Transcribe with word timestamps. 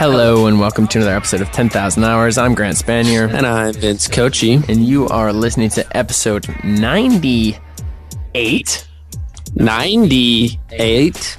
Hello 0.00 0.46
and 0.46 0.58
welcome 0.58 0.88
to 0.88 0.96
another 0.96 1.14
episode 1.14 1.42
of 1.42 1.52
10,000 1.52 2.02
Hours. 2.02 2.38
I'm 2.38 2.54
Grant 2.54 2.78
Spanier. 2.78 3.30
And 3.30 3.46
I'm 3.46 3.74
Vince 3.74 4.08
Coachy. 4.08 4.54
And 4.66 4.82
you 4.82 5.06
are 5.08 5.30
listening 5.30 5.68
to 5.70 5.84
episode 5.94 6.48
98. 6.64 8.88
98. 9.54 11.38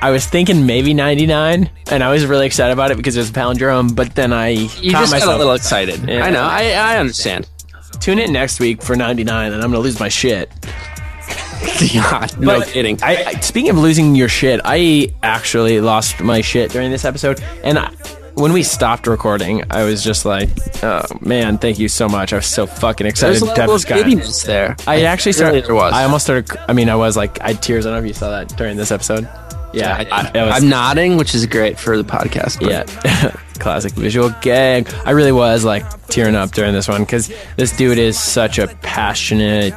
I 0.00 0.10
was 0.10 0.26
thinking 0.26 0.66
maybe 0.66 0.94
99, 0.94 1.70
and 1.92 2.02
I 2.02 2.10
was 2.10 2.26
really 2.26 2.46
excited 2.46 2.72
about 2.72 2.90
it 2.90 2.96
because 2.96 3.16
it 3.16 3.20
was 3.20 3.30
a 3.30 3.34
palindrome, 3.34 3.94
but 3.94 4.16
then 4.16 4.32
I 4.32 4.48
You 4.48 4.90
just 4.90 5.12
myself. 5.12 5.22
got 5.22 5.36
a 5.36 5.38
little 5.38 5.54
excited. 5.54 6.08
Yeah. 6.08 6.24
I 6.24 6.30
know. 6.30 6.42
I, 6.42 6.72
I 6.72 6.96
understand. 6.96 7.48
Tune 8.00 8.18
in 8.18 8.32
next 8.32 8.58
week 8.58 8.82
for 8.82 8.96
99, 8.96 9.52
and 9.52 9.62
I'm 9.62 9.70
going 9.70 9.80
to 9.80 9.86
lose 9.86 10.00
my 10.00 10.08
shit. 10.08 10.50
God, 11.94 12.38
no 12.38 12.58
But 12.60 12.68
kidding. 12.68 12.98
I, 13.02 13.24
I, 13.24 13.32
speaking 13.40 13.70
of 13.70 13.78
losing 13.78 14.14
your 14.14 14.28
shit, 14.28 14.60
I 14.64 15.12
actually 15.22 15.80
lost 15.80 16.20
my 16.20 16.40
shit 16.40 16.70
during 16.70 16.90
this 16.90 17.04
episode, 17.04 17.42
and 17.62 17.78
I, 17.78 17.90
when 18.34 18.52
we 18.52 18.62
stopped 18.62 19.06
recording, 19.06 19.62
I 19.70 19.84
was 19.84 20.02
just 20.02 20.24
like, 20.24 20.48
"Oh 20.82 21.02
man, 21.20 21.58
thank 21.58 21.78
you 21.78 21.88
so 21.88 22.08
much! 22.08 22.32
I 22.32 22.36
was 22.36 22.46
so 22.46 22.66
fucking 22.66 23.06
excited 23.06 23.34
There's 23.34 23.42
a 23.42 23.54
level 23.54 23.74
of 23.74 23.86
giddiness 23.86 24.42
there. 24.42 24.76
I 24.86 25.02
actually 25.02 25.32
started. 25.32 25.66
Really. 25.68 25.80
I 25.80 26.04
almost 26.04 26.24
started. 26.24 26.50
I 26.68 26.72
mean, 26.72 26.88
I 26.88 26.96
was 26.96 27.16
like, 27.16 27.40
I 27.42 27.48
had 27.48 27.62
tears. 27.62 27.86
I 27.86 27.90
don't 27.90 27.98
know 27.98 28.04
if 28.04 28.08
you 28.08 28.14
saw 28.14 28.30
that 28.30 28.56
during 28.56 28.76
this 28.76 28.90
episode. 28.90 29.28
Yeah, 29.74 30.04
I, 30.12 30.30
am 30.56 30.68
nodding, 30.68 31.16
which 31.16 31.34
is 31.34 31.46
great 31.46 31.78
for 31.78 31.96
the 31.96 32.04
podcast. 32.04 32.60
but- 32.60 32.70
yeah, 33.04 33.36
classic 33.62 33.92
visual 33.92 34.34
gag. 34.42 34.92
I 35.04 35.12
really 35.12 35.32
was 35.32 35.64
like 35.64 35.84
tearing 36.08 36.34
up 36.34 36.50
during 36.50 36.74
this 36.74 36.88
one 36.88 37.02
because 37.02 37.32
this 37.56 37.74
dude 37.76 37.96
is 37.96 38.18
such 38.18 38.58
a 38.58 38.66
passionate, 38.82 39.74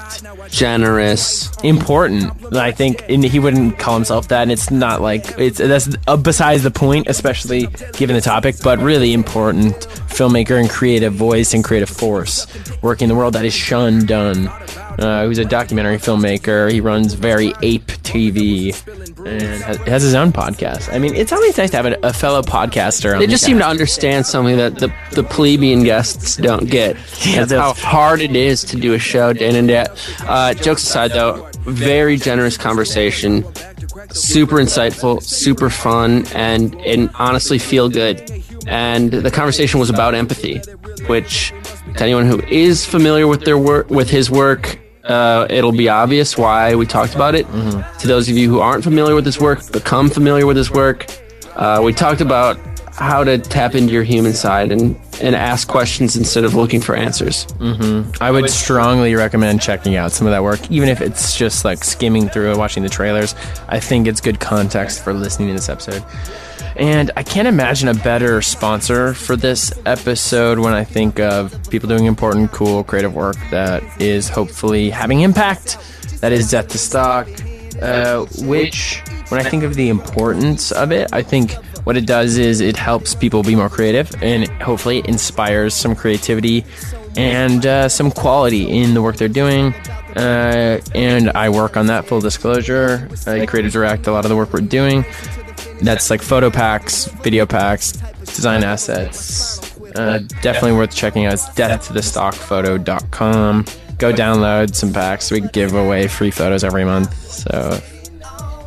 Generous. 0.49 1.55
important. 1.63 2.55
I 2.55 2.71
think 2.71 3.05
and 3.07 3.23
he 3.23 3.39
wouldn't 3.39 3.77
call 3.79 3.95
himself 3.95 4.27
that, 4.29 4.41
and 4.41 4.51
it's 4.51 4.71
not 4.71 5.01
like 5.01 5.37
it's 5.37 5.59
that's 5.59 5.89
uh, 6.07 6.17
besides 6.17 6.63
the 6.63 6.71
point, 6.71 7.07
especially 7.07 7.67
given 7.93 8.15
the 8.15 8.21
topic. 8.21 8.55
But 8.63 8.79
really 8.79 9.13
important 9.13 9.75
filmmaker 10.09 10.59
and 10.59 10.69
creative 10.69 11.13
voice 11.13 11.53
and 11.53 11.63
creative 11.63 11.89
force 11.89 12.47
working 12.81 13.05
in 13.05 13.09
the 13.09 13.15
world 13.15 13.33
that 13.33 13.45
is 13.45 13.53
Sean 13.53 14.05
Dunne. 14.05 14.49
Uh, 14.97 15.25
who's 15.25 15.39
a 15.39 15.45
documentary 15.45 15.97
filmmaker. 15.97 16.71
He 16.71 16.79
runs 16.79 17.13
Very 17.15 17.53
Ape 17.61 17.85
TV 18.03 18.69
and 19.25 19.63
has, 19.63 19.77
has 19.77 20.03
his 20.03 20.13
own 20.13 20.31
podcast. 20.31 20.93
I 20.93 20.99
mean, 20.99 21.15
it's 21.15 21.33
always 21.33 21.57
nice 21.57 21.71
to 21.71 21.77
have 21.77 21.85
a, 21.85 21.97
a 22.01 22.13
fellow 22.13 22.41
podcaster. 22.41 23.13
On 23.13 23.19
They 23.19 23.25
the 23.25 23.31
just 23.31 23.43
seem 23.43 23.57
to 23.57 23.67
understand 23.67 24.25
something 24.25 24.55
that 24.55 24.75
the, 24.79 24.93
the 25.11 25.23
plebeian 25.23 25.83
guests 25.83 26.37
don't 26.37 26.69
get. 26.69 26.95
Yeah, 27.25 27.43
That's 27.45 27.51
how 27.51 27.73
hard 27.73 28.21
it 28.21 28.35
is 28.35 28.63
to 28.65 28.77
do 28.77 28.93
a 28.93 28.99
show 28.99 29.33
day 29.33 29.49
in 29.49 29.55
and 29.55 29.67
day 29.67 29.77
out. 29.79 29.89
Uh, 30.21 30.53
jokes 30.53 30.83
aside, 30.83 31.11
though, 31.11 31.49
very 31.61 32.17
generous 32.17 32.55
conversation. 32.55 33.43
Super 34.11 34.57
insightful, 34.57 35.21
super 35.23 35.69
fun, 35.69 36.25
and, 36.35 36.75
and 36.81 37.09
honestly 37.15 37.57
feel 37.57 37.89
good. 37.89 38.29
And 38.67 39.11
the 39.11 39.31
conversation 39.31 39.79
was 39.79 39.89
about 39.89 40.13
empathy, 40.15 40.59
which 41.07 41.51
to 41.97 42.03
anyone 42.03 42.27
who 42.27 42.39
is 42.43 42.85
familiar 42.85 43.27
with 43.27 43.43
their 43.43 43.57
work, 43.57 43.89
with 43.89 44.09
his 44.09 44.29
work, 44.29 44.79
uh, 45.05 45.47
it'll 45.49 45.71
be 45.71 45.89
obvious 45.89 46.37
why 46.37 46.75
we 46.75 46.85
talked 46.85 47.15
about 47.15 47.35
it. 47.35 47.45
To 47.99 48.07
those 48.07 48.29
of 48.29 48.37
you 48.37 48.49
who 48.49 48.59
aren't 48.59 48.83
familiar 48.83 49.15
with 49.15 49.25
this 49.25 49.39
work, 49.39 49.71
become 49.71 50.09
familiar 50.09 50.45
with 50.45 50.55
this 50.57 50.71
work. 50.71 51.05
Uh, 51.55 51.81
we 51.83 51.93
talked 51.93 52.21
about 52.21 52.57
how 52.93 53.23
to 53.25 53.37
tap 53.37 53.75
into 53.75 53.91
your 53.91 54.03
human 54.03 54.31
side 54.33 54.71
and, 54.71 54.95
and 55.21 55.35
ask 55.35 55.67
questions 55.67 56.15
instead 56.15 56.45
of 56.45 56.55
looking 56.55 56.79
for 56.79 56.95
answers. 56.95 57.45
I 58.21 58.31
would 58.31 58.49
strongly 58.49 59.15
recommend 59.15 59.61
checking 59.61 59.95
out 59.97 60.11
some 60.13 60.27
of 60.27 60.31
that 60.31 60.43
work, 60.43 60.71
even 60.71 60.87
if 60.87 61.01
it's 61.01 61.37
just 61.37 61.65
like 61.65 61.83
skimming 61.83 62.29
through 62.29 62.49
and 62.51 62.57
watching 62.57 62.83
the 62.83 62.89
trailers. 62.89 63.35
I 63.67 63.79
think 63.81 64.07
it's 64.07 64.21
good 64.21 64.39
context 64.39 65.03
for 65.03 65.13
listening 65.13 65.49
to 65.49 65.53
this 65.55 65.67
episode. 65.67 66.03
And 66.75 67.11
I 67.15 67.23
can't 67.23 67.47
imagine 67.47 67.87
a 67.87 67.93
better 67.93 68.41
sponsor 68.41 69.13
for 69.13 69.35
this 69.35 69.71
episode 69.85 70.59
when 70.59 70.73
I 70.73 70.83
think 70.83 71.19
of 71.19 71.57
people 71.69 71.87
doing 71.87 72.05
important, 72.05 72.51
cool, 72.51 72.83
creative 72.83 73.15
work 73.15 73.37
that 73.51 73.81
is 74.01 74.27
hopefully 74.27 74.89
having 74.89 75.21
impact. 75.21 75.77
That 76.19 76.31
is 76.31 76.49
Death 76.49 76.67
to 76.69 76.77
Stock, 76.77 77.29
uh, 77.81 78.25
which, 78.39 79.01
when 79.29 79.39
I 79.39 79.49
think 79.49 79.63
of 79.63 79.75
the 79.75 79.89
importance 79.89 80.71
of 80.71 80.91
it, 80.91 81.13
I 81.13 81.21
think 81.21 81.53
what 81.85 81.95
it 81.95 82.05
does 82.05 82.37
is 82.37 82.59
it 82.61 82.75
helps 82.75 83.15
people 83.15 83.43
be 83.43 83.55
more 83.55 83.69
creative 83.69 84.11
and 84.21 84.47
hopefully 84.61 85.01
inspires 85.07 85.73
some 85.73 85.95
creativity 85.95 86.65
and 87.15 87.65
uh, 87.65 87.87
some 87.87 88.11
quality 88.11 88.69
in 88.69 88.93
the 88.93 89.01
work 89.01 89.15
they're 89.15 89.27
doing. 89.27 89.73
Uh, 90.15 90.81
and 90.93 91.29
I 91.31 91.49
work 91.49 91.77
on 91.77 91.87
that 91.87 92.05
full 92.05 92.21
disclosure. 92.21 93.07
I 93.27 93.45
create 93.45 93.65
and 93.65 93.71
direct 93.71 94.07
a 94.07 94.11
lot 94.11 94.25
of 94.25 94.29
the 94.29 94.35
work 94.35 94.51
we're 94.51 94.61
doing. 94.61 95.05
That's 95.85 96.09
like 96.09 96.21
photo 96.21 96.49
packs, 96.49 97.05
video 97.23 97.45
packs, 97.45 97.91
design 98.25 98.63
assets. 98.63 99.61
Uh, 99.95 100.19
definitely 100.41 100.73
worth 100.73 100.93
checking 100.95 101.25
out. 101.25 101.33
It's 101.33 101.45
deathtothestockphoto.com. 101.49 103.65
Go 103.97 104.11
download 104.11 104.75
some 104.75 104.91
packs. 104.91 105.31
We 105.31 105.41
give 105.41 105.73
away 105.73 106.07
free 106.07 106.31
photos 106.31 106.63
every 106.63 106.83
month. 106.85 107.13
So, 107.29 107.79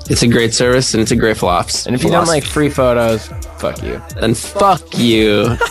It's 0.09 0.23
a 0.23 0.29
great 0.29 0.55
service 0.55 0.95
and 0.95 1.03
it's 1.03 1.11
a 1.11 1.17
great 1.17 1.37
flops. 1.37 1.85
and 1.87 1.95
if 1.95 2.03
you 2.03 2.11
don't 2.11 2.29
like 2.29 2.45
free 2.45 2.71
photos, 2.71 3.27
fuck 3.59 3.83
you. 3.83 4.01
then 4.21 4.33
fuck 4.35 4.97
you. 4.97 5.57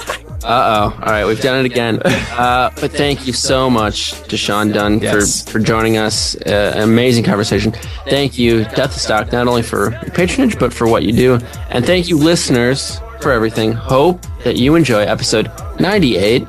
Uh 0.47 0.91
oh. 0.95 0.99
All 1.03 1.11
right, 1.11 1.25
we've 1.25 1.41
done 1.41 1.59
it 1.65 1.69
again. 1.69 2.01
Uh, 2.37 2.69
but 2.79 2.91
thank 2.91 3.25
you 3.25 3.33
so 3.33 3.67
much 3.67 4.11
to 4.29 4.37
Sean 4.37 4.69
Dunne 4.71 4.99
Yes. 4.99 5.41
for, 5.43 5.53
for 5.53 5.59
joining 5.59 5.97
us. 5.97 6.35
Uh, 6.35 6.73
amazing 6.75 7.23
conversation. 7.23 7.71
Thank 8.07 8.37
you, 8.37 8.63
Death 8.63 8.93
to 8.93 8.99
Stock, 8.99 9.31
not 9.31 9.47
only 9.47 9.63
for 9.63 9.89
your 9.91 10.11
patronage, 10.11 10.59
but 10.59 10.71
for 10.71 10.87
what 10.87 11.01
you 11.01 11.11
do. 11.13 11.39
And 11.71 11.83
thank 11.83 12.09
you, 12.09 12.15
listeners, 12.15 12.99
for 13.21 13.31
everything. 13.31 13.71
Hope 13.71 14.23
that 14.43 14.55
you 14.55 14.75
enjoy 14.75 15.01
episode 15.01 15.51
98. 15.79 16.45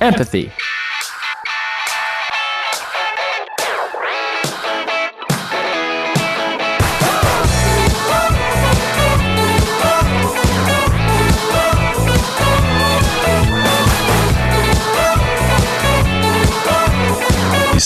Empathy. 0.00 0.52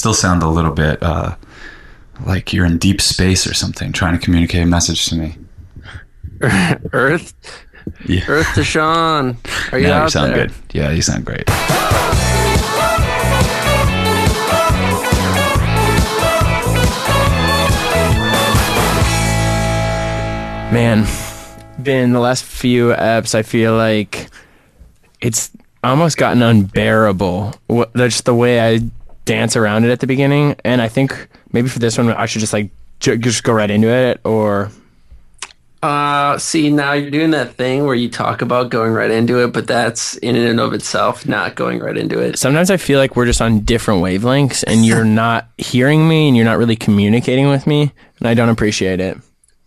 Still 0.00 0.14
sound 0.14 0.42
a 0.42 0.48
little 0.48 0.72
bit 0.72 1.02
uh, 1.02 1.36
like 2.24 2.54
you're 2.54 2.64
in 2.64 2.78
deep 2.78 3.02
space 3.02 3.46
or 3.46 3.52
something, 3.52 3.92
trying 3.92 4.18
to 4.18 4.24
communicate 4.24 4.62
a 4.62 4.66
message 4.66 5.04
to 5.06 5.14
me. 5.14 5.36
Earth, 6.92 7.34
Yeah. 8.06 8.24
Earth 8.26 8.54
to 8.54 8.64
Sean. 8.64 9.36
Are 9.72 9.78
you 9.78 9.88
now 9.88 9.98
out 10.00 10.04
you 10.04 10.10
sound 10.10 10.32
there? 10.32 10.46
good. 10.46 10.54
Yeah, 10.72 10.90
you 10.90 11.02
sound 11.02 11.26
great. 11.26 11.44
Man, 20.72 21.04
been 21.82 22.12
the 22.12 22.20
last 22.20 22.44
few 22.44 22.90
apps, 22.90 23.34
I 23.34 23.42
feel 23.42 23.74
like 23.76 24.28
it's 25.20 25.50
almost 25.82 26.16
gotten 26.16 26.42
unbearable. 26.42 27.54
What, 27.66 27.92
just 27.96 28.24
the 28.24 28.34
way 28.34 28.60
I 28.60 28.78
dance 29.24 29.56
around 29.56 29.84
it 29.84 29.90
at 29.90 30.00
the 30.00 30.06
beginning, 30.06 30.56
and 30.64 30.80
I 30.82 30.88
think 30.88 31.28
maybe 31.52 31.68
for 31.68 31.78
this 31.78 31.98
one 31.98 32.10
I 32.10 32.26
should 32.26 32.40
just 32.40 32.52
like 32.52 32.70
ju- 33.00 33.18
just 33.18 33.42
go 33.44 33.52
right 33.52 33.70
into 33.70 33.88
it, 33.88 34.20
or 34.24 34.70
Uh, 35.82 36.36
see, 36.36 36.68
now 36.70 36.92
you're 36.92 37.10
doing 37.10 37.30
that 37.30 37.54
thing 37.54 37.86
where 37.86 37.94
you 37.94 38.10
talk 38.10 38.42
about 38.42 38.68
going 38.70 38.92
right 38.92 39.10
into 39.10 39.42
it, 39.42 39.52
but 39.52 39.66
that's 39.66 40.16
in 40.18 40.36
and 40.36 40.60
of 40.60 40.74
itself 40.74 41.26
not 41.26 41.54
going 41.54 41.78
right 41.78 41.96
into 41.96 42.18
it. 42.18 42.38
sometimes 42.38 42.70
I 42.70 42.76
feel 42.76 42.98
like 42.98 43.16
we're 43.16 43.24
just 43.24 43.40
on 43.40 43.60
different 43.60 44.02
wavelengths, 44.02 44.62
and 44.66 44.84
you're 44.84 45.04
not 45.24 45.48
hearing 45.56 46.06
me, 46.08 46.28
and 46.28 46.36
you're 46.36 46.44
not 46.44 46.58
really 46.58 46.76
communicating 46.76 47.48
with 47.48 47.66
me, 47.66 47.92
and 48.18 48.28
I 48.28 48.34
don't 48.34 48.48
appreciate 48.50 49.00
it. 49.00 49.16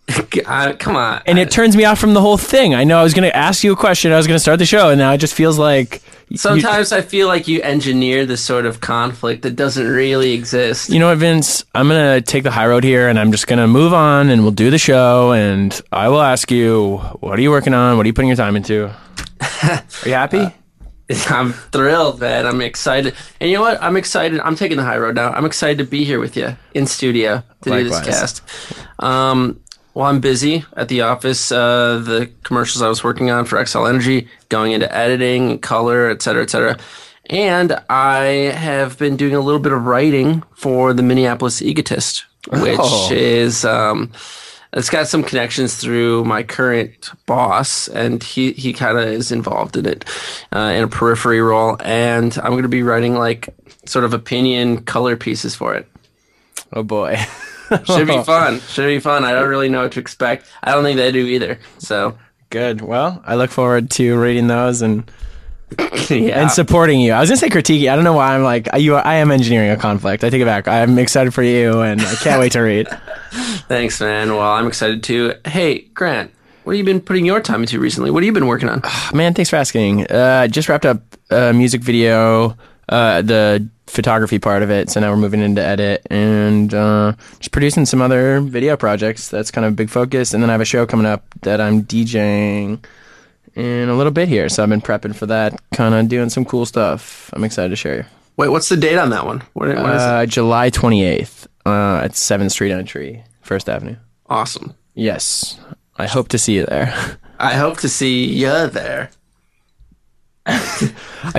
Uh, 0.46 0.74
come 0.78 0.94
on. 0.96 1.22
And 1.26 1.38
it 1.38 1.50
turns 1.50 1.74
me 1.76 1.84
off 1.86 1.98
from 1.98 2.12
the 2.12 2.20
whole 2.20 2.36
thing. 2.36 2.74
I 2.74 2.84
know 2.84 2.98
I 2.98 3.02
was 3.02 3.14
going 3.14 3.28
to 3.28 3.34
ask 3.34 3.64
you 3.64 3.72
a 3.72 3.76
question, 3.76 4.12
I 4.12 4.16
was 4.18 4.26
going 4.26 4.36
to 4.36 4.40
start 4.40 4.58
the 4.58 4.66
show, 4.66 4.90
and 4.90 4.98
now 4.98 5.12
it 5.12 5.18
just 5.18 5.32
feels 5.32 5.58
like 5.58 6.02
you- 6.28 6.36
Sometimes 6.38 6.92
I 6.92 7.00
feel 7.02 7.26
like 7.28 7.46
you 7.48 7.60
engineer 7.62 8.26
this 8.26 8.40
sort 8.40 8.66
of 8.66 8.80
conflict 8.80 9.42
that 9.42 9.56
doesn't 9.56 9.86
really 9.86 10.32
exist. 10.32 10.90
You 10.90 10.98
know 10.98 11.08
what, 11.08 11.18
Vince? 11.18 11.64
I'm 11.74 11.88
gonna 11.88 12.20
take 12.20 12.42
the 12.44 12.50
high 12.50 12.66
road 12.66 12.84
here, 12.84 13.08
and 13.08 13.18
I'm 13.18 13.30
just 13.32 13.46
gonna 13.46 13.66
move 13.68 13.92
on, 13.92 14.30
and 14.30 14.42
we'll 14.42 14.50
do 14.52 14.70
the 14.70 14.78
show, 14.78 15.32
and 15.32 15.80
I 15.92 16.08
will 16.08 16.22
ask 16.22 16.50
you, 16.50 16.98
what 17.20 17.38
are 17.38 17.42
you 17.42 17.50
working 17.50 17.74
on? 17.74 17.96
What 17.96 18.04
are 18.04 18.08
you 18.08 18.12
putting 18.14 18.28
your 18.28 18.36
time 18.36 18.56
into? 18.56 18.90
Are 19.62 19.82
you 20.06 20.12
happy? 20.12 20.46
I'm 21.28 21.52
thrilled, 21.52 22.18
man. 22.20 22.46
I'm 22.46 22.62
excited. 22.62 23.14
And 23.38 23.50
you 23.50 23.56
know 23.56 23.62
what? 23.62 23.82
I'm 23.82 23.96
excited. 23.96 24.40
I'm 24.40 24.56
taking 24.56 24.78
the 24.78 24.84
high 24.84 24.96
road 24.96 25.14
now. 25.16 25.30
I'm 25.32 25.44
excited 25.44 25.76
to 25.78 25.84
be 25.84 26.02
here 26.04 26.18
with 26.18 26.34
you 26.34 26.56
in 26.72 26.86
studio 26.86 27.42
to 27.62 27.70
do 27.70 27.84
this 27.84 27.92
cast. 28.06 28.42
Um, 29.00 29.60
well, 29.94 30.06
I'm 30.06 30.20
busy 30.20 30.64
at 30.76 30.88
the 30.88 31.02
office. 31.02 31.50
Uh, 31.52 32.02
the 32.04 32.30
commercials 32.42 32.82
I 32.82 32.88
was 32.88 33.02
working 33.04 33.30
on 33.30 33.44
for 33.44 33.56
Xcel 33.56 33.88
Energy, 33.88 34.28
going 34.48 34.72
into 34.72 34.92
editing, 34.94 35.58
color, 35.60 36.10
et 36.10 36.20
cetera, 36.22 36.42
et 36.42 36.50
cetera. 36.50 36.76
And 37.30 37.78
I 37.88 38.52
have 38.54 38.98
been 38.98 39.16
doing 39.16 39.34
a 39.34 39.40
little 39.40 39.60
bit 39.60 39.72
of 39.72 39.84
writing 39.86 40.42
for 40.56 40.92
the 40.92 41.02
Minneapolis 41.02 41.62
Egotist, 41.62 42.24
which 42.50 42.76
Oh. 42.78 43.08
is 43.12 43.64
um, 43.64 44.10
it's 44.74 44.90
got 44.90 45.06
some 45.08 45.22
connections 45.22 45.76
through 45.76 46.24
my 46.24 46.42
current 46.42 47.10
boss, 47.26 47.88
and 47.88 48.22
he 48.22 48.52
he 48.52 48.72
kind 48.74 48.98
of 48.98 49.04
is 49.08 49.30
involved 49.32 49.76
in 49.76 49.86
it 49.86 50.04
uh, 50.52 50.72
in 50.76 50.82
a 50.82 50.88
periphery 50.88 51.40
role. 51.40 51.76
And 51.82 52.36
I'm 52.38 52.50
going 52.50 52.62
to 52.64 52.68
be 52.68 52.82
writing 52.82 53.14
like 53.14 53.48
sort 53.86 54.04
of 54.04 54.12
opinion 54.12 54.82
color 54.82 55.16
pieces 55.16 55.54
for 55.54 55.74
it. 55.74 55.86
Oh 56.72 56.82
boy. 56.82 57.16
Should 57.84 58.06
be 58.06 58.22
fun. 58.22 58.60
Should 58.60 58.86
be 58.86 59.00
fun. 59.00 59.24
I 59.24 59.32
don't 59.32 59.48
really 59.48 59.68
know 59.68 59.82
what 59.82 59.92
to 59.92 60.00
expect. 60.00 60.46
I 60.62 60.72
don't 60.72 60.84
think 60.84 60.96
they 60.96 61.12
do 61.12 61.26
either. 61.26 61.58
So 61.78 62.16
Good. 62.54 62.82
Well, 62.82 63.20
I 63.26 63.34
look 63.34 63.50
forward 63.50 63.90
to 63.92 64.16
reading 64.16 64.46
those 64.46 64.80
and 64.80 65.10
yeah. 66.08 66.40
and 66.40 66.50
supporting 66.52 67.00
you. 67.00 67.10
I 67.12 67.18
was 67.18 67.28
gonna 67.28 67.36
say 67.36 67.48
critiquing. 67.48 67.90
I 67.90 67.96
don't 67.96 68.04
know 68.04 68.12
why 68.12 68.32
I'm 68.32 68.44
like 68.44 68.68
you. 68.78 68.94
I 68.94 69.14
am 69.14 69.32
engineering 69.32 69.70
a 69.70 69.76
conflict. 69.76 70.22
I 70.22 70.30
take 70.30 70.40
it 70.40 70.44
back. 70.44 70.68
I'm 70.68 70.96
excited 71.00 71.34
for 71.34 71.42
you, 71.42 71.80
and 71.80 72.00
I 72.00 72.14
can't 72.14 72.38
wait 72.38 72.52
to 72.52 72.60
read. 72.60 72.86
Thanks, 73.66 74.00
man. 74.00 74.30
Well, 74.34 74.52
I'm 74.52 74.68
excited 74.68 75.02
too. 75.02 75.34
Hey, 75.44 75.80
Grant, 75.94 76.30
what 76.62 76.74
have 76.74 76.78
you 76.78 76.84
been 76.84 77.00
putting 77.00 77.24
your 77.24 77.40
time 77.40 77.62
into 77.62 77.80
recently? 77.80 78.12
What 78.12 78.22
have 78.22 78.26
you 78.26 78.32
been 78.32 78.46
working 78.46 78.68
on? 78.68 78.82
Man, 79.12 79.34
thanks 79.34 79.50
for 79.50 79.56
asking. 79.56 80.06
Uh, 80.06 80.46
just 80.46 80.68
wrapped 80.68 80.86
up 80.86 81.02
a 81.30 81.52
music 81.52 81.80
video, 81.80 82.56
uh, 82.88 83.22
the 83.22 83.68
photography 83.94 84.38
part 84.38 84.62
of 84.62 84.70
it. 84.70 84.90
So 84.90 85.00
now 85.00 85.10
we're 85.10 85.16
moving 85.16 85.40
into 85.40 85.62
edit 85.62 86.06
and 86.10 86.74
uh, 86.74 87.14
just 87.38 87.52
producing 87.52 87.86
some 87.86 88.02
other 88.02 88.40
video 88.40 88.76
projects. 88.76 89.28
That's 89.28 89.50
kind 89.50 89.64
of 89.64 89.72
a 89.72 89.76
big 89.76 89.90
focus. 89.90 90.34
And 90.34 90.42
then 90.42 90.50
I 90.50 90.52
have 90.52 90.60
a 90.60 90.66
show 90.66 90.84
coming 90.86 91.06
up 91.06 91.24
that 91.42 91.60
I'm 91.60 91.84
DJing 91.84 92.84
in 93.54 93.88
a 93.88 93.94
little 93.94 94.12
bit 94.12 94.28
here. 94.28 94.48
So 94.48 94.62
I've 94.62 94.68
been 94.68 94.80
prepping 94.80 95.14
for 95.14 95.26
that, 95.26 95.60
kind 95.72 95.94
of 95.94 96.08
doing 96.08 96.28
some 96.28 96.44
cool 96.44 96.66
stuff. 96.66 97.30
I'm 97.32 97.44
excited 97.44 97.70
to 97.70 97.76
share 97.76 97.96
you. 97.96 98.04
Wait, 98.36 98.48
what's 98.48 98.68
the 98.68 98.76
date 98.76 98.98
on 98.98 99.10
that 99.10 99.24
one? 99.24 99.42
What, 99.52 99.68
what 99.68 99.76
is 99.76 100.02
it? 100.02 100.08
Uh, 100.08 100.26
July 100.26 100.70
28th 100.70 101.46
uh, 101.64 102.00
at 102.04 102.12
7th 102.12 102.50
Street 102.50 102.72
Entry, 102.72 103.24
First 103.42 103.68
Avenue. 103.68 103.96
Awesome. 104.28 104.74
Yes. 104.94 105.58
I 105.96 106.06
hope 106.06 106.28
to 106.28 106.38
see 106.38 106.54
you 106.56 106.66
there. 106.66 107.18
I 107.38 107.54
hope 107.54 107.78
to 107.78 107.88
see 107.88 108.24
you 108.24 108.68
there. 108.68 109.10
I 110.46 110.58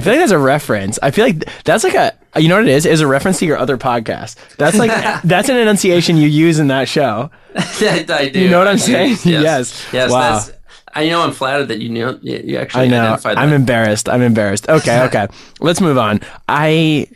feel 0.01 0.13
like 0.13 0.19
that's 0.19 0.31
a 0.31 0.39
reference. 0.39 0.97
I 1.03 1.11
feel 1.11 1.25
like 1.25 1.45
that's 1.63 1.83
like 1.83 1.93
a 1.93 2.13
you 2.39 2.49
know 2.49 2.55
what 2.55 2.67
it 2.67 2.71
is? 2.71 2.85
Is 2.85 3.01
a 3.01 3.07
reference 3.07 3.39
to 3.39 3.45
your 3.45 3.57
other 3.57 3.77
podcast. 3.77 4.35
That's 4.57 4.77
like 4.77 4.91
that's 5.23 5.49
an 5.49 5.57
enunciation 5.57 6.17
you 6.17 6.27
use 6.27 6.59
in 6.59 6.67
that 6.67 6.87
show. 6.89 7.29
I 7.55 8.29
do. 8.33 8.39
You 8.39 8.49
know 8.49 8.59
what 8.59 8.67
I'm 8.67 8.77
saying? 8.77 9.17
Yes. 9.23 9.25
Yes. 9.25 9.87
Yes. 9.93 10.11
Wow. 10.11 10.39
That's, 10.39 10.51
I 10.93 11.09
know 11.09 11.21
I'm 11.21 11.33
flattered 11.33 11.67
that 11.67 11.81
you 11.81 11.89
know 11.89 12.17
you 12.21 12.41
you 12.43 12.57
actually 12.57 12.85
I 12.85 12.87
know. 12.87 13.17
I'm 13.25 13.51
embarrassed. 13.51 14.09
I'm 14.09 14.21
embarrassed. 14.21 14.69
Okay, 14.69 15.03
okay. 15.03 15.27
Let's 15.59 15.81
move 15.81 15.97
on. 15.97 16.21
I 16.47 17.07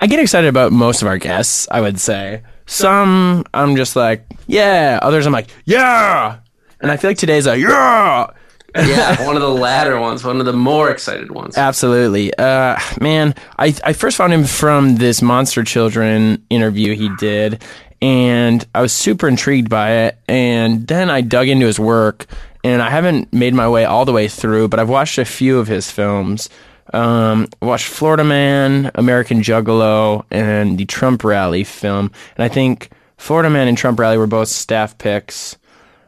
I 0.00 0.06
get 0.06 0.18
excited 0.18 0.48
about 0.48 0.72
most 0.72 1.02
of 1.02 1.08
our 1.08 1.18
guests, 1.18 1.68
I 1.70 1.80
would 1.80 2.00
say. 2.00 2.42
Some 2.66 3.44
I'm 3.52 3.76
just 3.76 3.94
like, 3.94 4.24
yeah. 4.46 4.98
Others 5.02 5.26
I'm 5.26 5.32
like, 5.32 5.48
yeah. 5.64 6.38
And 6.80 6.90
I 6.90 6.96
feel 6.96 7.10
like 7.10 7.18
today's 7.18 7.46
a 7.46 7.58
yeah. 7.58 8.30
Yeah, 8.74 9.24
one 9.26 9.36
of 9.36 9.42
the 9.42 9.48
latter 9.48 9.98
ones, 9.98 10.24
one 10.24 10.40
of 10.40 10.46
the 10.46 10.52
more 10.52 10.90
excited 10.90 11.30
ones. 11.30 11.56
Absolutely. 11.56 12.34
Uh, 12.34 12.78
man, 13.00 13.34
I, 13.58 13.74
I 13.84 13.92
first 13.92 14.16
found 14.16 14.32
him 14.32 14.44
from 14.44 14.96
this 14.96 15.22
Monster 15.22 15.64
Children 15.64 16.44
interview 16.50 16.94
he 16.94 17.10
did, 17.16 17.62
and 18.02 18.66
I 18.74 18.82
was 18.82 18.92
super 18.92 19.28
intrigued 19.28 19.68
by 19.68 19.92
it. 19.92 20.18
And 20.28 20.86
then 20.86 21.10
I 21.10 21.20
dug 21.20 21.48
into 21.48 21.66
his 21.66 21.78
work, 21.80 22.26
and 22.64 22.82
I 22.82 22.90
haven't 22.90 23.32
made 23.32 23.54
my 23.54 23.68
way 23.68 23.84
all 23.84 24.04
the 24.04 24.12
way 24.12 24.28
through, 24.28 24.68
but 24.68 24.80
I've 24.80 24.88
watched 24.88 25.18
a 25.18 25.24
few 25.24 25.58
of 25.58 25.68
his 25.68 25.90
films. 25.90 26.48
Um, 26.92 27.46
I 27.62 27.66
watched 27.66 27.86
Florida 27.86 28.24
Man, 28.24 28.90
American 28.94 29.42
Juggalo, 29.42 30.24
and 30.30 30.76
the 30.76 30.86
Trump 30.86 31.22
Rally 31.22 31.64
film. 31.64 32.10
And 32.36 32.44
I 32.44 32.48
think 32.48 32.90
Florida 33.16 33.50
Man 33.50 33.68
and 33.68 33.78
Trump 33.78 33.98
Rally 33.98 34.18
were 34.18 34.26
both 34.26 34.48
staff 34.48 34.98
picks. 34.98 35.56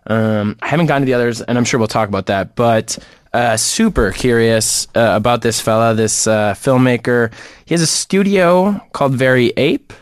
Um, 0.06 0.56
I 0.62 0.68
haven't 0.68 0.86
gotten 0.86 1.02
to 1.02 1.06
the 1.06 1.14
others, 1.14 1.40
and 1.40 1.56
I'm 1.56 1.64
sure 1.64 1.78
we'll 1.78 1.88
talk 1.88 2.08
about 2.08 2.26
that. 2.26 2.54
But 2.56 2.98
uh, 3.32 3.56
super 3.56 4.12
curious 4.12 4.86
uh, 4.94 5.12
about 5.14 5.42
this 5.42 5.60
fella, 5.60 5.94
this 5.94 6.26
uh, 6.26 6.54
filmmaker. 6.54 7.32
He 7.64 7.74
has 7.74 7.80
a 7.82 7.86
studio 7.86 8.80
called 8.92 9.14
Very 9.14 9.52
Ape. 9.56 9.92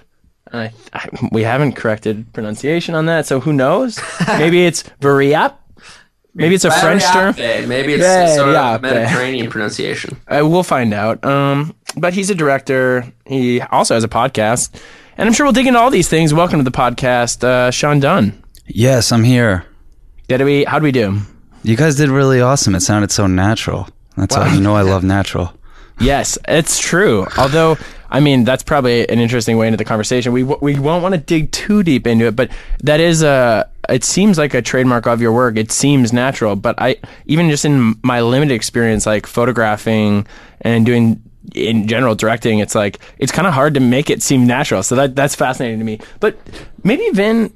I, 0.53 0.73
I, 0.93 1.09
we 1.31 1.43
haven't 1.45 1.75
corrected 1.75 2.33
pronunciation 2.33 2.95
on 2.95 3.07
that, 3.07 3.27
so 3.27 3.39
who 3.41 3.53
knows? 3.53 4.01
Maybe 4.27 4.65
it's 4.67 4.83
Very 5.01 5.33
Ape. 5.33 5.53
Maybe 6.35 6.55
it's 6.55 6.65
a 6.65 6.71
French 6.71 7.03
term. 7.05 7.35
Maybe 7.69 7.95
it's 7.95 8.03
Yeah, 8.03 8.35
sort 8.35 8.49
of 8.51 8.55
yeah, 8.55 8.79
Mediterranean 8.81 9.51
pronunciation. 9.51 10.17
Uh, 10.29 10.41
we'll 10.49 10.63
find 10.63 10.95
out. 10.95 11.25
Um, 11.25 11.75
but 11.97 12.15
he's 12.15 12.31
a 12.31 12.37
director. 12.37 13.05
He 13.27 13.61
also 13.61 13.95
has 13.95 14.05
a 14.05 14.09
podcast, 14.09 14.81
and 15.17 15.29
I'm 15.29 15.33
sure 15.33 15.45
we'll 15.45 15.53
dig 15.53 15.67
into 15.67 15.79
all 15.79 15.91
these 15.91 16.09
things. 16.09 16.33
Welcome 16.33 16.61
to 16.61 16.65
the 16.65 16.71
podcast, 16.77 17.43
uh, 17.45 17.71
Sean 17.73 17.99
Dunne. 18.01 18.41
Yes, 18.67 19.11
I'm 19.11 19.25
here. 19.25 19.67
Did 20.31 20.45
we? 20.45 20.63
How'd 20.63 20.85
we 20.85 20.93
do? 20.93 21.19
You 21.65 21.77
guys 21.77 21.97
did 21.97 22.09
really 22.09 22.41
awesome. 22.41 22.77
It 22.77 22.83
sounded 22.83 23.11
so 23.11 23.27
natural. 23.27 23.89
That's 24.17 24.37
how 24.37 24.47
you 24.47 24.61
know 24.61 24.77
I 24.77 24.83
love 24.95 25.03
natural. 25.03 25.53
Yes, 25.99 26.39
it's 26.47 26.79
true. 26.79 27.27
Although, 27.37 27.77
I 28.11 28.21
mean, 28.21 28.45
that's 28.45 28.63
probably 28.63 29.09
an 29.09 29.19
interesting 29.19 29.57
way 29.57 29.67
into 29.67 29.77
the 29.77 29.85
conversation. 29.85 30.33
We 30.33 30.45
we 30.45 30.79
won't 30.79 31.03
want 31.03 31.17
to 31.17 31.21
dig 31.21 31.51
too 31.51 31.83
deep 31.83 32.07
into 32.07 32.27
it, 32.27 32.37
but 32.37 32.53
that 32.85 33.01
is 33.01 33.25
a. 33.25 33.69
It 33.89 34.05
seems 34.05 34.39
like 34.39 34.55
a 34.55 34.63
trademark 34.63 35.09
of 35.09 35.21
your 35.21 35.33
work. 35.33 35.57
It 35.57 35.73
seems 35.73 36.13
natural, 36.13 36.55
but 36.55 36.77
I 36.79 36.99
even 37.27 37.51
just 37.51 37.65
in 37.65 37.97
my 38.05 38.21
limited 38.21 38.55
experience, 38.55 39.07
like 39.07 39.27
photographing 39.27 40.29
and 40.61 40.87
doing 40.87 41.21
in 41.57 41.89
general 41.89 42.15
directing, 42.15 42.61
it's 42.61 42.77
like 42.77 43.01
it's 43.19 43.33
kind 43.33 43.49
of 43.49 43.55
hard 43.55 43.75
to 43.75 43.81
make 43.81 44.11
it 44.11 44.23
seem 44.23 44.47
natural. 44.47 44.85
So 44.85 44.95
that 44.95 45.17
that's 45.17 45.35
fascinating 45.35 45.81
to 45.81 45.85
me. 45.85 45.99
But 46.21 46.39
maybe 46.85 47.11
Vin, 47.11 47.53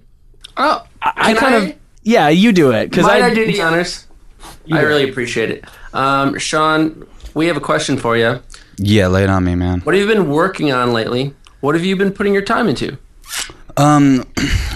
Oh, 0.57 0.85
I, 1.03 1.13
I 1.17 1.33
can 1.33 1.37
kind 1.37 1.55
of 1.55 1.84
yeah, 2.05 2.29
you 2.29 2.53
do 2.53 2.71
it 2.71 2.91
because 2.91 3.05
Might 3.05 3.23
I, 3.23 3.29
I, 3.29 3.35
do 3.35 3.47
the 3.47 3.61
honors? 3.63 4.07
I 4.71 4.81
do 4.81 4.87
really 4.87 5.09
appreciate 5.09 5.51
it. 5.51 5.65
Um, 5.93 6.39
Sean, 6.39 7.07
we 7.35 7.47
have 7.47 7.57
a 7.57 7.61
question 7.61 7.97
for 7.97 8.17
you. 8.17 8.41
Yeah, 8.79 9.09
lay 9.09 9.25
it 9.25 9.31
on 9.31 9.45
me, 9.45 9.55
man. 9.55 9.81
What 9.81 9.95
have 9.95 10.03
you 10.07 10.13
been 10.13 10.29
working 10.31 10.73
on 10.73 10.93
lately? 10.93 11.35
What 11.61 11.75
have 11.75 11.85
you 11.85 11.97
been 11.97 12.13
putting 12.13 12.33
your 12.33 12.43
time 12.43 12.69
into? 12.69 12.99
Um, 13.77 14.25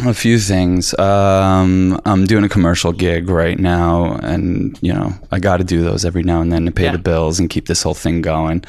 a 0.04 0.14
few 0.14 0.38
things. 0.38 0.98
Um, 0.98 2.00
I'm 2.04 2.24
doing 2.26 2.44
a 2.44 2.48
commercial 2.48 2.92
gig 2.92 3.28
right 3.28 3.58
now, 3.58 4.14
and 4.22 4.76
you 4.82 4.92
know 4.92 5.12
I 5.30 5.38
got 5.38 5.58
to 5.58 5.64
do 5.64 5.82
those 5.82 6.04
every 6.04 6.22
now 6.22 6.40
and 6.40 6.52
then 6.52 6.64
to 6.66 6.72
pay 6.72 6.84
Yeah. 6.84 6.92
the 6.92 6.98
bills 6.98 7.38
and 7.38 7.48
keep 7.48 7.66
this 7.66 7.82
whole 7.82 7.94
thing 7.94 8.22
going. 8.22 8.64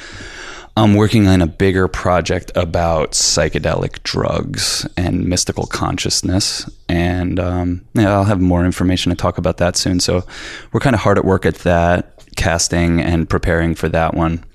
I'm 0.80 0.96
working 0.96 1.28
on 1.28 1.42
a 1.42 1.48
bigger 1.48 1.90
project 1.90 2.54
about 2.56 3.12
psychedelic 3.12 4.02
drugs 4.04 4.88
and 4.96 5.26
mystical 5.26 5.66
consciousness, 5.66 6.70
and 6.88 7.38
um, 7.38 7.86
yeah, 7.94 8.14
I'll 8.14 8.24
have 8.24 8.40
more 8.40 8.64
information 8.64 9.10
to 9.10 9.16
talk 9.18 9.38
about 9.38 9.58
that 9.58 9.76
soon. 9.76 10.00
So 10.00 10.24
we're 10.72 10.80
kind 10.80 10.94
of 10.94 11.02
hard 11.02 11.18
at 11.18 11.26
work 11.26 11.46
at 11.46 11.56
that, 11.56 12.24
casting 12.38 13.02
and 13.02 13.30
preparing 13.30 13.76
for 13.76 13.90
that 13.90 14.14
one 14.14 14.46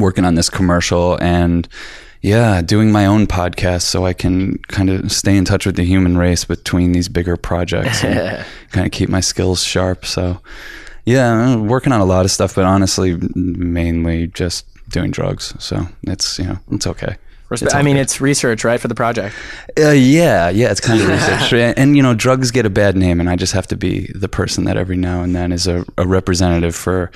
working 0.00 0.24
on 0.24 0.34
this 0.34 0.50
commercial 0.50 1.16
and 1.22 1.68
yeah, 2.22 2.60
doing 2.60 2.90
my 2.90 3.06
own 3.06 3.28
podcast 3.28 3.82
so 3.82 4.04
I 4.04 4.14
can 4.14 4.58
kind 4.66 4.90
of 4.90 5.12
stay 5.12 5.36
in 5.36 5.44
touch 5.44 5.64
with 5.64 5.76
the 5.76 5.84
human 5.84 6.18
race 6.18 6.44
between 6.44 6.90
these 6.90 7.08
bigger 7.08 7.36
projects 7.36 8.02
and 8.02 8.44
kind 8.72 8.84
of 8.84 8.90
keep 8.90 9.08
my 9.08 9.20
skills 9.20 9.62
sharp. 9.62 10.06
So 10.06 10.40
yeah, 11.04 11.32
I'm 11.32 11.68
working 11.68 11.92
on 11.92 12.00
a 12.00 12.04
lot 12.04 12.24
of 12.24 12.32
stuff, 12.32 12.56
but 12.56 12.64
honestly, 12.64 13.16
mainly 13.36 14.26
just 14.26 14.66
doing 14.88 15.10
drugs. 15.10 15.54
So 15.58 15.86
it's, 16.02 16.38
you 16.38 16.44
know, 16.46 16.58
it's 16.70 16.86
okay. 16.86 17.16
Respe- 17.50 17.74
I 17.74 17.82
mean, 17.82 17.94
okay. 17.96 18.02
it's 18.02 18.20
research, 18.20 18.64
right, 18.64 18.80
for 18.80 18.88
the 18.88 18.94
project. 18.96 19.34
Uh, 19.78 19.90
yeah, 19.90 20.48
yeah, 20.48 20.70
it's 20.72 20.80
kind 20.80 21.00
of 21.00 21.06
research, 21.16 21.52
and, 21.52 21.78
and 21.78 21.96
you 21.96 22.02
know, 22.02 22.12
drugs 22.12 22.50
get 22.50 22.66
a 22.66 22.70
bad 22.70 22.96
name, 22.96 23.20
and 23.20 23.30
I 23.30 23.36
just 23.36 23.52
have 23.52 23.68
to 23.68 23.76
be 23.76 24.10
the 24.16 24.28
person 24.28 24.64
that 24.64 24.76
every 24.76 24.96
now 24.96 25.22
and 25.22 25.34
then 25.36 25.52
is 25.52 25.68
a, 25.68 25.84
a 25.96 26.06
representative 26.08 26.74
for 26.74 27.12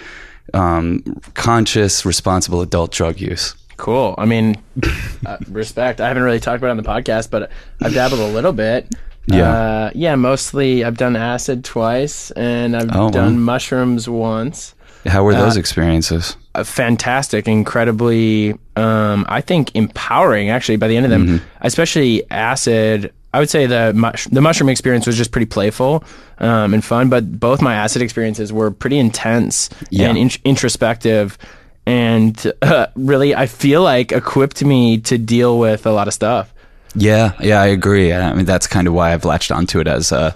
um, 0.55 1.03
conscious, 1.35 2.07
responsible 2.07 2.61
adult 2.61 2.93
drug 2.93 3.21
use. 3.21 3.57
Cool. 3.77 4.15
I 4.19 4.25
mean, 4.27 4.63
uh, 5.27 5.39
respect. 5.49 6.01
I 6.01 6.07
haven't 6.07 6.23
really 6.23 6.39
talked 6.39 6.59
about 6.59 6.69
it 6.69 6.71
on 6.73 6.77
the 6.77 6.83
podcast, 6.85 7.31
but 7.31 7.51
I've 7.83 7.95
dabbled 7.95 8.21
a 8.21 8.29
little 8.29 8.53
bit. 8.53 8.87
Yeah. 9.27 9.51
Uh, 9.51 9.91
yeah, 9.95 10.15
mostly 10.17 10.85
I've 10.85 10.97
done 10.97 11.17
acid 11.17 11.65
twice 11.65 12.31
and 12.33 12.77
I've 12.77 12.95
Oh, 12.95 13.05
wow. 13.05 13.11
done 13.11 13.41
mushrooms 13.41 14.09
once. 14.09 14.75
How 15.07 15.25
were 15.25 15.35
those 15.35 15.57
experiences? 15.57 16.37
Uh, 16.55 16.65
fantastic, 16.65 17.47
incredibly, 17.47 18.55
um, 18.77 19.25
I 19.29 19.41
think 19.41 19.75
empowering 19.77 20.51
actually 20.51 20.77
by 20.79 20.89
the 20.89 20.97
end 20.97 21.07
of 21.07 21.11
them, 21.11 21.27
Mm-hmm. 21.27 21.45
especially 21.63 22.29
acid. 22.31 23.13
I 23.33 23.39
would 23.39 23.49
say 23.49 23.67
the 23.67 23.93
mush- 23.95 24.27
the 24.27 24.41
mushroom 24.41 24.69
experience 24.69 25.07
was 25.07 25.17
just 25.17 25.31
pretty 25.31 25.47
playful 25.47 26.03
um, 26.39 26.75
and 26.75 26.85
fun, 26.85 27.09
but 27.09 27.39
both 27.39 27.63
my 27.63 27.75
acid 27.77 28.03
experiences 28.03 28.53
were 28.53 28.73
pretty 28.73 28.99
intense 28.99 29.71
Yeah. 29.91 30.09
and 30.09 30.19
in- 30.19 30.31
introspective, 30.45 31.39
and 31.87 32.53
uh, 32.63 32.87
really 32.97 33.35
I 33.37 33.47
feel 33.47 33.83
like 33.83 34.11
equipped 34.11 34.65
me 34.65 34.99
to 35.03 35.19
deal 35.19 35.57
with 35.61 35.87
a 35.87 35.93
lot 35.93 36.09
of 36.09 36.15
stuff. 36.15 36.53
Yeah, 36.97 37.33
yeah, 37.41 37.61
I 37.63 37.67
agree. 37.67 38.13
I 38.13 38.35
mean, 38.35 38.47
that's 38.47 38.67
kind 38.67 38.89
of 38.89 38.95
why 38.95 39.13
I've 39.13 39.25
latched 39.25 39.53
onto 39.53 39.79
it 39.79 39.87
as 39.87 40.11
a 40.11 40.35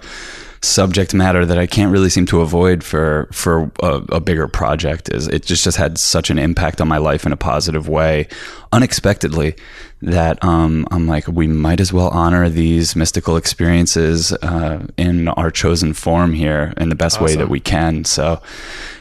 subject 0.65 1.13
matter 1.13 1.45
that 1.45 1.57
I 1.57 1.67
can't 1.67 1.91
really 1.91 2.09
seem 2.09 2.25
to 2.27 2.41
avoid 2.41 2.83
for 2.83 3.29
for 3.31 3.71
a, 3.81 4.01
a, 4.09 4.19
bigger 4.19 4.47
project 4.47 5.09
is 5.13 5.27
it 5.27 5.45
just 5.45 5.63
just 5.63 5.77
had 5.77 5.97
such 5.97 6.29
an 6.29 6.39
impact 6.39 6.81
on 6.81 6.87
my 6.87 6.97
life 6.97 7.25
in 7.25 7.31
a 7.31 7.37
positive 7.37 7.87
way 7.87 8.27
unexpectedly 8.71 9.55
that 10.01 10.43
um, 10.43 10.87
I'm 10.91 11.07
like 11.07 11.27
we 11.27 11.47
might 11.47 11.79
as 11.79 11.93
well 11.93 12.09
honor 12.09 12.49
these 12.49 12.95
mystical 12.95 13.37
experiences 13.37 14.33
uh, 14.33 14.85
in 14.97 15.27
our 15.29 15.51
chosen 15.51 15.93
form 15.93 16.33
here 16.33 16.73
in 16.77 16.89
the 16.89 16.95
best 16.95 17.17
awesome. 17.17 17.25
way 17.25 17.35
that 17.35 17.49
we 17.49 17.59
can 17.59 18.03
so 18.03 18.41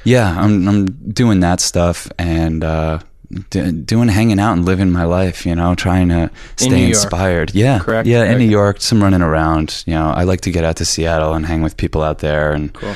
yeah 0.05 0.39
I'm, 0.39 0.69
I'm 0.69 0.87
doing 1.13 1.41
that 1.41 1.61
stuff 1.61 2.11
and 2.19 2.63
uh, 2.63 3.01
d- 3.51 3.71
doing 3.73 4.09
hanging 4.09 4.39
out 4.39 4.53
and 4.55 4.65
living 4.65 4.91
my 4.91 5.05
life, 5.05 5.45
you 5.47 5.55
know, 5.55 5.75
trying 5.75 6.09
to 6.09 6.31
stay 6.57 6.85
inspired. 6.89 7.55
Yeah. 7.55 7.79
Correct. 7.79 8.07
Yeah, 8.07 8.21
Correct. 8.21 8.33
in 8.33 8.39
New 8.39 8.51
York, 8.51 8.81
some 8.81 9.03
running 9.03 9.23
around. 9.23 9.83
You 9.87 9.95
know, 9.95 10.11
I 10.11 10.25
like 10.25 10.41
to 10.43 10.51
get 10.51 10.65
out 10.65 10.77
to 10.77 10.85
Seattle 10.85 11.35
and 11.35 11.47
hang 11.47 11.63
with 11.63 11.77
people 11.77 12.03
out 12.03 12.19
there 12.19 12.53
and 12.53 12.73
cool. 12.73 12.95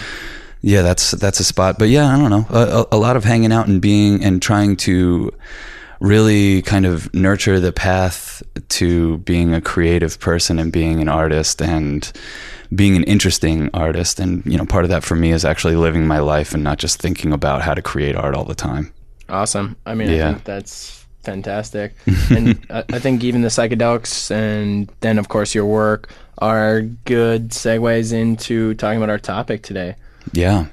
Yeah, 0.61 0.83
that's 0.83 1.13
that's 1.13 1.39
a 1.41 1.45
spot. 1.45 1.79
But 1.79 1.89
yeah, 1.89 2.13
I 2.15 2.19
don't 2.19 2.31
know. 2.31 2.47
A, 2.51 2.87
a 2.93 2.99
lot 2.99 3.17
of 3.17 3.25
hanging 3.25 3.53
out 3.53 3.69
and 3.69 3.81
being 3.81 4.25
and 4.25 4.43
trying 4.43 4.77
to 4.79 5.33
really 6.01 6.63
kind 6.63 6.87
of 6.87 7.13
nurture 7.15 7.59
the 7.61 7.73
path 7.73 8.43
to 8.69 9.19
being 9.19 9.53
a 9.55 9.61
creative 9.61 10.19
person 10.21 10.59
and 10.59 10.73
being 10.73 11.01
an 11.01 11.09
artist 11.09 11.61
and 11.61 12.13
being 12.75 12.95
an 12.97 13.03
interesting 13.05 13.71
artist 13.75 14.21
and 14.21 14.45
you 14.47 14.57
know 14.57 14.65
part 14.67 14.85
of 14.85 14.91
that 14.91 15.03
for 15.03 15.17
me 15.17 15.33
is 15.33 15.45
actually 15.45 15.75
living 15.75 16.07
my 16.07 16.19
life 16.21 16.55
and 16.55 16.63
not 16.63 16.79
just 16.79 17.01
thinking 17.01 17.33
about 17.33 17.63
how 17.63 17.75
to 17.75 17.83
create 17.83 18.15
art 18.15 18.35
all 18.35 18.45
the 18.45 18.55
time 18.55 18.93
Awesome. 19.29 19.77
I 19.85 19.95
mean, 19.95 20.11
yeah. 20.11 20.29
I 20.29 20.33
think 20.33 20.45
that's 20.45 21.07
fantastic. 21.23 21.95
and 22.31 22.65
I 22.71 22.99
think 22.99 23.25
even 23.25 23.43
the 23.43 23.49
psychedelics 23.49 24.31
and 24.31 24.91
then, 25.01 25.19
of 25.19 25.29
course, 25.29 25.55
your 25.55 25.67
work 25.67 26.11
are 26.39 26.83
good 26.83 27.51
segues 27.51 28.13
into 28.13 28.75
talking 28.75 28.99
about 28.99 29.11
our 29.11 29.19
topic 29.19 29.63
today. 29.63 29.97
Yeah. 30.33 30.67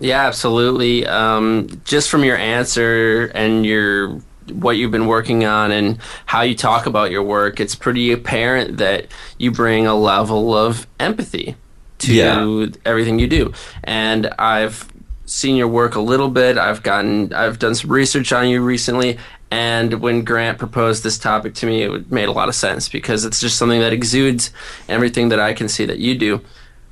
Yeah, 0.00 0.26
absolutely. 0.26 1.06
Um, 1.06 1.68
just 1.84 2.10
from 2.10 2.24
your 2.24 2.36
answer 2.36 3.30
and 3.34 3.64
your 3.64 4.20
what 4.50 4.76
you've 4.76 4.90
been 4.90 5.06
working 5.06 5.44
on 5.44 5.70
and 5.70 5.98
how 6.26 6.42
you 6.42 6.56
talk 6.56 6.86
about 6.86 7.12
your 7.12 7.22
work, 7.22 7.60
it's 7.60 7.76
pretty 7.76 8.10
apparent 8.10 8.78
that 8.78 9.06
you 9.38 9.52
bring 9.52 9.86
a 9.86 9.94
level 9.94 10.54
of 10.56 10.88
empathy 10.98 11.54
to 11.98 12.12
yeah. 12.12 12.66
everything 12.84 13.20
you 13.20 13.28
do. 13.28 13.52
And 13.84 14.26
I've 14.38 14.88
seen 15.26 15.56
your 15.56 15.68
work 15.68 15.94
a 15.94 16.00
little 16.00 16.28
bit. 16.28 16.58
I've 16.58 16.82
gotten 16.82 17.32
I've 17.32 17.58
done 17.58 17.74
some 17.74 17.90
research 17.90 18.32
on 18.32 18.48
you 18.48 18.62
recently, 18.62 19.18
and 19.50 20.00
when 20.00 20.24
Grant 20.24 20.58
proposed 20.58 21.02
this 21.02 21.18
topic 21.18 21.54
to 21.56 21.66
me, 21.66 21.82
it 21.82 22.10
made 22.10 22.28
a 22.28 22.32
lot 22.32 22.48
of 22.48 22.54
sense 22.54 22.88
because 22.88 23.24
it's 23.24 23.40
just 23.40 23.58
something 23.58 23.80
that 23.80 23.92
exudes 23.92 24.50
everything 24.88 25.28
that 25.28 25.40
I 25.40 25.52
can 25.52 25.68
see 25.68 25.84
that 25.84 25.98
you 25.98 26.16
do. 26.16 26.40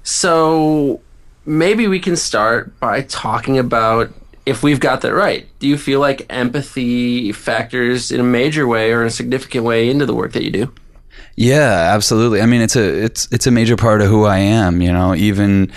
So 0.03 1.01
maybe 1.45 1.89
we 1.89 1.99
can 2.01 2.17
start 2.17 2.79
by 2.81 3.03
talking 3.03 3.59
about 3.59 4.13
if 4.47 4.63
we've 4.63 4.81
got 4.81 5.03
that 5.03 5.15
right. 5.15 5.47
Do 5.59 5.69
you 5.69 5.79
feel 5.79 6.01
like 6.01 6.27
empathy 6.29 7.33
factors 7.33 8.11
in 8.11 8.21
a 8.21 8.25
major 8.25 8.67
way 8.67 8.93
or 8.93 9.03
in 9.03 9.09
a 9.09 9.11
significant 9.11 9.65
way 9.65 9.89
into 9.89 10.07
the 10.07 10.15
work 10.15 10.33
that 10.33 10.43
you 10.43 10.51
do? 10.51 10.73
Yeah, 11.37 11.93
absolutely. 11.95 12.43
I 12.43 12.47
mean, 12.47 12.61
it's 12.61 12.77
a 12.77 13.05
it's 13.05 13.29
it's 13.33 13.47
a 13.47 13.51
major 13.51 13.77
part 13.77 14.03
of 14.03 14.09
who 14.09 14.25
I 14.25 14.39
am. 14.39 14.83
You 14.83 14.93
know, 14.93 15.15
even 15.15 15.73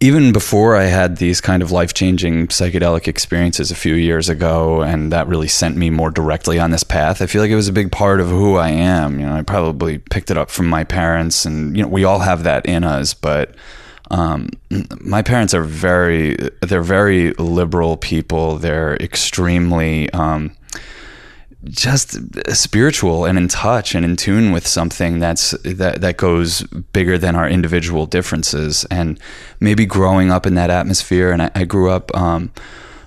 even 0.00 0.32
before 0.32 0.76
I 0.76 0.84
had 0.84 1.16
these 1.16 1.40
kind 1.40 1.62
of 1.62 1.72
life 1.72 1.92
changing 1.92 2.48
psychedelic 2.48 3.08
experiences 3.08 3.70
a 3.70 3.74
few 3.74 3.94
years 3.94 4.28
ago, 4.28 4.82
and 4.82 5.12
that 5.12 5.26
really 5.26 5.48
sent 5.48 5.76
me 5.76 5.90
more 5.90 6.10
directly 6.10 6.58
on 6.58 6.70
this 6.70 6.84
path, 6.84 7.20
I 7.20 7.26
feel 7.26 7.42
like 7.42 7.50
it 7.50 7.56
was 7.56 7.68
a 7.68 7.72
big 7.72 7.90
part 7.90 8.20
of 8.20 8.28
who 8.28 8.56
I 8.56 8.68
am. 8.68 9.18
You 9.18 9.26
know, 9.26 9.34
I 9.34 9.42
probably 9.42 9.98
picked 9.98 10.30
it 10.30 10.38
up 10.38 10.50
from 10.50 10.66
my 10.68 10.84
parents, 10.84 11.44
and, 11.44 11.76
you 11.76 11.82
know, 11.82 11.88
we 11.88 12.04
all 12.04 12.20
have 12.20 12.44
that 12.44 12.66
in 12.66 12.84
us, 12.84 13.14
but. 13.14 13.54
Um, 14.10 14.48
my 15.02 15.20
parents 15.20 15.52
are 15.52 15.62
very, 15.64 16.34
they're 16.62 16.80
very 16.80 17.32
liberal 17.34 17.98
people. 17.98 18.56
They're 18.56 18.96
extremely, 18.96 20.08
um, 20.14 20.56
just 21.64 22.16
uh, 22.16 22.54
spiritual 22.54 23.24
and 23.24 23.36
in 23.36 23.48
touch 23.48 23.94
and 23.94 24.04
in 24.04 24.16
tune 24.16 24.52
with 24.52 24.66
something 24.66 25.18
that's 25.18 25.50
that 25.62 26.00
that 26.00 26.16
goes 26.16 26.62
bigger 26.92 27.18
than 27.18 27.34
our 27.34 27.48
individual 27.48 28.06
differences. 28.06 28.84
And 28.90 29.18
maybe 29.60 29.84
growing 29.84 30.30
up 30.30 30.46
in 30.46 30.54
that 30.54 30.70
atmosphere 30.70 31.32
and 31.32 31.42
I, 31.42 31.50
I 31.54 31.64
grew 31.64 31.90
up 31.90 32.14
um, 32.16 32.52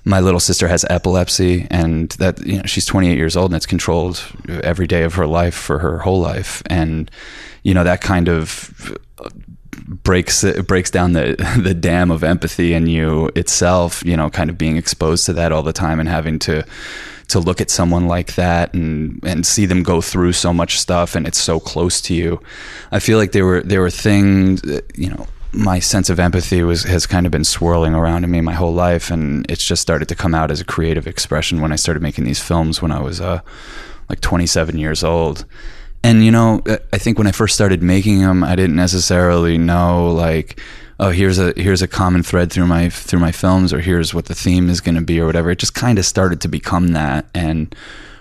my 0.04 0.20
little 0.20 0.40
sister 0.40 0.68
has 0.68 0.86
epilepsy 0.90 1.68
and 1.70 2.10
that 2.12 2.46
you 2.46 2.58
know 2.58 2.64
she's 2.66 2.86
28 2.86 3.18
years 3.18 3.38
old 3.38 3.52
and 3.52 3.56
it's 3.56 3.66
controlled 3.66 4.24
every 4.64 4.88
day 4.88 5.04
of 5.04 5.14
her 5.14 5.28
life 5.28 5.56
for 5.56 5.80
her 5.80 6.00
whole 6.00 6.20
life. 6.20 6.62
And 6.66 7.10
you 7.64 7.74
know 7.74 7.84
that 7.84 8.02
kind 8.02 8.28
of 8.28 8.98
uh, 9.20 9.30
breaks 9.88 10.44
it 10.44 10.68
breaks 10.68 10.92
down 10.92 11.14
the 11.14 11.36
the 11.62 11.74
dam 11.74 12.12
of 12.12 12.24
empathy 12.24 12.74
in 12.74 12.88
you 12.88 13.32
itself 13.36 14.04
you 14.06 14.18
know 14.18 14.30
kind 14.30 14.50
of 14.50 14.58
being 14.58 14.78
exposed 14.78 15.26
to 15.26 15.34
that 15.34 15.52
all 15.52 15.64
the 15.64 15.74
time 15.74 16.00
and 16.00 16.10
having 16.10 16.40
to 16.40 16.66
to 17.32 17.40
look 17.40 17.62
at 17.62 17.70
someone 17.70 18.08
like 18.08 18.36
that 18.36 18.74
and 18.74 19.20
and 19.24 19.46
see 19.46 19.66
them 19.66 19.84
go 19.84 20.02
through 20.02 20.34
so 20.34 20.54
much 20.54 20.80
stuff 20.80 21.16
and 21.16 21.28
it's 21.28 21.38
so 21.38 21.60
close 21.60 22.02
to 22.02 22.14
you. 22.14 22.42
I 22.92 23.00
feel 23.00 23.18
like 23.18 23.32
there 23.32 23.46
were 23.46 23.62
there 23.62 23.82
were 23.82 23.90
things 23.90 24.62
you 24.96 25.10
know 25.10 25.28
my 25.54 25.80
sense 25.80 26.10
of 26.10 26.20
empathy 26.20 26.64
was 26.64 26.84
has 26.84 27.06
kind 27.06 27.26
of 27.26 27.32
been 27.32 27.44
swirling 27.44 27.94
around 27.94 28.24
in 28.24 28.32
me 28.32 28.42
my 28.42 28.54
whole 28.54 28.74
life 28.74 29.12
and 29.12 29.50
it's 29.50 29.64
just 29.64 29.82
started 29.82 30.08
to 30.08 30.16
come 30.16 30.34
out 30.34 30.52
as 30.52 30.62
a 30.62 30.66
creative 30.66 31.08
expression 31.08 31.62
when 31.62 31.72
I 31.72 31.76
started 31.76 32.02
making 32.02 32.26
these 32.26 32.42
films 32.42 32.82
when 32.82 32.92
I 32.92 33.02
was 33.02 33.20
uh 33.20 33.42
like 34.10 34.22
27 34.22 34.78
years 34.78 35.04
old. 35.04 35.46
And 36.04 36.26
you 36.26 36.32
know, 36.32 36.62
I 36.92 36.98
think 36.98 37.18
when 37.18 37.28
I 37.28 37.32
first 37.32 37.54
started 37.54 37.84
making 37.84 38.20
them, 38.20 38.44
I 38.44 38.56
didn't 38.56 38.76
necessarily 38.76 39.58
know 39.58 40.12
like 40.12 40.60
oh 41.00 41.10
here's 41.10 41.40
a 41.40 41.54
here's 41.56 41.82
a 41.82 41.88
common 41.88 42.24
thread 42.24 42.52
through 42.52 42.68
my 42.68 42.90
through 42.90 43.20
my 43.20 43.32
films 43.32 43.74
or 43.74 43.80
here's 43.80 44.14
what 44.14 44.26
the 44.26 44.36
theme 44.36 44.70
is 44.70 44.82
going 44.82 44.96
to 44.96 45.02
be 45.02 45.20
or 45.20 45.26
whatever. 45.26 45.52
It 45.52 45.60
just 45.60 45.74
kind 45.74 45.98
of 45.98 46.06
started 46.06 46.42
to 46.42 46.48
become 46.48 46.90
that 46.90 47.26
and 47.34 47.76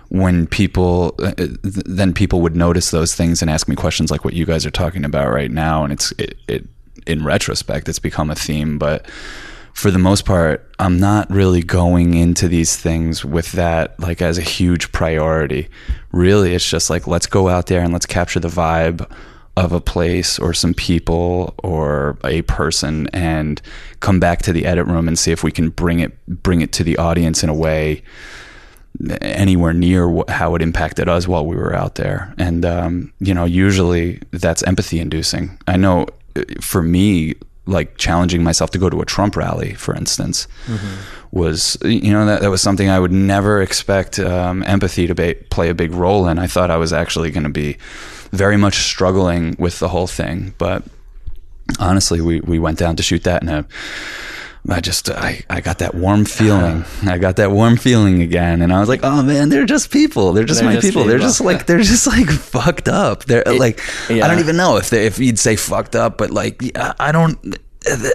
when 0.09 0.47
people 0.47 1.15
uh, 1.21 1.33
then 1.37 2.13
people 2.13 2.41
would 2.41 2.57
notice 2.57 2.91
those 2.91 3.15
things 3.15 3.43
and 3.43 3.51
ask 3.51 3.69
me 3.69 3.77
questions 3.77 4.11
like 4.11 4.25
what 4.25 4.35
you 4.35 4.45
guys 4.45 4.67
are 4.67 4.71
talking 4.71 5.05
about 5.05 5.31
right 5.31 5.53
now 5.53 5.85
and 5.85 5.93
it's 5.93 6.13
it, 6.19 6.37
it 6.49 6.67
in 7.07 7.25
retrospect 7.25 7.89
it's 7.89 8.01
become 8.01 8.29
a 8.29 8.35
theme 8.35 8.77
but 8.77 9.07
for 9.73 9.91
the 9.91 9.99
most 9.99 10.25
part 10.25 10.69
I'm 10.79 10.99
not 10.99 11.31
really 11.31 11.63
going 11.63 12.15
into 12.15 12.49
these 12.49 12.77
things 12.77 13.25
with 13.25 13.53
that 13.53 13.99
like 14.01 14.21
as 14.21 14.39
a 14.39 14.43
huge 14.43 14.93
priority. 14.93 15.69
Really 16.13 16.55
it's 16.55 16.69
just 16.69 16.91
like 16.91 17.07
let's 17.07 17.27
go 17.27 17.49
out 17.49 17.67
there 17.67 17.81
and 17.81 17.93
let's 17.93 18.07
capture 18.07 18.41
the 18.41 18.49
vibe 18.49 19.11
of 19.57 19.73
a 19.73 19.81
place 19.81 20.39
or 20.39 20.55
some 20.55 20.73
people 20.73 21.55
or 21.59 22.17
a 22.25 22.43
person 22.43 23.09
and 23.13 23.61
come 24.01 24.21
back 24.21 24.43
to 24.43 24.53
the 24.53 24.65
edit 24.65 24.87
room 24.87 25.09
and 25.09 25.19
see 25.19 25.33
if 25.33 25.43
we 25.43 25.51
can 25.53 25.71
bring 25.71 26.01
it 26.01 26.17
bring 26.27 26.61
it 26.61 26.73
to 26.73 26.85
the 26.85 26.97
audience 26.97 27.43
in 27.43 27.49
a 27.49 27.55
way 27.55 28.03
anywhere 29.21 29.73
near 29.73 30.23
how 30.29 30.55
it 30.55 30.63
impacted 30.63 31.09
us 31.09 31.27
while 31.27 31.45
we 31.45 31.57
were 31.57 31.75
out 31.75 31.97
there 31.97 32.35
and 32.39 32.65
um, 32.65 33.13
you 33.21 33.35
know 33.35 33.45
usually 33.45 34.21
that's 34.31 34.63
empathy 34.65 35.01
inducing 35.01 35.59
i 35.67 35.77
know 35.77 36.07
uh, 36.37 36.43
for 36.61 36.83
me 36.83 37.35
like 37.67 37.97
challenging 37.97 38.43
myself 38.43 38.71
to 38.71 38.79
go 38.79 38.91
to 38.91 39.01
a 39.01 39.05
Trump 39.05 39.37
rally, 39.37 39.75
for 39.75 39.95
instance, 39.95 40.49
mm-hmm. 40.67 40.97
was 41.31 41.79
you 41.85 42.13
know 42.13 42.27
that 42.27 42.41
that 42.41 42.51
was 42.51 42.61
something 42.61 42.89
I 42.89 42.99
would 42.99 43.13
never 43.13 43.63
expect 43.63 44.19
um, 44.19 44.65
empathy 44.65 45.07
to 45.07 45.15
be, 45.15 45.35
play 45.35 45.69
a 45.69 45.75
big 45.75 45.93
role 45.93 46.27
in. 46.29 46.39
I 46.39 46.47
thought 46.47 46.71
I 46.71 46.77
was 46.77 46.93
actually 46.93 47.31
going 47.31 47.45
to 47.45 47.51
be 47.51 47.79
very 48.33 48.57
much 48.57 48.77
struggling 48.77 49.57
with 49.59 49.79
the 49.79 49.89
whole 49.89 50.07
thing. 50.07 50.55
But 50.59 50.85
honestly, 51.79 52.21
we, 52.21 52.41
we 52.41 52.59
went 52.59 52.79
down 52.79 52.97
to 52.97 53.03
shoot 53.03 53.25
that 53.25 53.43
and 53.43 53.67
I 54.69 54.81
just 54.81 55.09
I, 55.09 55.43
I 55.49 55.61
got 55.61 55.79
that 55.79 55.95
warm 55.95 56.25
feeling. 56.25 56.85
I 57.07 57.19
got 57.19 57.37
that 57.37 57.51
warm 57.51 57.77
feeling 57.77 58.21
again, 58.21 58.61
and 58.61 58.73
I 58.73 58.81
was 58.81 58.89
like, 58.89 59.01
"Oh 59.03 59.23
man, 59.23 59.49
they're 59.49 59.65
just 59.65 59.91
people. 59.91 60.33
They're 60.33 60.45
just 60.45 60.61
they're 60.61 60.69
my 60.69 60.75
just 60.75 60.87
people. 60.87 61.03
people. 61.03 61.09
They're 61.11 61.19
just 61.19 61.41
like 61.41 61.67
they're 61.67 61.81
just 61.81 62.07
like 62.07 62.29
fucked 62.29 62.89
up. 62.89 63.25
They're 63.25 63.43
it, 63.47 63.59
like 63.59 63.81
yeah. 64.11 64.25
I 64.25 64.29
don't 64.29 64.39
even 64.39 64.57
know 64.57 64.77
if 64.77 64.91
they, 64.91 65.07
if 65.07 65.19
you'd 65.19 65.39
say 65.39 65.57
fucked 65.57 65.97
up, 65.97 66.19
but 66.19 66.31
like 66.31 66.63
I 66.77 67.11
don't. 67.11 67.57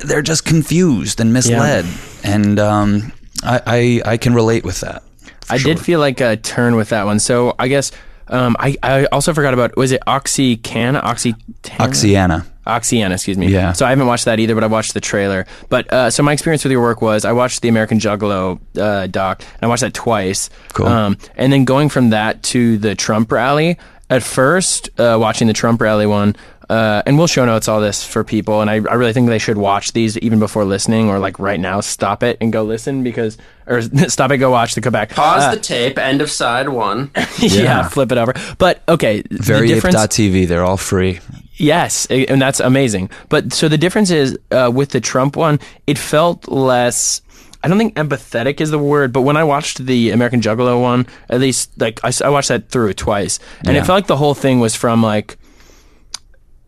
They're 0.04 0.22
just 0.22 0.46
confused 0.46 1.20
and 1.20 1.34
misled, 1.34 1.86
yeah. 1.86 2.36
and 2.36 2.60
um, 2.60 3.12
I, 3.44 3.62
I 4.06 4.12
I 4.12 4.18
can 4.18 4.36
relate 4.36 4.64
with 4.64 4.82
that. 4.82 5.02
I 5.50 5.58
sure. 5.58 5.74
did 5.74 5.84
feel 5.84 6.00
like 6.00 6.22
a 6.22 6.38
turn 6.38 6.76
with 6.76 6.90
that 6.90 7.06
one. 7.06 7.20
So 7.20 7.56
I 7.58 7.68
guess 7.68 7.92
um, 8.28 8.56
I, 8.60 8.78
I 8.82 9.06
also 9.06 9.34
forgot 9.34 9.54
about 9.54 9.76
was 9.78 9.92
it 9.92 10.02
Oxycana? 10.08 11.04
Oxy 11.04 11.34
Oxyana. 11.64 12.46
Oxyana, 12.66 13.14
excuse 13.14 13.38
me. 13.38 13.48
Yeah. 13.48 13.74
So 13.74 13.86
I 13.86 13.90
haven't 13.90 14.08
watched 14.08 14.26
that 14.26 14.40
either, 14.40 14.56
but 14.56 14.64
I 14.64 14.68
watched 14.68 14.96
the 14.96 15.02
trailer. 15.02 15.46
But 15.70 15.92
uh, 15.94 16.10
so 16.10 16.24
my 16.24 16.34
experience 16.34 16.64
with 16.64 16.72
your 16.72 16.82
work 16.82 17.02
was 17.02 17.24
I 17.24 17.32
watched 17.32 17.62
the 17.62 17.70
American 17.70 18.00
Juggalo 18.00 18.60
uh, 18.78 19.06
doc, 19.08 19.44
and 19.54 19.64
I 19.64 19.68
watched 19.68 19.82
that 19.82 19.94
twice. 19.94 20.50
Cool. 20.74 20.88
Um, 20.88 21.18
and 21.36 21.54
then 21.54 21.66
going 21.66 21.90
from 21.90 22.10
that 22.10 22.42
to 22.44 22.78
the 22.80 22.96
Trump 22.96 23.32
rally, 23.32 23.78
at 24.10 24.24
first, 24.24 24.90
uh, 25.00 25.18
watching 25.20 25.48
the 25.48 25.54
Trump 25.54 25.82
rally 25.82 26.06
one, 26.06 26.36
uh, 26.70 27.04
and 27.06 27.18
we'll 27.18 27.28
show 27.28 27.46
notes 27.46 27.68
all 27.68 27.80
this 27.82 28.04
for 28.04 28.24
people. 28.24 28.62
And 28.62 28.70
I, 28.70 28.76
I 28.76 28.96
really 28.96 29.14
think 29.14 29.28
they 29.28 29.38
should 29.40 29.58
watch 29.58 29.94
these 29.94 30.18
even 30.20 30.40
before 30.40 30.66
listening, 30.66 31.10
or 31.10 31.20
like 31.20 31.40
right 31.40 31.60
now, 31.60 31.80
stop 31.82 32.24
it 32.24 32.38
and 32.42 32.52
go 32.52 32.64
listen 32.64 33.04
because, 33.04 33.38
or 33.68 33.82
stop 34.10 34.32
it, 34.32 34.38
go 34.38 34.50
watch 34.52 34.76
the 34.76 34.82
Quebec. 34.82 35.12
Pause 35.12 35.44
uh, 35.44 35.56
the 35.56 35.62
tape. 35.62 35.98
End 35.98 36.22
of 36.22 36.30
side 36.32 36.70
one. 36.70 37.12
yeah, 37.40 37.62
yeah, 37.62 37.90
flip 37.90 38.12
it 38.12 38.18
over. 38.18 38.34
But 38.58 38.82
okay, 38.88 39.24
very 39.32 39.70
veryape.tv. 39.70 40.48
They're 40.48 40.64
all 40.64 40.78
free. 40.78 41.20
Yes, 41.58 42.06
and 42.08 42.42
that's 42.42 42.60
amazing. 42.60 43.10
But 43.30 43.54
so 43.54 43.70
the 43.70 43.78
difference 43.78 44.12
is 44.12 44.38
uh, 44.52 44.70
with 44.74 44.90
the 44.90 45.00
Trump 45.00 45.36
one, 45.38 45.60
it 45.88 45.98
felt 45.98 46.48
less. 46.50 47.22
I 47.64 47.68
don't 47.68 47.78
think 47.78 47.96
empathetic 47.96 48.62
is 48.62 48.70
the 48.72 48.78
word, 48.78 49.12
but 49.14 49.22
when 49.22 49.38
I 49.38 49.44
watched 49.44 49.86
the 49.86 50.12
American 50.12 50.42
Juggalo 50.42 50.80
one, 50.82 51.08
at 51.30 51.40
least 51.40 51.72
like 51.80 52.00
I 52.04 52.30
watched 52.30 52.50
that 52.50 52.70
through 52.70 52.94
twice, 52.94 53.40
and 53.60 53.76
Yeah. 53.76 53.82
it 53.82 53.86
felt 53.86 53.98
like 53.98 54.08
the 54.08 54.18
whole 54.18 54.34
thing 54.36 54.60
was 54.60 54.76
from 54.76 55.02
like 55.02 55.38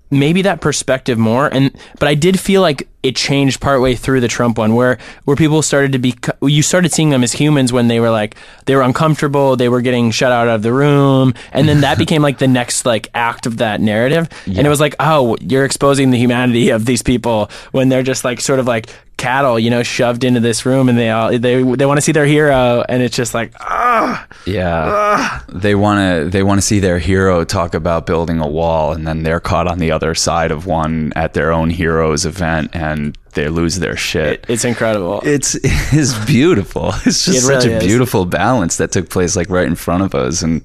maybe 0.09 0.41
that 0.43 0.61
perspective 0.61 1.17
more. 1.17 1.47
And 1.47 1.71
but 1.99 2.07
I 2.07 2.15
did 2.15 2.39
feel 2.39 2.61
like 2.61 2.87
it 3.03 3.15
changed 3.15 3.61
partway 3.61 3.95
through 3.95 4.21
the 4.21 4.27
Trump 4.27 4.57
one 4.57 4.75
where 4.75 4.97
where 5.25 5.35
people 5.35 5.61
started 5.61 5.91
to 5.93 5.99
be 5.99 6.15
you 6.41 6.61
started 6.61 6.91
seeing 6.91 7.09
them 7.09 7.23
as 7.23 7.33
humans 7.33 7.71
when 7.71 7.87
they 7.87 7.99
were 7.99 8.09
like 8.09 8.35
they 8.65 8.75
were 8.75 8.81
uncomfortable 8.81 9.55
they 9.55 9.69
were 9.69 9.81
getting 9.81 10.11
shut 10.11 10.31
out 10.31 10.47
of 10.47 10.61
the 10.61 10.73
room. 10.73 11.33
And 11.51 11.67
then 11.67 11.81
that 11.81 11.97
became 12.03 12.21
like 12.21 12.37
the 12.37 12.47
next 12.47 12.85
like 12.85 13.09
act 13.13 13.45
of 13.45 13.57
that 13.57 13.81
narrative. 13.81 14.29
And 14.45 14.65
it 14.65 14.69
was 14.69 14.79
like 14.79 14.95
oh 14.99 15.37
you're 15.41 15.65
exposing 15.65 16.11
the 16.11 16.17
humanity 16.17 16.69
of 16.69 16.85
these 16.85 17.01
people 17.01 17.49
when 17.71 17.89
they're 17.89 18.03
just 18.03 18.23
like 18.23 18.39
sort 18.41 18.59
of 18.59 18.67
like 18.67 18.87
cattle 19.17 19.57
you 19.59 19.69
know 19.71 19.81
shoved 19.83 20.23
into 20.23 20.39
this 20.39 20.63
room 20.65 20.89
and 20.89 20.97
they 20.97 21.09
all 21.09 21.29
they 21.29 21.63
they 21.63 21.85
want 21.85 21.97
to 21.97 22.01
see 22.01 22.11
their 22.11 22.25
hero 22.27 22.83
and 22.87 23.01
it's 23.01 23.15
just 23.15 23.33
like 23.33 23.51
ah 23.59 24.25
Yeah, 24.45 25.41
they 25.49 25.75
want 25.75 25.99
to 25.99 26.29
they 26.29 26.43
want 26.43 26.57
to 26.59 26.61
see 26.61 26.79
their 26.79 26.99
hero 26.99 27.43
talk 27.43 27.73
about 27.73 28.05
building 28.05 28.39
a 28.39 28.47
wall, 28.47 28.93
and 28.93 29.05
then 29.07 29.23
they're 29.23 29.39
caught 29.39 29.67
on 29.67 29.79
the 29.79 29.91
other 29.91 30.13
side 30.15 30.51
of 30.51 30.65
one 30.65 31.11
at 31.15 31.33
their 31.33 31.51
own 31.51 31.69
hero's 31.69 32.25
event, 32.25 32.69
and 32.73 33.17
they 33.33 33.49
lose 33.49 33.79
their 33.79 33.97
shit. 33.97 34.45
it's 34.47 34.63
incredible 34.65 35.19
it's 35.23 35.55
it's 35.63 36.13
beautiful. 36.25 36.89
It's 37.05 37.25
just 37.25 37.29
It 37.39 37.41
such 37.41 37.63
really 37.65 37.73
a 37.73 37.77
is. 37.77 37.83
beautiful 37.83 38.25
balance 38.25 38.77
that 38.77 38.91
took 38.91 39.09
place 39.09 39.35
like 39.35 39.49
right 39.49 39.67
in 39.67 39.75
front 39.75 40.03
of 40.03 40.15
us, 40.15 40.41
and 40.41 40.61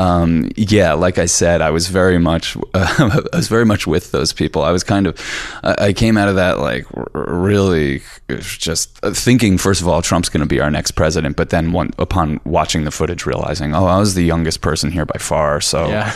um, 0.00 0.50
yeah, 0.56 0.94
like 0.94 1.18
I 1.18 1.26
said, 1.26 1.60
I 1.60 1.68
was 1.68 1.88
very 1.88 2.18
much 2.18 2.56
I 2.74 3.20
was 3.34 3.48
very 3.48 3.66
much 3.66 3.86
with 3.86 4.12
those 4.12 4.32
people. 4.32 4.62
I 4.62 4.70
was 4.70 4.82
kind 4.82 5.06
of 5.06 5.20
I 5.62 5.88
I 5.88 5.92
came 5.92 6.16
out 6.16 6.28
of 6.28 6.36
that 6.36 6.58
like 6.58 6.86
really 7.12 8.02
just 8.38 8.96
thinking 8.98 9.58
first 9.58 9.82
of 9.82 9.88
all 9.88 10.00
Trump's 10.00 10.30
going 10.30 10.40
to 10.40 10.46
be 10.46 10.58
our 10.58 10.70
next 10.70 10.92
president, 10.92 11.36
but 11.36 11.50
then 11.50 11.72
one, 11.72 11.90
upon 11.98 12.40
watching 12.44 12.84
the 12.84 12.90
footage, 12.90 13.26
realizing 13.26 13.74
oh 13.74 13.84
I 13.84 13.98
was 13.98 14.14
the 14.14 14.24
youngest 14.24 14.62
person 14.62 14.90
here 14.90 15.04
by 15.04 15.18
far, 15.18 15.60
so. 15.60 15.88
Yeah. 15.88 16.14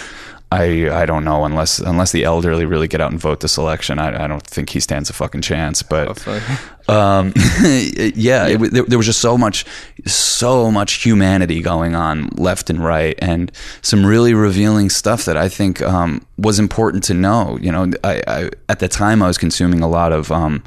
I, 0.55 1.03
I 1.03 1.07
don't 1.07 1.25
know 1.25 1.45
unless 1.45 1.81
unless 1.81 2.13
the 2.13 2.25
elderly 2.25 2.65
really 2.65 2.87
get 2.87 3.01
out 3.01 3.11
and 3.11 3.21
vote 3.21 3.41
this 3.41 3.57
election. 3.59 3.99
I, 3.99 4.25
I 4.25 4.27
don't 4.29 4.47
think 4.47 4.71
he 4.71 4.81
stands 4.81 5.11
a 5.11 5.13
fucking 5.13 5.43
chance. 5.43 5.83
But 5.83 6.27
um, 6.89 7.33
yeah, 7.63 8.47
It, 8.47 8.59
there, 8.73 8.85
there 8.85 8.99
was 8.99 9.07
just 9.07 9.21
so 9.21 9.37
much, 9.37 9.65
so 10.07 10.71
much 10.71 11.03
humanity 11.03 11.61
going 11.61 11.95
on 11.95 12.29
left 12.37 12.71
and 12.71 12.79
right, 12.79 13.19
and 13.21 13.51
some 13.83 14.07
really 14.07 14.33
revealing 14.35 14.91
stuff 14.91 15.25
that 15.25 15.37
I 15.37 15.49
think 15.49 15.83
um, 15.83 16.25
was 16.39 16.59
important 16.59 17.03
to 17.05 17.15
know. 17.15 17.59
You 17.61 17.73
know, 17.73 17.91
I, 18.05 18.23
I 18.27 18.51
at 18.69 18.79
the 18.79 18.89
time 18.89 19.23
I 19.23 19.27
was 19.27 19.39
consuming 19.39 19.81
a 19.81 19.89
lot 19.89 20.13
of 20.13 20.31
um, 20.31 20.63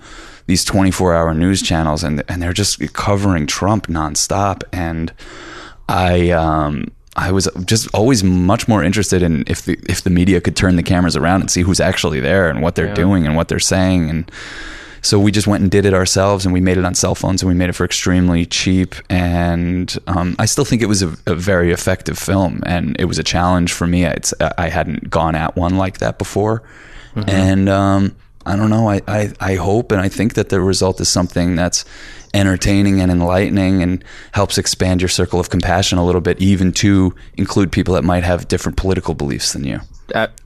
these 0.48 0.66
twenty 0.66 0.92
four 0.92 1.16
hour 1.16 1.34
news 1.34 1.62
channels, 1.62 2.04
and 2.04 2.24
and 2.28 2.42
they're 2.42 2.54
just 2.54 2.94
covering 2.94 3.48
Trump 3.48 3.88
nonstop, 3.88 4.64
and 4.74 5.14
I. 5.88 6.32
Um, 6.32 6.92
I 7.18 7.32
was 7.32 7.50
just 7.66 7.88
always 7.94 8.24
much 8.24 8.68
more 8.68 8.84
interested 8.84 9.24
in 9.24 9.44
if 9.48 9.64
the 9.64 9.78
if 9.90 10.04
the 10.04 10.10
media 10.12 10.40
could 10.40 10.56
turn 10.56 10.76
the 10.76 10.84
cameras 10.84 11.18
around 11.18 11.42
and 11.42 11.52
see 11.52 11.62
who's 11.64 11.80
actually 11.80 12.20
there 12.20 12.50
and 12.50 12.62
what 12.62 12.76
they're 12.76 12.94
doing 12.94 13.26
and 13.26 13.36
what 13.36 13.48
they're 13.48 13.60
saying. 13.60 14.10
And 14.10 14.32
so 15.02 15.20
we 15.20 15.32
just 15.32 15.48
went 15.48 15.62
and 15.62 15.72
did 15.72 15.86
it 15.86 15.94
ourselves 15.94 16.46
and 16.46 16.54
we 16.54 16.62
made 16.62 16.78
it 16.78 16.86
on 16.86 16.94
cell 16.94 17.16
phones 17.16 17.42
and 17.42 17.50
we 17.50 17.56
made 17.56 17.70
it 17.70 17.74
for 17.74 17.86
extremely 17.86 18.46
cheap. 18.46 18.96
And 19.10 19.96
um, 20.06 20.36
I 20.38 20.46
still 20.46 20.66
think 20.66 20.82
it 20.82 20.88
was 20.88 21.02
a, 21.02 21.16
a 21.26 21.34
very 21.36 21.72
effective 21.72 22.20
film 22.20 22.62
and 22.66 22.96
it 23.00 23.06
was 23.06 23.18
a 23.18 23.24
challenge 23.24 23.74
for 23.74 23.88
me. 23.88 24.06
It's, 24.06 24.34
I 24.58 24.70
hadn't 24.70 25.10
gone 25.10 25.34
at 25.36 25.56
one 25.56 25.76
like 25.78 25.98
that 26.00 26.18
before. 26.20 26.62
And 27.28 27.68
um, 27.68 28.16
I 28.48 28.56
don't 28.56 28.70
know 28.70 28.90
I, 28.90 29.02
I, 29.08 29.34
I 29.40 29.56
hope 29.56 29.92
and 29.92 30.02
I 30.02 30.10
think 30.10 30.34
that 30.36 30.50
the 30.50 30.62
result 30.62 31.00
is 31.02 31.10
something 31.10 31.56
that's 31.56 31.86
entertaining 32.34 33.00
and 33.00 33.12
enlightening 33.12 33.82
and 33.82 34.04
helps 34.34 34.58
expand 34.58 35.02
your 35.02 35.10
circle 35.10 35.40
of 35.40 35.50
compassion 35.50 35.98
a 35.98 36.06
little 36.06 36.22
bit 36.22 36.40
even 36.42 36.72
to 36.74 37.14
include 37.36 37.72
people 37.72 37.94
that 37.94 38.04
might 38.04 38.24
have 38.24 38.48
different 38.48 38.78
political 38.78 39.14
beliefs 39.14 39.54
than 39.54 39.64
you 39.64 39.80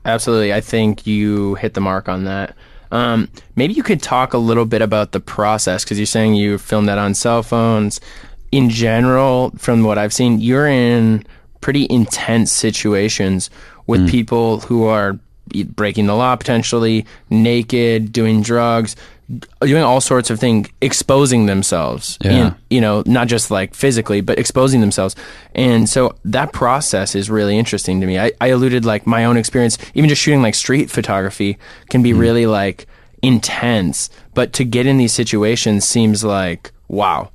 absolutely. 0.04 0.52
I 0.52 0.60
think 0.60 1.06
you 1.06 1.54
hit 1.56 1.74
the 1.74 1.80
mark 1.80 2.08
on 2.08 2.24
that. 2.24 2.56
Um, 2.90 3.28
maybe 3.56 3.72
you 3.72 3.82
could 3.82 4.02
talk 4.02 4.34
a 4.34 4.38
little 4.38 4.66
bit 4.66 4.82
about 4.82 5.12
the 5.12 5.20
process 5.20 5.84
because 5.84 5.98
you're 5.98 6.06
saying 6.06 6.34
you 6.34 6.58
filmed 6.58 6.88
that 6.88 6.98
on 6.98 7.14
cell 7.14 7.42
phones. 7.42 8.00
In 8.50 8.68
general, 8.68 9.50
from 9.56 9.82
what 9.82 9.96
I've 9.96 10.12
seen, 10.12 10.40
you're 10.40 10.66
in 10.66 11.24
pretty 11.62 11.86
intense 11.88 12.52
situations 12.52 13.48
with 13.86 14.08
people 14.08 14.60
who 14.60 14.84
are 14.84 15.18
breaking 15.74 16.06
the 16.06 16.14
law 16.14 16.34
potentially, 16.36 17.06
naked, 17.30 18.12
doing 18.12 18.42
drugs, 18.42 18.96
doing 19.60 19.82
all 19.82 20.00
sorts 20.00 20.30
of 20.30 20.38
things, 20.38 20.68
exposing 20.80 21.46
themselves. 21.46 22.18
Yeah. 22.20 22.30
in- 22.30 22.54
you 22.70 22.80
know, 22.80 23.02
not 23.06 23.28
just 23.28 23.50
like 23.50 23.74
physically, 23.74 24.20
but 24.20 24.38
exposing 24.38 24.80
themselves. 24.80 25.14
And 25.54 25.88
so 25.88 26.16
that 26.24 26.52
process 26.52 27.14
is 27.14 27.30
really 27.30 27.58
interesting 27.58 28.00
to 28.00 28.06
me. 28.06 28.18
I, 28.18 28.32
I 28.40 28.48
alluded 28.48 28.84
like 28.84 29.06
my 29.06 29.24
own 29.24 29.36
experience, 29.36 29.78
even 29.94 30.08
just 30.08 30.22
shooting 30.22 30.42
like 30.42 30.54
street 30.54 30.90
photography 30.90 31.58
can 31.90 32.02
be 32.02 32.12
hmm. 32.12 32.18
really 32.18 32.46
like 32.46 32.86
intense, 33.22 34.10
but 34.34 34.52
to 34.54 34.64
get 34.64 34.86
in 34.86 34.98
these 34.98 35.12
situations 35.12 35.84
seems 35.84 36.24
like 36.24 36.72
wow. 36.88 37.30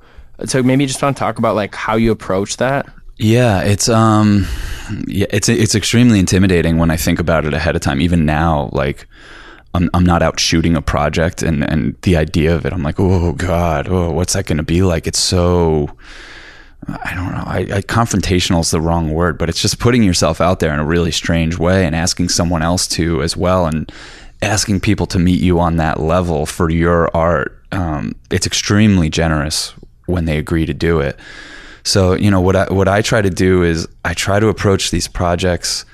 So 0.46 0.62
maybe 0.62 0.84
you 0.84 0.88
just 0.88 1.02
want 1.02 1.16
to 1.16 1.20
talk 1.20 1.40
about 1.40 1.56
like 1.56 1.74
how 1.74 1.96
you 1.96 2.12
approach 2.12 2.58
that. 2.58 2.88
Yeah, 3.18 3.62
it's 3.62 3.90
um, 3.90 4.46
yeah, 5.08 5.26
it's 5.32 5.50
it's 5.50 5.76
extremely 5.76 6.20
intimidating 6.20 6.78
when 6.78 6.92
I 6.92 6.98
think 6.98 7.20
about 7.20 7.46
it 7.46 7.54
ahead 7.54 7.76
of 7.76 7.82
time. 7.82 8.00
Even 8.00 8.26
now, 8.26 8.70
like 8.74 9.08
I'm 9.74 9.90
I'm 9.94 10.06
not 10.06 10.22
out 10.22 10.40
shooting 10.40 10.76
a 10.76 10.82
project, 10.82 11.42
and 11.42 11.64
and 11.64 11.96
the 12.04 12.16
idea 12.16 12.56
of 12.56 12.66
it, 12.66 12.74
I'm 12.74 12.84
like, 12.84 13.00
oh 13.00 13.34
god, 13.34 13.88
oh, 13.90 14.12
what's 14.12 14.34
that 14.34 14.46
going 14.46 14.58
to 14.58 14.64
be 14.64 14.84
like? 14.84 15.08
It's 15.08 15.20
so. 15.20 15.90
I 16.88 17.16
don't 17.16 17.32
know. 17.32 17.44
I, 17.46 17.78
I 17.78 17.82
confrontational 17.82 18.62
is 18.62 18.72
the 18.72 18.80
wrong 18.80 19.12
word, 19.12 19.38
but 19.38 19.50
it's 19.50 19.62
just 19.62 19.80
putting 19.80 20.04
yourself 20.04 20.40
out 20.40 20.60
there 20.60 20.74
in 20.74 20.80
a 20.80 20.86
really 20.86 21.12
strange 21.12 21.58
way 21.58 21.86
and 21.86 21.96
asking 21.96 22.30
someone 22.30 22.62
else 22.62 22.88
to 22.90 23.22
as 23.24 23.36
well, 23.36 23.66
and 23.66 23.92
asking 24.44 24.80
people 24.80 25.08
to 25.08 25.20
meet 25.20 25.42
you 25.42 25.60
on 25.60 25.78
that 25.78 26.00
level 26.00 26.46
for 26.46 26.70
your 26.70 27.14
art. 27.18 27.62
Um, 27.72 28.16
it's 28.30 28.46
extremely 28.46 29.10
generous 29.10 29.74
when 30.06 30.26
they 30.26 30.38
agree 30.38 30.68
to 30.68 30.74
do 30.74 31.00
it. 31.00 31.20
So 31.88 32.16
you 32.16 32.30
know 32.30 32.42
what 32.42 32.56
I 32.56 32.66
what 32.72 32.90
I 32.90 33.02
try 33.02 33.22
to 33.22 33.30
do 33.30 33.64
is 33.64 33.88
I 34.04 34.14
try 34.14 34.40
to 34.40 34.50
approach 34.50 34.92
these 34.92 35.08
projects 35.08 35.86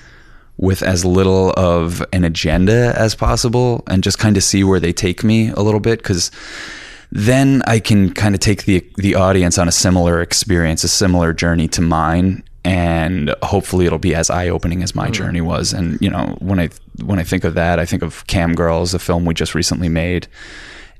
with 0.56 0.82
as 0.82 1.04
little 1.04 1.52
of 1.56 2.04
an 2.12 2.24
agenda 2.24 2.92
as 2.96 3.14
possible 3.14 3.84
and 3.86 4.02
just 4.02 4.18
kind 4.18 4.36
of 4.36 4.42
see 4.42 4.64
where 4.64 4.80
they 4.80 4.92
take 4.92 5.22
me 5.22 5.50
a 5.50 5.60
little 5.60 5.80
bit 5.80 5.98
because 6.00 6.30
then 7.12 7.62
I 7.66 7.78
can 7.78 8.12
kind 8.12 8.34
of 8.34 8.40
take 8.40 8.64
the 8.64 8.84
the 8.96 9.14
audience 9.14 9.56
on 9.56 9.68
a 9.68 9.72
similar 9.72 10.20
experience, 10.20 10.82
a 10.82 10.88
similar 10.88 11.32
journey 11.32 11.68
to 11.68 11.80
mine, 11.80 12.42
and 12.64 13.32
hopefully 13.44 13.86
it'll 13.86 14.00
be 14.00 14.16
as 14.16 14.30
eye 14.30 14.48
opening 14.48 14.82
as 14.82 14.96
my 14.96 15.10
journey 15.10 15.40
was. 15.40 15.72
And 15.72 16.00
you 16.00 16.10
know, 16.10 16.36
when 16.40 16.58
I 16.58 16.70
when 17.04 17.20
I 17.20 17.22
think 17.22 17.44
of 17.44 17.54
that, 17.54 17.78
I 17.78 17.86
think 17.86 18.02
of 18.02 18.26
Cam 18.26 18.56
Girls, 18.56 18.94
a 18.94 18.98
film 18.98 19.24
we 19.24 19.34
just 19.34 19.54
recently 19.54 19.88
made, 19.88 20.26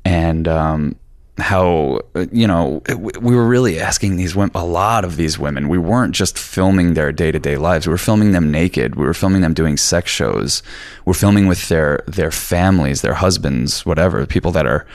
and 0.04 0.46
um, 0.46 0.94
how 1.38 2.00
you 2.30 2.46
know 2.46 2.80
we 2.96 3.34
were 3.34 3.46
really 3.46 3.80
asking 3.80 4.16
these 4.16 4.36
women, 4.36 4.52
a 4.54 4.64
lot 4.64 5.04
of 5.04 5.16
these 5.16 5.38
women. 5.38 5.68
We 5.68 5.78
weren't 5.78 6.14
just 6.14 6.38
filming 6.38 6.94
their 6.94 7.10
day 7.10 7.32
to 7.32 7.38
day 7.38 7.56
lives. 7.56 7.86
We 7.86 7.90
were 7.90 7.98
filming 7.98 8.32
them 8.32 8.52
naked. 8.52 8.94
We 8.94 9.04
were 9.04 9.14
filming 9.14 9.40
them 9.40 9.54
doing 9.54 9.76
sex 9.76 10.10
shows. 10.10 10.62
We're 11.04 11.14
filming 11.14 11.48
with 11.48 11.68
their 11.68 12.04
their 12.06 12.30
families, 12.30 13.02
their 13.02 13.14
husbands, 13.14 13.84
whatever, 13.84 14.24
people 14.26 14.52
that 14.52 14.66
are 14.66 14.86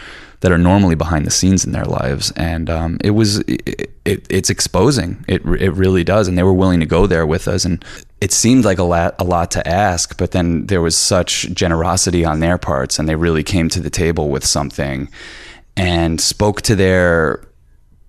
that 0.41 0.53
are 0.53 0.57
normally 0.57 0.95
behind 0.95 1.25
the 1.25 1.31
scenes 1.31 1.65
in 1.65 1.73
their 1.73 1.83
lives. 1.83 2.31
And 2.37 2.69
um, 2.69 2.97
it 3.03 3.11
was 3.11 3.39
it, 3.39 3.91
it, 4.05 4.25
it's 4.29 4.49
exposing. 4.49 5.25
It 5.27 5.43
it 5.45 5.71
really 5.71 6.05
does. 6.05 6.29
And 6.29 6.37
they 6.37 6.43
were 6.43 6.53
willing 6.53 6.79
to 6.79 6.85
go 6.85 7.05
there 7.05 7.25
with 7.25 7.49
us. 7.49 7.65
And 7.65 7.83
it 8.21 8.31
seemed 8.31 8.63
like 8.63 8.79
a 8.79 8.83
lot 8.83 9.15
a 9.19 9.25
lot 9.25 9.51
to 9.51 9.67
ask, 9.67 10.17
but 10.17 10.31
then 10.31 10.67
there 10.67 10.81
was 10.81 10.95
such 10.95 11.51
generosity 11.53 12.23
on 12.23 12.39
their 12.39 12.57
parts, 12.57 12.97
and 12.97 13.09
they 13.09 13.15
really 13.15 13.43
came 13.43 13.67
to 13.69 13.81
the 13.81 13.89
table 13.89 14.29
with 14.29 14.45
something 14.45 15.09
and 15.79 16.19
spoke 16.19 16.61
to 16.63 16.75
their 16.75 17.41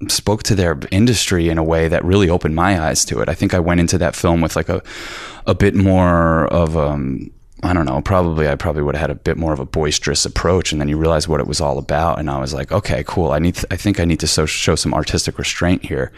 spoke 0.08 0.42
to 0.42 0.54
their 0.54 0.78
industry 0.90 1.48
in 1.48 1.58
a 1.58 1.62
way 1.62 1.86
that 1.86 2.04
really 2.04 2.28
opened 2.28 2.56
my 2.56 2.80
eyes 2.80 3.04
to 3.04 3.20
it. 3.20 3.28
I 3.28 3.34
think 3.34 3.54
I 3.54 3.60
went 3.60 3.80
into 3.80 3.98
that 3.98 4.16
film 4.16 4.40
with 4.40 4.56
like 4.56 4.68
a 4.68 4.82
a 5.46 5.54
bit 5.54 5.74
more 5.74 6.46
of 6.48 6.76
um 6.76 7.30
I 7.62 7.74
don't 7.74 7.84
know, 7.84 8.00
probably 8.00 8.48
I 8.48 8.56
probably 8.56 8.82
would 8.82 8.96
have 8.96 9.02
had 9.02 9.10
a 9.10 9.14
bit 9.14 9.36
more 9.36 9.52
of 9.52 9.60
a 9.60 9.66
boisterous 9.66 10.24
approach 10.24 10.72
and 10.72 10.80
then 10.80 10.88
you 10.88 10.96
realize 10.96 11.28
what 11.28 11.40
it 11.40 11.46
was 11.46 11.60
all 11.60 11.78
about 11.78 12.18
and 12.18 12.30
I 12.30 12.40
was 12.40 12.52
like, 12.52 12.72
okay, 12.72 13.04
cool. 13.06 13.30
I 13.32 13.38
need 13.38 13.56
to, 13.56 13.66
I 13.70 13.76
think 13.76 14.00
I 14.00 14.04
need 14.04 14.20
to 14.20 14.26
so, 14.26 14.46
show 14.46 14.74
some 14.74 14.94
artistic 14.94 15.38
restraint 15.38 15.84
here. 15.84 16.10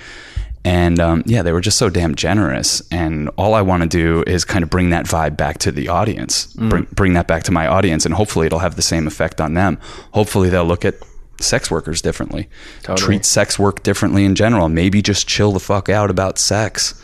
And 0.65 1.01
um, 1.01 1.25
yeah, 1.27 1.43
they 1.43 1.53
were 1.53 1.61
just 1.61 1.77
so 1.77 1.91
damn 1.91 2.15
generous. 2.15 2.83
And 2.93 3.29
all 3.37 3.55
I 3.55 3.63
want 3.63 3.83
to 3.83 3.89
do 3.89 4.23
is 4.29 4.45
kind 4.45 4.63
of 4.63 4.71
bring 4.71 4.91
that 4.91 5.07
vibe 5.07 5.37
back 5.37 5.59
to 5.59 5.73
the 5.73 5.89
audience, 5.89 6.47
bring, 6.55 6.87
bring 6.93 7.15
that 7.15 7.27
back 7.27 7.43
to 7.45 7.51
my 7.51 7.67
audience, 7.67 8.07
and 8.07 8.15
hopefully 8.15 8.47
it'll 8.47 8.61
have 8.61 8.77
the 8.77 8.83
same 8.83 9.09
effect 9.09 9.41
on 9.41 9.55
them. 9.55 9.79
Hopefully 10.13 10.51
they'll 10.51 10.65
look 10.65 10.85
at 10.85 10.95
sex 11.41 11.71
workers 11.71 12.01
differently, 12.03 12.49
Totally. 12.83 13.05
treat 13.05 13.25
sex 13.25 13.59
work 13.59 13.83
differently 13.83 14.25
in 14.25 14.35
general, 14.35 14.69
maybe 14.69 15.03
just 15.03 15.27
chill 15.27 15.53
the 15.53 15.61
fuck 15.61 15.89
out 15.89 16.11
about 16.11 16.39
sex. 16.39 17.01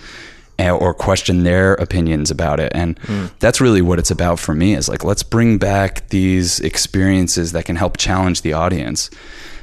Eh, 0.60 0.70
or 0.70 0.92
question 0.92 1.44
their 1.44 1.74
opinions 1.74 2.32
about 2.32 2.58
it. 2.58 2.72
And 2.74 2.98
hmm. 2.98 3.26
that's 3.38 3.60
really 3.60 3.80
what 3.80 4.00
it's 4.00 4.10
about 4.10 4.40
for 4.40 4.56
me 4.56 4.74
is 4.74 4.88
like, 4.88 5.04
let's 5.04 5.22
bring 5.22 5.56
back 5.56 6.08
these 6.08 6.58
experiences 6.58 7.52
that 7.52 7.64
can 7.64 7.76
help 7.76 7.96
challenge 7.96 8.42
the 8.42 8.54
audience. 8.54 9.08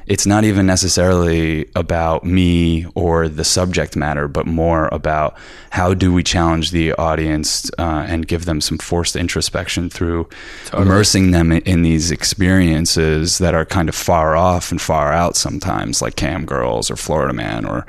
It's 0.08 0.28
not 0.28 0.44
even 0.44 0.68
necessarily 0.68 1.68
about 1.76 2.24
me 2.24 2.86
or 2.94 3.28
the 3.28 3.44
subject 3.44 3.96
matter, 3.96 4.28
but 4.28 4.46
more 4.46 4.88
about 4.92 5.36
how 5.72 5.94
do 5.96 6.14
we 6.14 6.22
challenge 6.22 6.72
the 6.72 6.94
audience 6.94 7.72
uh, 7.80 8.06
and 8.08 8.28
give 8.28 8.46
them 8.46 8.62
some 8.62 8.78
forced 8.78 9.16
introspection 9.16 9.90
through 9.90 10.30
immersing 10.74 11.32
them 11.32 11.52
in, 11.52 11.62
in 11.64 11.82
these 11.82 12.12
experiences 12.12 13.40
that 13.40 13.56
are 13.56 13.66
kind 13.66 13.90
of 13.90 13.96
far 13.96 14.36
off 14.36 14.72
and 14.72 14.80
far 14.80 15.12
out 15.12 15.36
sometimes, 15.36 16.02
like 16.02 16.16
Cam 16.16 16.46
Girls 16.46 16.92
or 16.92 16.96
Florida 16.96 17.34
Man 17.34 17.66
or 17.66 17.86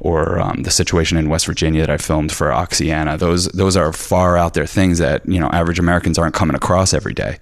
or 0.00 0.38
um, 0.38 0.62
the 0.62 0.70
situation 0.70 1.18
in 1.18 1.28
West 1.28 1.46
Virginia 1.46 1.80
that 1.80 1.90
I 1.90 1.96
filmed 1.98 2.32
for 2.32 2.48
Oxyana. 2.48 3.18
Those 3.18 3.46
those 3.48 3.76
are 3.76 3.92
far 3.92 4.36
out 4.36 4.54
there 4.54 4.66
things 4.66 4.98
that 4.98 5.26
you 5.28 5.38
know 5.38 5.48
average 5.48 5.78
Americans 5.78 6.18
aren't 6.18 6.34
coming 6.34 6.56
across 6.56 6.94
every 6.94 7.14
day. 7.14 7.38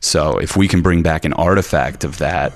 So 0.00 0.38
if 0.38 0.56
we 0.56 0.68
can 0.68 0.82
bring 0.82 1.02
back 1.02 1.24
an 1.24 1.32
artifact 1.32 2.04
of 2.04 2.18
that, 2.18 2.52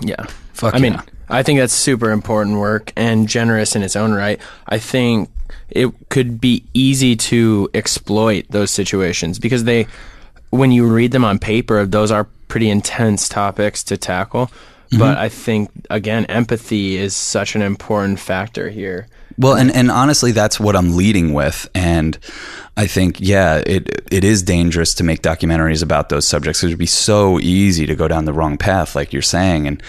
Yeah. 0.00 0.26
Fuck 0.52 0.74
I 0.74 0.78
mean. 0.78 1.00
I 1.28 1.42
think 1.42 1.60
that's 1.60 1.74
super 1.74 2.10
important 2.10 2.58
work 2.58 2.92
and 2.96 3.28
generous 3.28 3.76
in 3.76 3.82
its 3.82 3.96
own 3.96 4.12
right. 4.12 4.40
I 4.66 4.78
think 4.78 5.30
it 5.68 5.92
could 6.08 6.40
be 6.40 6.64
easy 6.72 7.16
to 7.16 7.68
exploit 7.74 8.46
those 8.48 8.70
situations 8.70 9.38
because 9.38 9.64
they, 9.64 9.86
when 10.50 10.72
you 10.72 10.86
read 10.86 11.12
them 11.12 11.24
on 11.24 11.38
paper, 11.38 11.84
those 11.84 12.10
are 12.10 12.24
pretty 12.48 12.70
intense 12.70 13.28
topics 13.28 13.84
to 13.84 13.96
tackle. 13.98 14.46
Mm-hmm. 14.46 14.98
But 14.98 15.18
I 15.18 15.28
think, 15.28 15.70
again, 15.90 16.24
empathy 16.26 16.96
is 16.96 17.14
such 17.14 17.54
an 17.54 17.60
important 17.60 18.18
factor 18.18 18.70
here. 18.70 19.06
Well, 19.38 19.54
and, 19.54 19.70
and 19.74 19.90
honestly, 19.90 20.32
that's 20.32 20.58
what 20.58 20.74
I'm 20.74 20.96
leading 20.96 21.32
with. 21.32 21.70
And 21.74 22.18
I 22.76 22.86
think, 22.86 23.20
yeah, 23.20 23.62
it 23.66 23.88
it 24.10 24.24
is 24.24 24.42
dangerous 24.42 24.94
to 24.94 25.04
make 25.04 25.22
documentaries 25.22 25.82
about 25.82 26.08
those 26.08 26.26
subjects. 26.26 26.62
It 26.62 26.68
would 26.68 26.78
be 26.78 26.86
so 26.86 27.38
easy 27.40 27.86
to 27.86 27.94
go 27.94 28.08
down 28.08 28.24
the 28.24 28.32
wrong 28.32 28.58
path, 28.58 28.96
like 28.96 29.12
you're 29.12 29.22
saying. 29.22 29.66
And 29.66 29.82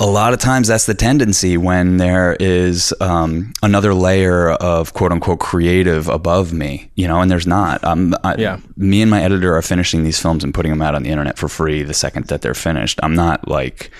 a 0.00 0.06
lot 0.06 0.32
of 0.32 0.38
times 0.38 0.68
that's 0.68 0.86
the 0.86 0.94
tendency 0.94 1.56
when 1.56 1.96
there 1.96 2.36
is 2.38 2.94
um, 3.00 3.52
another 3.62 3.94
layer 3.94 4.50
of 4.50 4.94
quote 4.94 5.10
unquote 5.10 5.40
creative 5.40 6.08
above 6.08 6.52
me, 6.52 6.88
you 6.94 7.08
know, 7.08 7.20
and 7.20 7.30
there's 7.30 7.46
not. 7.48 7.82
Um, 7.82 8.14
I, 8.22 8.36
Yeah. 8.36 8.60
Me 8.76 9.02
and 9.02 9.10
my 9.10 9.22
editor 9.22 9.56
are 9.56 9.62
finishing 9.62 10.04
these 10.04 10.20
films 10.20 10.44
and 10.44 10.54
putting 10.54 10.70
them 10.70 10.82
out 10.82 10.94
on 10.94 11.02
the 11.02 11.10
internet 11.10 11.36
for 11.36 11.48
free 11.48 11.82
the 11.82 11.94
second 11.94 12.26
that 12.26 12.42
they're 12.42 12.54
finished. 12.54 13.00
I'm 13.02 13.14
not 13.14 13.48
like. 13.48 13.90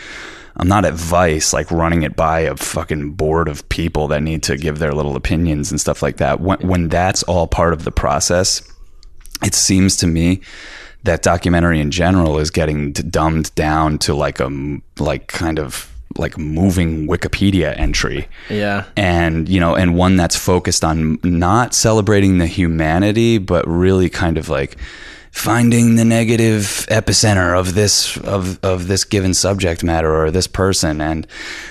I'm 0.58 0.68
not 0.68 0.84
at 0.84 0.94
Vice, 0.94 1.52
like 1.52 1.70
running 1.70 2.02
it 2.02 2.16
by 2.16 2.40
a 2.40 2.56
fucking 2.56 3.12
board 3.12 3.48
of 3.48 3.68
people 3.68 4.08
that 4.08 4.22
need 4.22 4.42
to 4.44 4.56
give 4.56 4.78
their 4.78 4.92
little 4.92 5.14
opinions 5.16 5.70
and 5.70 5.80
stuff 5.80 6.02
like 6.02 6.16
that. 6.16 6.40
When, 6.40 6.58
when 6.66 6.88
that's 6.88 7.22
all 7.24 7.46
part 7.46 7.72
of 7.72 7.84
the 7.84 7.92
process, 7.92 8.62
it 9.42 9.54
seems 9.54 9.96
to 9.98 10.06
me 10.06 10.40
that 11.04 11.22
documentary 11.22 11.80
in 11.80 11.90
general 11.92 12.38
is 12.38 12.50
getting 12.50 12.92
dumbed 12.92 13.54
down 13.54 13.98
to 13.98 14.14
like 14.14 14.40
a 14.40 14.50
like 14.98 15.28
kind 15.28 15.60
of 15.60 15.92
like 16.16 16.36
moving 16.36 17.06
Wikipedia 17.06 17.78
entry 17.78 18.26
Yeah. 18.50 18.84
and 18.96 19.48
you 19.48 19.60
know 19.60 19.76
and 19.76 19.94
one 19.94 20.16
that's 20.16 20.34
focused 20.34 20.82
on 20.84 21.20
not 21.22 21.72
celebrating 21.72 22.38
the 22.38 22.48
humanity 22.48 23.38
but 23.38 23.64
really 23.68 24.08
kind 24.10 24.36
of 24.38 24.48
like 24.48 24.76
finding 25.38 25.94
the 25.94 26.04
negative 26.04 26.84
epicenter 26.90 27.58
of 27.58 27.74
this 27.74 28.16
of 28.18 28.62
of 28.64 28.88
this 28.88 29.04
given 29.04 29.32
subject 29.32 29.84
matter 29.84 30.14
or 30.14 30.30
this 30.30 30.48
person 30.48 31.00
and 31.00 31.26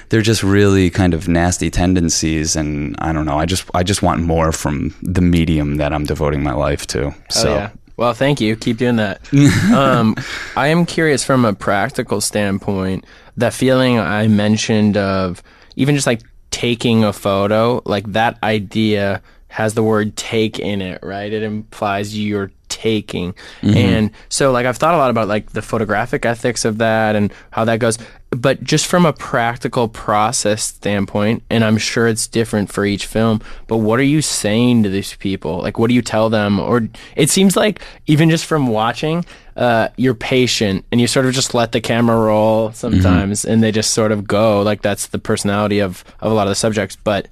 they're 0.09 0.21
just 0.21 0.41
really 0.41 0.89
kind 0.89 1.13
of 1.13 1.27
nasty 1.27 1.69
tendencies 1.69 2.55
and 2.55 2.95
I 2.99 3.11
don't 3.11 3.25
know 3.25 3.37
I 3.37 3.45
just 3.45 3.69
I 3.73 3.83
just 3.83 4.01
want 4.01 4.21
more 4.21 4.51
from 4.51 4.95
the 5.01 5.21
medium 5.21 5.75
that 5.77 5.91
I'm 5.91 6.05
devoting 6.05 6.43
my 6.43 6.53
life 6.53 6.87
to 6.87 7.13
so 7.29 7.49
Oh, 7.49 7.55
yeah. 7.55 7.69
Well, 7.97 8.13
thank 8.13 8.39
you. 8.39 8.55
Keep 8.55 8.77
doing 8.77 8.97
that. 8.97 9.21
um, 9.73 10.15
I 10.55 10.67
am 10.67 10.85
curious 10.85 11.23
from 11.23 11.45
a 11.45 11.53
practical 11.53 12.21
standpoint, 12.21 13.05
that 13.37 13.53
feeling 13.53 13.97
I 13.97 14.27
mentioned 14.27 14.97
of 14.97 15.41
even 15.75 15.95
just 15.95 16.05
like 16.05 16.21
taking 16.51 17.03
a 17.03 17.11
photo, 17.11 17.81
like 17.85 18.11
that 18.13 18.37
idea 18.43 19.21
has 19.47 19.73
the 19.73 19.81
word 19.81 20.15
take 20.15 20.59
in 20.59 20.81
it, 20.81 20.99
right? 21.01 21.33
It 21.33 21.41
implies 21.41 22.17
you're 22.17 22.51
taking. 22.77 23.33
And 23.75 24.11
so 24.29 24.51
like 24.51 24.67
I've 24.67 24.77
thought 24.77 24.93
a 24.93 24.97
lot 24.97 25.09
about 25.09 25.27
like 25.27 25.51
the 25.53 25.63
photographic 25.63 26.25
ethics 26.25 26.63
of 26.63 26.77
that 26.77 27.15
and 27.15 27.33
how 27.49 27.65
that 27.65 27.79
goes. 27.79 27.97
But 28.29 28.63
just 28.63 28.85
from 28.85 29.05
a 29.05 29.13
practical 29.13 29.87
process 29.87 30.63
standpoint, 30.63 31.43
and 31.49 31.63
I'm 31.63 31.77
sure 31.77 32.07
it's 32.07 32.27
different 32.27 32.71
for 32.71 32.85
each 32.85 33.05
film, 33.05 33.41
but 33.67 33.77
what 33.77 33.99
are 33.99 34.03
you 34.15 34.21
saying 34.21 34.83
to 34.83 34.89
these 34.89 35.15
people? 35.15 35.59
Like 35.59 35.79
what 35.79 35.87
do 35.87 35.95
you 35.95 36.01
tell 36.03 36.29
them? 36.29 36.59
Or 36.59 36.87
it 37.15 37.29
seems 37.29 37.55
like 37.55 37.81
even 38.05 38.29
just 38.29 38.45
from 38.45 38.67
watching, 38.67 39.25
uh, 39.55 39.87
you're 39.97 40.13
patient 40.13 40.85
and 40.91 41.01
you 41.01 41.07
sort 41.07 41.25
of 41.25 41.33
just 41.33 41.55
let 41.55 41.71
the 41.71 41.81
camera 41.81 42.15
roll 42.15 42.71
sometimes 42.73 43.43
and 43.43 43.63
they 43.63 43.71
just 43.71 43.91
sort 43.93 44.11
of 44.11 44.27
go. 44.27 44.61
Like 44.61 44.81
that's 44.83 45.07
the 45.07 45.19
personality 45.19 45.79
of, 45.79 46.03
of 46.19 46.31
a 46.31 46.35
lot 46.35 46.47
of 46.47 46.51
the 46.51 46.55
subjects. 46.55 46.95
But 47.03 47.27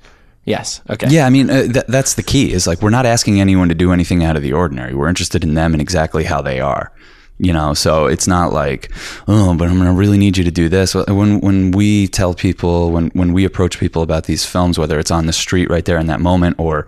yes, 0.46 0.82
okay. 0.90 1.08
Yeah, 1.10 1.26
I 1.26 1.30
mean 1.30 1.50
uh, 1.50 1.64
th- 1.64 1.86
that's 1.88 2.14
the 2.16 2.24
key. 2.24 2.54
Is 2.54 2.66
like 2.68 2.82
we're 2.82 2.90
not 2.90 3.06
asking 3.06 3.42
anyone 3.42 3.70
to 3.70 3.76
do 3.76 3.92
anything 3.92 4.24
out 4.24 4.36
of 4.36 4.42
the 4.42 4.54
ordinary. 4.54 4.94
We're 4.96 5.10
interested 5.10 5.44
in 5.44 5.54
them 5.54 5.74
and 5.74 5.82
exactly 5.82 6.24
how 6.24 6.42
they 6.42 6.60
are. 6.60 6.92
You 7.38 7.52
know, 7.52 7.74
so 7.74 8.06
it's 8.06 8.28
not 8.28 8.54
like, 8.54 8.90
oh, 9.28 9.54
but 9.58 9.68
I'm 9.68 9.78
gonna 9.78 9.94
really 9.94 10.18
need 10.18 10.38
you 10.38 10.46
to 10.46 10.52
do 10.52 10.70
this. 10.70 10.96
When 10.96 11.42
when 11.42 11.72
we 11.72 12.08
tell 12.08 12.34
people, 12.34 12.92
when 12.92 13.10
when 13.10 13.34
we 13.34 13.44
approach 13.44 13.78
people 13.78 14.02
about 14.02 14.24
these 14.24 14.46
films, 14.46 14.80
whether 14.80 14.98
it's 15.00 15.12
on 15.12 15.26
the 15.26 15.34
street 15.34 15.70
right 15.70 15.84
there 15.84 15.98
in 15.98 16.08
that 16.08 16.22
moment 16.22 16.56
or 16.58 16.88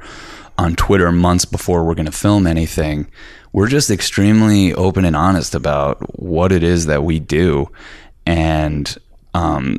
on 0.57 0.75
Twitter 0.75 1.11
months 1.11 1.43
before 1.43 1.83
we're 1.83 1.95
gonna 1.95 2.13
film 2.13 2.47
anything, 2.47 3.07
we're 3.51 3.67
just 3.67 3.91
extremely 3.91 4.73
open 4.73 5.03
and 5.03 5.17
honest 5.17 5.53
about 5.53 5.97
what 6.17 6.53
it 6.53 6.63
is 6.63 6.85
that 6.85 7.03
we 7.03 7.19
do, 7.19 7.69
and 8.25 8.97
um, 9.37 9.77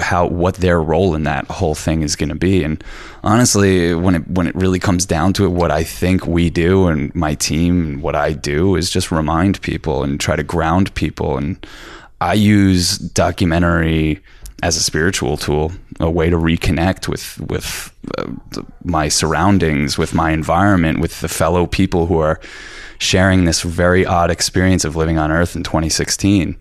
how 0.00 0.26
what 0.26 0.54
their 0.56 0.80
role 0.80 1.14
in 1.14 1.24
that 1.24 1.44
whole 1.46 1.74
thing 1.74 2.00
is 2.00 2.16
going 2.16 2.30
to 2.30 2.34
be. 2.34 2.64
And 2.64 2.82
honestly, 3.22 3.94
when 3.94 4.14
it 4.14 4.28
when 4.28 4.46
it 4.46 4.54
really 4.54 4.78
comes 4.78 5.04
down 5.04 5.34
to 5.34 5.44
it, 5.44 5.48
what 5.48 5.70
I 5.70 5.84
think 5.84 6.26
we 6.26 6.48
do 6.48 6.86
and 6.86 7.14
my 7.14 7.34
team 7.34 7.86
and 7.86 8.02
what 8.02 8.14
I 8.14 8.32
do 8.32 8.76
is 8.76 8.90
just 8.90 9.10
remind 9.10 9.60
people 9.60 10.02
and 10.02 10.18
try 10.18 10.36
to 10.36 10.42
ground 10.42 10.94
people. 10.94 11.36
And 11.36 11.66
I 12.22 12.32
use 12.32 12.96
documentary 12.96 14.20
as 14.62 14.76
a 14.78 14.80
spiritual 14.80 15.36
tool, 15.36 15.72
a 16.00 16.10
way 16.10 16.30
to 16.30 16.36
reconnect 16.38 17.06
with 17.06 17.38
with 17.42 17.92
uh, 18.16 18.24
my 18.84 19.08
surroundings, 19.08 19.98
with 19.98 20.14
my 20.14 20.30
environment, 20.30 21.00
with 21.00 21.20
the 21.20 21.28
fellow 21.28 21.66
people 21.66 22.06
who 22.06 22.20
are 22.20 22.40
sharing 22.98 23.44
this 23.44 23.60
very 23.60 24.06
odd 24.06 24.30
experience 24.30 24.86
of 24.86 24.96
living 24.96 25.18
on 25.18 25.30
Earth 25.30 25.54
in 25.56 25.62
2016. 25.62 26.56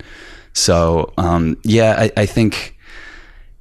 So 0.53 1.13
um, 1.17 1.57
yeah, 1.63 1.95
I, 1.97 2.11
I 2.21 2.25
think 2.25 2.73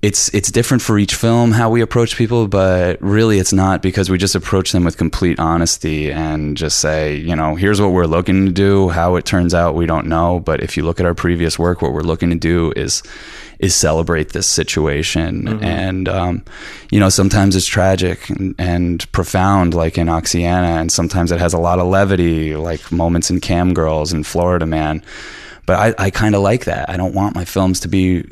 it's 0.02 0.34
it's 0.34 0.50
different 0.50 0.82
for 0.82 0.98
each 0.98 1.14
film 1.14 1.52
how 1.52 1.70
we 1.70 1.80
approach 1.80 2.16
people, 2.16 2.48
but 2.48 3.00
really 3.00 3.38
it's 3.38 3.52
not 3.52 3.80
because 3.80 4.10
we 4.10 4.18
just 4.18 4.34
approach 4.34 4.72
them 4.72 4.84
with 4.84 4.96
complete 4.96 5.38
honesty 5.38 6.10
and 6.10 6.56
just 6.56 6.80
say, 6.80 7.14
you 7.14 7.36
know, 7.36 7.54
here's 7.54 7.80
what 7.80 7.92
we're 7.92 8.06
looking 8.06 8.46
to 8.46 8.52
do. 8.52 8.88
How 8.88 9.14
it 9.14 9.24
turns 9.24 9.54
out, 9.54 9.76
we 9.76 9.86
don't 9.86 10.08
know. 10.08 10.40
But 10.40 10.60
if 10.60 10.76
you 10.76 10.82
look 10.82 10.98
at 10.98 11.06
our 11.06 11.14
previous 11.14 11.56
work, 11.56 11.82
what 11.82 11.92
we're 11.92 12.00
looking 12.00 12.30
to 12.30 12.36
do 12.36 12.72
is 12.74 13.04
is 13.60 13.76
celebrate 13.76 14.30
this 14.30 14.48
situation, 14.48 15.62
and 15.62 16.08
um, 16.08 16.44
you 16.90 16.98
know, 16.98 17.08
sometimes 17.08 17.54
it's 17.54 17.64
tragic 17.64 18.28
and, 18.28 18.56
and 18.58 19.12
profound, 19.12 19.72
like 19.72 19.96
in 19.98 20.08
Oxyana, 20.08 20.80
and 20.80 20.90
sometimes 20.90 21.30
it 21.30 21.38
has 21.38 21.54
a 21.54 21.58
lot 21.58 21.78
of 21.78 21.86
levity, 21.86 22.56
like 22.56 22.90
moments 22.90 23.30
in 23.30 23.38
Cam 23.38 23.72
Girls 23.72 24.12
and 24.12 24.26
Florida 24.26 24.66
Man 24.66 25.00
but 25.66 25.78
I, 25.78 26.06
I 26.06 26.10
kind 26.10 26.34
of 26.34 26.42
like 26.42 26.64
that. 26.64 26.88
I 26.90 26.96
don't 26.96 27.14
want 27.14 27.34
my 27.34 27.44
films 27.44 27.80
to 27.80 27.88
be 27.88 28.24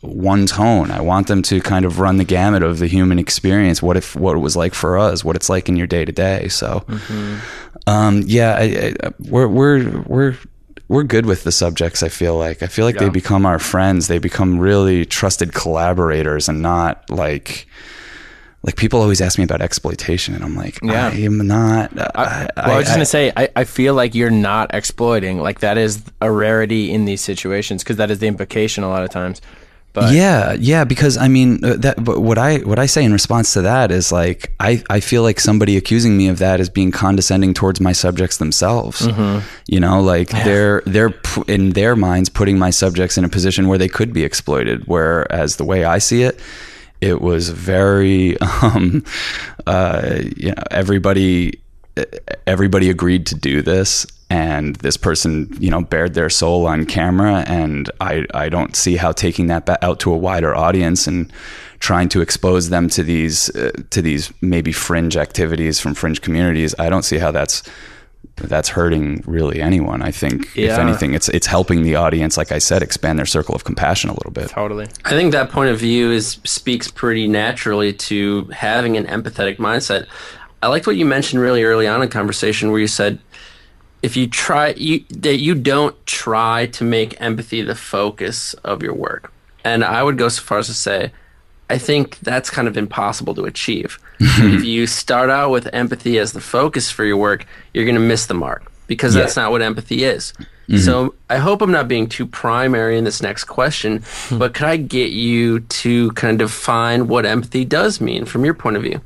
one 0.00 0.46
tone. 0.46 0.90
I 0.90 1.00
want 1.00 1.26
them 1.26 1.42
to 1.42 1.60
kind 1.60 1.84
of 1.84 1.98
run 1.98 2.16
the 2.16 2.24
gamut 2.24 2.62
of 2.62 2.78
the 2.78 2.86
human 2.86 3.18
experience. 3.18 3.82
What 3.82 3.96
if 3.96 4.14
what 4.14 4.36
it 4.36 4.40
was 4.40 4.56
like 4.56 4.74
for 4.74 4.98
us? 4.98 5.24
What 5.24 5.36
it's 5.36 5.48
like 5.48 5.68
in 5.68 5.76
your 5.76 5.86
day 5.86 6.04
to 6.04 6.12
day. 6.12 6.48
So, 6.48 6.84
um, 7.86 8.22
yeah, 8.26 8.56
I, 8.58 8.94
I, 9.02 9.10
we're 9.18 9.48
we're 9.48 10.00
we're 10.02 10.36
we're 10.88 11.02
good 11.02 11.26
with 11.26 11.42
the 11.44 11.52
subjects. 11.52 12.02
I 12.02 12.08
feel 12.08 12.36
like 12.36 12.62
I 12.62 12.66
feel 12.68 12.84
like 12.84 12.98
they 12.98 13.08
become 13.08 13.44
our 13.46 13.58
friends. 13.58 14.06
They 14.06 14.18
become 14.18 14.58
really 14.58 15.04
trusted 15.04 15.52
collaborators, 15.54 16.48
and 16.48 16.62
not 16.62 17.08
like. 17.10 17.66
Like 18.66 18.76
people 18.76 19.00
always 19.00 19.20
ask 19.20 19.38
me 19.38 19.44
about 19.44 19.62
exploitation, 19.62 20.34
and 20.34 20.42
I'm 20.42 20.56
like, 20.56 20.80
Yeah. 20.82 21.08
I 21.08 21.16
am 21.18 21.38
not. 21.46 21.96
I, 22.16 22.48
Well, 22.56 22.70
I 22.70 22.76
was 22.76 22.86
just 22.86 22.96
gonna 22.96 23.06
say, 23.06 23.32
I, 23.36 23.48
I 23.54 23.64
feel 23.64 23.94
like 23.94 24.14
you're 24.14 24.28
not 24.28 24.74
exploiting. 24.74 25.40
Like 25.40 25.60
that 25.60 25.78
is 25.78 26.02
a 26.20 26.30
rarity 26.30 26.90
in 26.92 27.04
these 27.04 27.20
situations 27.20 27.84
because 27.84 27.96
that 27.96 28.10
is 28.10 28.18
the 28.18 28.26
implication 28.26 28.82
a 28.82 28.88
lot 28.88 29.04
of 29.04 29.10
times. 29.10 29.40
But 29.92 30.12
yeah, 30.12 30.52
yeah, 30.58 30.84
because 30.84 31.16
I 31.16 31.28
mean 31.28 31.64
uh, 31.64 31.76
that. 31.78 32.04
But 32.04 32.20
what 32.20 32.36
I 32.36 32.58
what 32.58 32.78
I 32.78 32.84
say 32.84 33.02
in 33.02 33.14
response 33.14 33.54
to 33.54 33.62
that 33.62 33.90
is 33.90 34.12
like 34.12 34.52
I 34.60 34.82
I 34.90 35.00
feel 35.00 35.22
like 35.22 35.40
somebody 35.40 35.78
accusing 35.78 36.18
me 36.18 36.28
of 36.28 36.38
that 36.38 36.60
is 36.60 36.68
being 36.68 36.90
condescending 36.90 37.54
towards 37.54 37.80
my 37.80 37.92
subjects 37.92 38.36
themselves. 38.36 39.06
You 39.68 39.80
know, 39.80 40.02
like 40.02 40.28
they're 40.28 40.82
they're 40.84 41.14
in 41.48 41.70
their 41.70 41.96
minds 41.96 42.28
putting 42.28 42.58
my 42.58 42.68
subjects 42.68 43.16
in 43.16 43.24
a 43.24 43.28
position 43.30 43.68
where 43.68 43.78
they 43.78 43.88
could 43.88 44.12
be 44.12 44.22
exploited. 44.22 44.86
Whereas 44.86 45.56
the 45.56 45.64
way 45.64 45.84
I 45.84 45.96
see 45.96 46.24
it. 46.24 46.38
It 47.00 47.20
was 47.20 47.50
very 47.50 48.38
um, 48.62 49.04
uh, 49.66 50.20
you 50.36 50.50
know, 50.50 50.62
everybody 50.70 51.60
everybody 52.46 52.90
agreed 52.90 53.26
to 53.26 53.34
do 53.34 53.62
this 53.62 54.06
and 54.28 54.76
this 54.76 54.96
person 54.96 55.48
you 55.60 55.70
know 55.70 55.80
bared 55.80 56.14
their 56.14 56.28
soul 56.28 56.66
on 56.66 56.84
camera 56.84 57.44
and 57.46 57.90
i 58.00 58.24
i 58.34 58.48
don't 58.48 58.74
see 58.76 58.96
how 58.96 59.12
taking 59.12 59.46
that 59.46 59.68
out 59.82 60.00
to 60.00 60.12
a 60.12 60.16
wider 60.16 60.54
audience 60.54 61.06
and 61.06 61.32
trying 61.78 62.08
to 62.08 62.20
expose 62.20 62.68
them 62.70 62.88
to 62.88 63.02
these 63.02 63.54
uh, 63.56 63.70
to 63.90 64.02
these 64.02 64.32
maybe 64.40 64.72
fringe 64.72 65.16
activities 65.16 65.78
from 65.78 65.94
fringe 65.94 66.20
communities 66.20 66.74
i 66.78 66.88
don't 66.88 67.04
see 67.04 67.18
how 67.18 67.30
that's 67.30 67.62
that's 68.36 68.68
hurting 68.68 69.22
really 69.26 69.62
anyone 69.62 70.02
i 70.02 70.10
think 70.10 70.54
if 70.56 70.78
anything 70.78 71.14
it's 71.14 71.28
it's 71.30 71.46
helping 71.46 71.82
the 71.82 71.94
audience 71.94 72.36
like 72.36 72.52
i 72.52 72.58
said 72.58 72.82
expand 72.82 73.18
their 73.18 73.24
circle 73.24 73.54
of 73.54 73.64
compassion 73.64 74.10
a 74.10 74.12
little 74.12 74.30
bit 74.30 74.50
Totally. 74.50 74.86
I 75.04 75.10
think 75.10 75.32
that 75.32 75.50
point 75.50 75.70
of 75.70 75.78
view 75.78 76.10
is 76.10 76.38
speaks 76.44 76.90
pretty 76.90 77.28
naturally 77.28 77.92
to 77.92 78.44
having 78.46 78.96
an 78.96 79.06
empathetic 79.06 79.56
mindset. 79.58 80.06
I 80.62 80.68
liked 80.68 80.86
what 80.86 80.96
you 80.96 81.04
mentioned 81.04 81.42
really 81.42 81.62
early 81.64 81.86
on 81.86 82.02
in 82.02 82.08
conversation 82.08 82.70
where 82.70 82.80
you 82.80 82.86
said 82.86 83.18
if 84.02 84.16
you 84.16 84.26
try 84.28 84.68
you 84.76 85.04
that 85.10 85.36
you 85.38 85.54
don't 85.54 85.94
try 86.06 86.66
to 86.66 86.84
make 86.84 87.20
empathy 87.20 87.62
the 87.62 87.74
focus 87.74 88.54
of 88.64 88.82
your 88.82 88.94
work. 88.94 89.32
And 89.64 89.84
I 89.84 90.02
would 90.02 90.16
go 90.16 90.28
so 90.28 90.42
far 90.42 90.58
as 90.58 90.68
to 90.68 90.74
say 90.74 91.12
I 91.68 91.78
think 91.78 92.18
that's 92.20 92.50
kind 92.50 92.68
of 92.68 92.76
impossible 92.76 93.34
to 93.34 93.44
achieve. 93.44 93.98
if 94.20 94.64
you 94.64 94.86
start 94.86 95.30
out 95.30 95.50
with 95.50 95.68
empathy 95.72 96.18
as 96.18 96.32
the 96.32 96.40
focus 96.40 96.90
for 96.90 97.04
your 97.04 97.16
work, 97.16 97.46
you're 97.74 97.84
going 97.84 97.96
to 97.96 98.00
miss 98.00 98.26
the 98.26 98.34
mark 98.34 98.70
because 98.86 99.14
that's 99.14 99.36
not 99.36 99.50
what 99.50 99.62
empathy 99.62 100.04
is. 100.04 100.32
So 100.74 101.14
I 101.30 101.38
hope 101.38 101.62
I'm 101.62 101.70
not 101.70 101.86
being 101.86 102.08
too 102.08 102.26
primary 102.26 102.98
in 102.98 103.04
this 103.04 103.22
next 103.22 103.44
question, 103.44 104.02
but 104.32 104.54
could 104.54 104.66
I 104.66 104.76
get 104.76 105.12
you 105.12 105.60
to 105.60 106.10
kind 106.12 106.40
of 106.42 106.50
define 106.50 107.06
what 107.08 107.24
empathy 107.24 107.64
does 107.64 108.00
mean 108.00 108.24
from 108.24 108.44
your 108.44 108.54
point 108.54 108.76
of 108.76 108.82
view? 108.82 109.00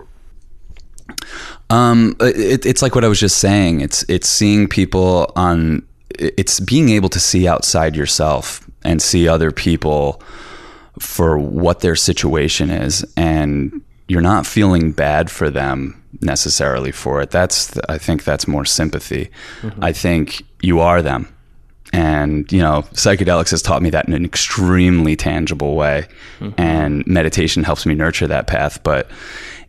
Um, 1.69 2.17
it, 2.21 2.65
it's 2.65 2.83
like 2.83 2.95
what 2.95 3.05
I 3.05 3.09
was 3.09 3.21
just 3.21 3.39
saying. 3.39 3.81
It's 3.81 4.05
it's 4.09 4.29
seeing 4.29 4.69
people 4.69 5.33
on. 5.37 5.87
It's 6.19 6.61
being 6.61 6.89
able 6.89 7.09
to 7.11 7.21
see 7.21 7.47
outside 7.47 7.95
yourself 7.95 8.69
and 8.83 9.01
see 9.01 9.29
other 9.29 9.53
people 9.53 10.23
for 11.01 11.39
what 11.39 11.81
their 11.81 11.97
situation 11.97 12.71
is, 12.71 13.05
and 13.17 13.81
you're 14.09 14.21
not 14.21 14.47
feeling 14.47 14.93
bad 14.93 15.31
for 15.31 15.51
them 15.51 16.01
necessarily 16.21 16.93
for 16.93 17.21
it. 17.21 17.31
That's 17.31 17.77
I 17.89 17.99
think 17.99 18.25
that's 18.25 18.47
more 18.47 18.65
sympathy. 18.65 19.31
Mm-hmm. 19.63 19.85
I 19.85 19.93
think 19.93 20.43
you 20.61 20.81
are 20.81 21.03
them. 21.03 21.33
And 21.93 22.51
you 22.53 22.61
know, 22.61 22.83
psychedelics 22.93 23.51
has 23.51 23.63
taught 23.63 23.83
me 23.83 23.91
that 23.91 24.07
in 24.07 24.15
an 24.15 24.25
extremely 24.25 25.17
tangible 25.17 25.75
way, 25.75 26.07
mm-hmm. 26.39 26.61
and 26.61 27.07
meditation 27.07 27.65
helps 27.65 27.87
me 27.87 27.95
nurture 27.95 28.27
that 28.27 28.47
path. 28.47 28.83
But 28.83 29.11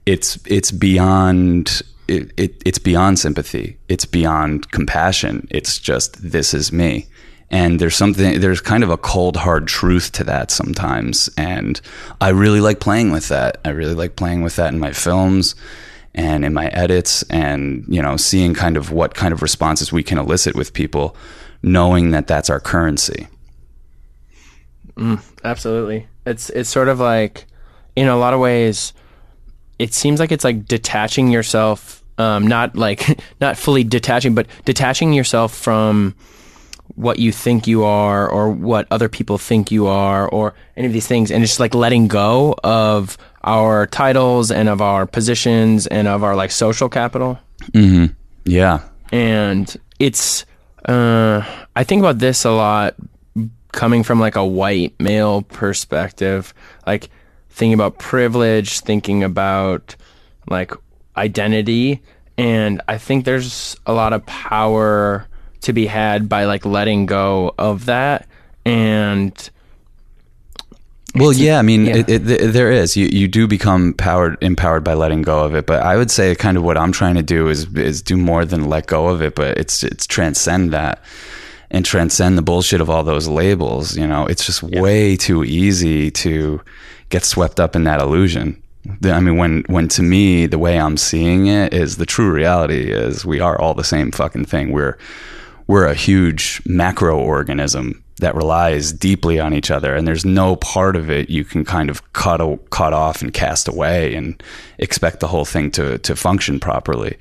it's 0.05 0.37
it's 0.45 0.71
beyond 0.71 1.81
it, 2.07 2.31
it, 2.37 2.61
it's 2.65 2.79
beyond 2.79 3.19
sympathy. 3.19 3.77
It's 3.87 4.05
beyond 4.05 4.71
compassion. 4.71 5.47
It's 5.49 5.79
just 5.79 6.21
this 6.21 6.53
is 6.53 6.71
me. 6.71 7.07
And 7.51 7.79
there's 7.79 7.95
something 7.95 8.39
there's 8.39 8.61
kind 8.61 8.83
of 8.83 8.89
a 8.89 8.97
cold 8.97 9.35
hard 9.35 9.67
truth 9.67 10.13
to 10.13 10.23
that 10.23 10.49
sometimes. 10.49 11.29
And 11.37 11.79
I 12.19 12.29
really 12.29 12.61
like 12.61 12.79
playing 12.79 13.11
with 13.11 13.27
that. 13.27 13.59
I 13.65 13.69
really 13.69 13.93
like 13.93 14.15
playing 14.15 14.41
with 14.41 14.55
that 14.55 14.73
in 14.73 14.79
my 14.79 14.93
films 14.93 15.53
and 16.15 16.43
in 16.43 16.53
my 16.53 16.67
edits 16.67 17.23
and 17.23 17.85
you 17.87 18.01
know 18.01 18.17
seeing 18.17 18.53
kind 18.53 18.77
of 18.77 18.91
what 18.91 19.13
kind 19.13 19.33
of 19.33 19.41
responses 19.41 19.91
we 19.91 20.03
can 20.03 20.17
elicit 20.17 20.55
with 20.55 20.73
people 20.73 21.15
knowing 21.63 22.11
that 22.11 22.27
that's 22.27 22.49
our 22.49 22.59
currency. 22.59 23.27
Absolutely. 25.43 26.07
It's 26.25 26.49
it's 26.51 26.69
sort 26.69 26.87
of 26.87 26.99
like 26.99 27.45
in 27.95 28.07
a 28.07 28.17
lot 28.17 28.33
of 28.33 28.39
ways 28.39 28.93
it 29.79 29.93
seems 29.93 30.19
like 30.19 30.31
it's 30.31 30.43
like 30.43 30.65
detaching 30.65 31.29
yourself 31.29 32.03
um 32.17 32.47
not 32.47 32.75
like 32.75 33.19
not 33.41 33.57
fully 33.57 33.83
detaching 33.83 34.35
but 34.35 34.47
detaching 34.65 35.13
yourself 35.13 35.53
from 35.53 36.15
what 36.95 37.19
you 37.19 37.31
think 37.31 37.67
you 37.67 37.83
are 37.83 38.27
or 38.27 38.49
what 38.49 38.87
other 38.91 39.09
people 39.09 39.37
think 39.37 39.71
you 39.71 39.87
are 39.87 40.27
or 40.29 40.53
any 40.75 40.87
of 40.87 40.93
these 40.93 41.07
things 41.07 41.31
and 41.31 41.43
it's 41.43 41.51
just 41.51 41.59
like 41.59 41.75
letting 41.75 42.07
go 42.07 42.55
of 42.63 43.17
our 43.43 43.87
titles 43.87 44.51
and 44.51 44.69
of 44.69 44.81
our 44.81 45.05
positions 45.05 45.87
and 45.87 46.07
of 46.07 46.23
our 46.23 46.35
like 46.35 46.51
social 46.51 46.89
capital 46.89 47.39
mm-hmm. 47.71 48.13
Yeah. 48.45 48.81
and 49.11 49.75
it's 49.99 50.45
uh 50.85 51.43
i 51.75 51.83
think 51.83 51.99
about 51.99 52.19
this 52.19 52.43
a 52.45 52.51
lot 52.51 52.95
coming 53.71 54.03
from 54.03 54.19
like 54.19 54.35
a 54.35 54.45
white 54.45 54.99
male 54.99 55.43
perspective 55.43 56.53
like 56.85 57.09
thinking 57.49 57.73
about 57.73 57.99
privilege 57.99 58.79
thinking 58.79 59.23
about 59.23 59.95
like 60.49 60.73
identity 61.15 62.01
and 62.37 62.81
i 62.87 62.97
think 62.97 63.25
there's 63.25 63.77
a 63.85 63.93
lot 63.93 64.13
of 64.13 64.25
power 64.25 65.27
to 65.61 65.73
be 65.73 65.85
had 65.85 66.27
by 66.27 66.45
like 66.45 66.65
letting 66.65 67.05
go 67.05 67.53
of 67.57 67.85
that 67.85 68.27
and 68.65 69.49
Well, 71.15 71.33
yeah, 71.33 71.59
I 71.59 71.61
mean, 71.61 71.85
yeah. 71.85 71.97
It, 71.97 72.09
it, 72.09 72.25
th- 72.25 72.53
there 72.53 72.71
is. 72.71 72.95
You 72.95 73.07
you 73.07 73.27
do 73.27 73.47
become 73.47 73.93
powered, 73.93 74.37
empowered 74.41 74.83
by 74.83 74.93
letting 74.93 75.23
go 75.23 75.43
of 75.43 75.55
it. 75.55 75.65
But 75.65 75.83
I 75.83 75.97
would 75.97 76.09
say, 76.11 76.35
kind 76.35 76.57
of 76.57 76.63
what 76.63 76.77
I'm 76.77 76.91
trying 76.91 77.15
to 77.15 77.23
do 77.23 77.49
is 77.49 77.65
is 77.75 78.01
do 78.01 78.17
more 78.17 78.45
than 78.45 78.69
let 78.69 78.87
go 78.87 79.07
of 79.07 79.21
it. 79.21 79.35
But 79.35 79.57
it's 79.57 79.83
it's 79.83 80.07
transcend 80.07 80.71
that 80.71 81.03
and 81.69 81.85
transcend 81.85 82.37
the 82.37 82.41
bullshit 82.41 82.81
of 82.81 82.89
all 82.89 83.03
those 83.03 83.27
labels. 83.27 83.97
You 83.97 84.07
know, 84.07 84.25
it's 84.25 84.45
just 84.45 84.63
way 84.63 85.15
too 85.17 85.43
easy 85.43 86.11
to 86.11 86.61
get 87.09 87.25
swept 87.25 87.59
up 87.59 87.75
in 87.75 87.83
that 87.85 87.99
illusion. 87.99 88.61
I 89.03 89.19
mean, 89.19 89.37
when 89.37 89.63
when 89.67 89.87
to 89.89 90.01
me 90.01 90.47
the 90.47 90.57
way 90.57 90.79
I'm 90.79 90.97
seeing 90.97 91.47
it 91.47 91.73
is 91.73 91.97
the 91.97 92.05
true 92.05 92.31
reality 92.31 92.91
is 92.91 93.25
we 93.25 93.39
are 93.39 93.59
all 93.59 93.73
the 93.73 93.83
same 93.83 94.11
fucking 94.11 94.45
thing. 94.45 94.71
We're 94.71 94.97
we're 95.71 95.87
a 95.87 95.95
huge 95.95 96.61
macro 96.65 97.17
organism 97.17 98.03
that 98.17 98.35
relies 98.35 98.91
deeply 98.91 99.39
on 99.39 99.53
each 99.53 99.71
other 99.71 99.95
and 99.95 100.05
there's 100.05 100.25
no 100.25 100.57
part 100.57 100.97
of 100.97 101.09
it 101.09 101.29
you 101.29 101.45
can 101.45 101.63
kind 101.63 101.89
of 101.89 102.11
cut 102.11 102.41
cut 102.71 102.91
off 102.91 103.21
and 103.21 103.33
cast 103.33 103.69
away 103.69 104.13
and 104.13 104.43
expect 104.79 105.21
the 105.21 105.27
whole 105.27 105.45
thing 105.45 105.71
to 105.71 105.97
to 105.99 106.13
function 106.13 106.59
properly 106.59 107.17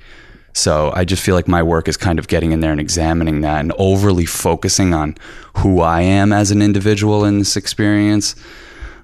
so 0.51 0.91
I 0.93 1.05
just 1.05 1.23
feel 1.23 1.33
like 1.33 1.47
my 1.47 1.63
work 1.63 1.87
is 1.87 1.95
kind 1.95 2.19
of 2.19 2.27
getting 2.27 2.51
in 2.51 2.59
there 2.59 2.73
and 2.73 2.81
examining 2.81 3.39
that 3.39 3.61
and 3.61 3.71
overly 3.77 4.25
focusing 4.25 4.93
on 4.93 5.15
who 5.59 5.79
I 5.79 6.01
am 6.01 6.33
as 6.33 6.51
an 6.51 6.61
individual 6.61 7.23
in 7.23 7.39
this 7.39 7.55
experience. 7.55 8.35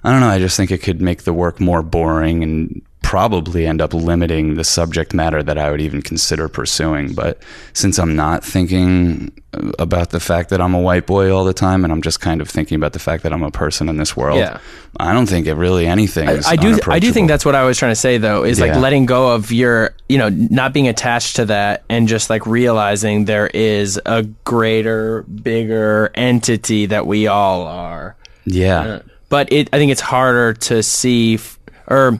I 0.04 0.10
don't 0.10 0.20
know. 0.20 0.28
I 0.28 0.40
just 0.40 0.58
think 0.58 0.70
it 0.70 0.82
could 0.82 1.00
make 1.00 1.22
the 1.22 1.32
work 1.32 1.58
more 1.58 1.82
boring 1.82 2.42
and 2.42 2.82
probably 3.02 3.66
end 3.66 3.80
up 3.80 3.94
limiting 3.94 4.54
the 4.56 4.64
subject 4.64 5.14
matter 5.14 5.42
that 5.42 5.56
I 5.56 5.70
would 5.70 5.80
even 5.80 6.02
consider 6.02 6.46
pursuing. 6.48 7.14
But 7.14 7.42
since 7.72 7.98
I'm 7.98 8.14
not 8.16 8.44
thinking 8.44 9.32
about 9.78 10.10
the 10.10 10.20
fact 10.20 10.50
that 10.50 10.60
I'm 10.60 10.74
a 10.74 10.80
white 10.80 11.06
boy 11.06 11.34
all 11.34 11.44
the 11.44 11.54
time 11.54 11.84
and 11.84 11.92
I'm 11.92 12.02
just 12.02 12.20
kind 12.20 12.42
of 12.42 12.50
thinking 12.50 12.76
about 12.76 12.92
the 12.92 12.98
fact 12.98 13.22
that 13.22 13.32
I'm 13.32 13.42
a 13.42 13.50
person 13.50 13.88
in 13.88 13.96
this 13.96 14.14
world, 14.14 14.38
Yeah. 14.38 14.58
I 15.00 15.14
don't 15.14 15.26
think 15.26 15.46
it 15.46 15.54
really 15.54 15.86
anything 15.86 16.28
is 16.28 16.46
I 16.46 16.56
do 16.56 16.78
I 16.86 16.98
do 16.98 17.10
think 17.12 17.28
that's 17.28 17.44
what 17.46 17.54
I 17.54 17.64
was 17.64 17.78
trying 17.78 17.92
to 17.92 17.96
say 17.96 18.18
though 18.18 18.44
is 18.44 18.60
like 18.60 18.74
letting 18.76 19.06
go 19.06 19.32
of 19.34 19.52
your 19.52 19.94
you 20.08 20.18
know 20.18 20.28
not 20.28 20.72
being 20.74 20.88
attached 20.88 21.36
to 21.36 21.46
that 21.46 21.84
and 21.88 22.08
just 22.08 22.28
like 22.28 22.46
realizing 22.46 23.24
there 23.24 23.46
is 23.46 23.98
a 24.04 24.24
greater 24.44 25.22
bigger 25.22 26.10
entity 26.14 26.86
that 26.86 27.06
we 27.06 27.26
all 27.26 27.62
are. 27.66 28.16
yeah. 28.44 28.80
Uh, 28.80 29.00
but 29.30 29.50
it 29.52 29.68
I 29.72 29.78
think 29.78 29.92
it's 29.92 30.00
harder 30.00 30.52
to 30.54 30.82
see 30.82 31.34
f- 31.34 31.58
or 31.86 32.18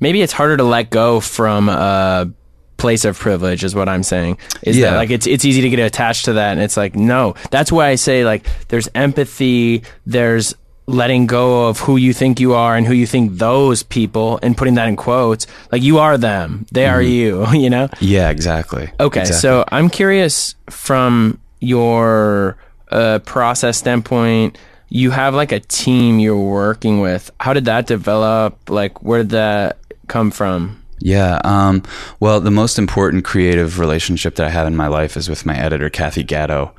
maybe 0.00 0.22
it's 0.22 0.32
harder 0.32 0.56
to 0.56 0.64
let 0.64 0.90
go 0.90 1.20
from 1.20 1.68
a 1.68 2.30
place 2.76 3.04
of 3.04 3.18
privilege 3.18 3.64
is 3.64 3.74
what 3.74 3.88
I'm 3.88 4.02
saying. 4.02 4.38
Is 4.62 4.76
Yeah. 4.76 4.90
that 4.90 4.96
like 4.96 5.10
it's 5.10 5.26
it's 5.26 5.44
easy 5.44 5.62
to 5.62 5.70
get 5.70 5.78
attached 5.80 6.26
to 6.26 6.34
that 6.34 6.52
and 6.52 6.60
it's 6.60 6.76
like 6.76 6.94
no. 6.94 7.34
That's 7.50 7.70
why 7.72 7.88
I 7.88 7.94
say 7.94 8.24
like 8.24 8.46
there's 8.68 8.88
empathy, 8.94 9.82
there's 10.06 10.54
letting 10.86 11.26
go 11.26 11.66
of 11.68 11.78
who 11.80 11.96
you 11.96 12.12
think 12.12 12.38
you 12.40 12.52
are 12.52 12.76
and 12.76 12.86
who 12.86 12.92
you 12.92 13.06
think 13.06 13.38
those 13.38 13.82
people 13.82 14.38
and 14.42 14.54
putting 14.54 14.74
that 14.74 14.86
in 14.86 14.96
quotes 14.96 15.46
like 15.72 15.80
you 15.82 15.96
are 15.98 16.18
them 16.18 16.66
they 16.72 16.84
are 16.84 17.00
you 17.00 17.50
you 17.52 17.70
know 17.70 17.88
Yeah, 18.00 18.28
exactly. 18.28 18.90
Okay, 19.00 19.20
Exactly. 19.20 19.40
so 19.40 19.64
I'm 19.72 19.88
curious 19.88 20.54
from 20.68 21.40
your 21.60 22.58
uh, 22.90 23.20
process 23.20 23.78
standpoint. 23.78 24.58
You 24.90 25.10
have 25.10 25.34
like 25.34 25.52
a 25.52 25.60
team 25.60 26.18
you're 26.20 26.36
working 26.38 27.00
with. 27.00 27.30
How 27.40 27.52
did 27.54 27.64
that 27.64 27.86
develop? 27.86 28.68
Like, 28.68 29.02
where 29.02 29.20
did 29.22 29.30
that 29.30 29.78
come 30.08 30.30
from? 30.30 30.82
Yeah. 30.98 31.40
Um, 31.44 31.82
well, 32.20 32.40
the 32.40 32.50
most 32.50 32.78
important 32.78 33.24
creative 33.24 33.78
relationship 33.78 34.36
that 34.36 34.46
I 34.46 34.50
have 34.50 34.66
in 34.66 34.76
my 34.76 34.86
life 34.86 35.16
is 35.16 35.28
with 35.28 35.44
my 35.44 35.56
editor, 35.56 35.90
Kathy 35.90 36.22
Gatto. 36.22 36.74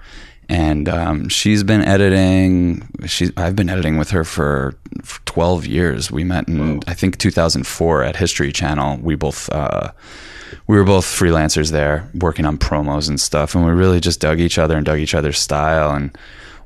And 0.48 0.88
um, 0.90 1.30
she's 1.30 1.64
been 1.64 1.82
editing. 1.82 2.88
She's 3.06 3.32
I've 3.36 3.56
been 3.56 3.70
editing 3.70 3.98
with 3.98 4.12
her 4.12 4.24
for, 4.24 4.78
for 5.04 5.20
12 5.26 5.66
years. 5.66 6.12
We 6.12 6.24
met 6.24 6.48
in 6.48 6.82
I 6.88 6.94
think 6.94 7.18
2004 7.18 8.04
at 8.04 8.16
History 8.16 8.52
Channel. 8.52 9.00
We 9.02 9.16
both 9.16 9.50
uh, 9.50 9.92
we 10.68 10.78
were 10.78 10.84
both 10.84 11.06
freelancers 11.06 11.72
there, 11.72 12.10
working 12.14 12.46
on 12.46 12.58
promos 12.58 13.10
and 13.10 13.20
stuff, 13.20 13.56
and 13.56 13.66
we 13.66 13.72
really 13.72 14.00
just 14.00 14.20
dug 14.20 14.40
each 14.40 14.58
other 14.58 14.78
and 14.78 14.86
dug 14.86 15.00
each 15.00 15.16
other's 15.16 15.40
style 15.40 15.96
and 15.96 16.16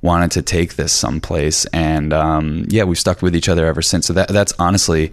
wanted 0.01 0.31
to 0.31 0.41
take 0.41 0.75
this 0.75 0.91
someplace. 0.91 1.65
And 1.67 2.13
um, 2.13 2.65
yeah, 2.69 2.83
we've 2.83 2.99
stuck 2.99 3.21
with 3.21 3.35
each 3.35 3.49
other 3.49 3.65
ever 3.65 3.81
since. 3.81 4.05
So 4.07 4.13
that 4.13 4.29
that's 4.29 4.53
honestly 4.59 5.11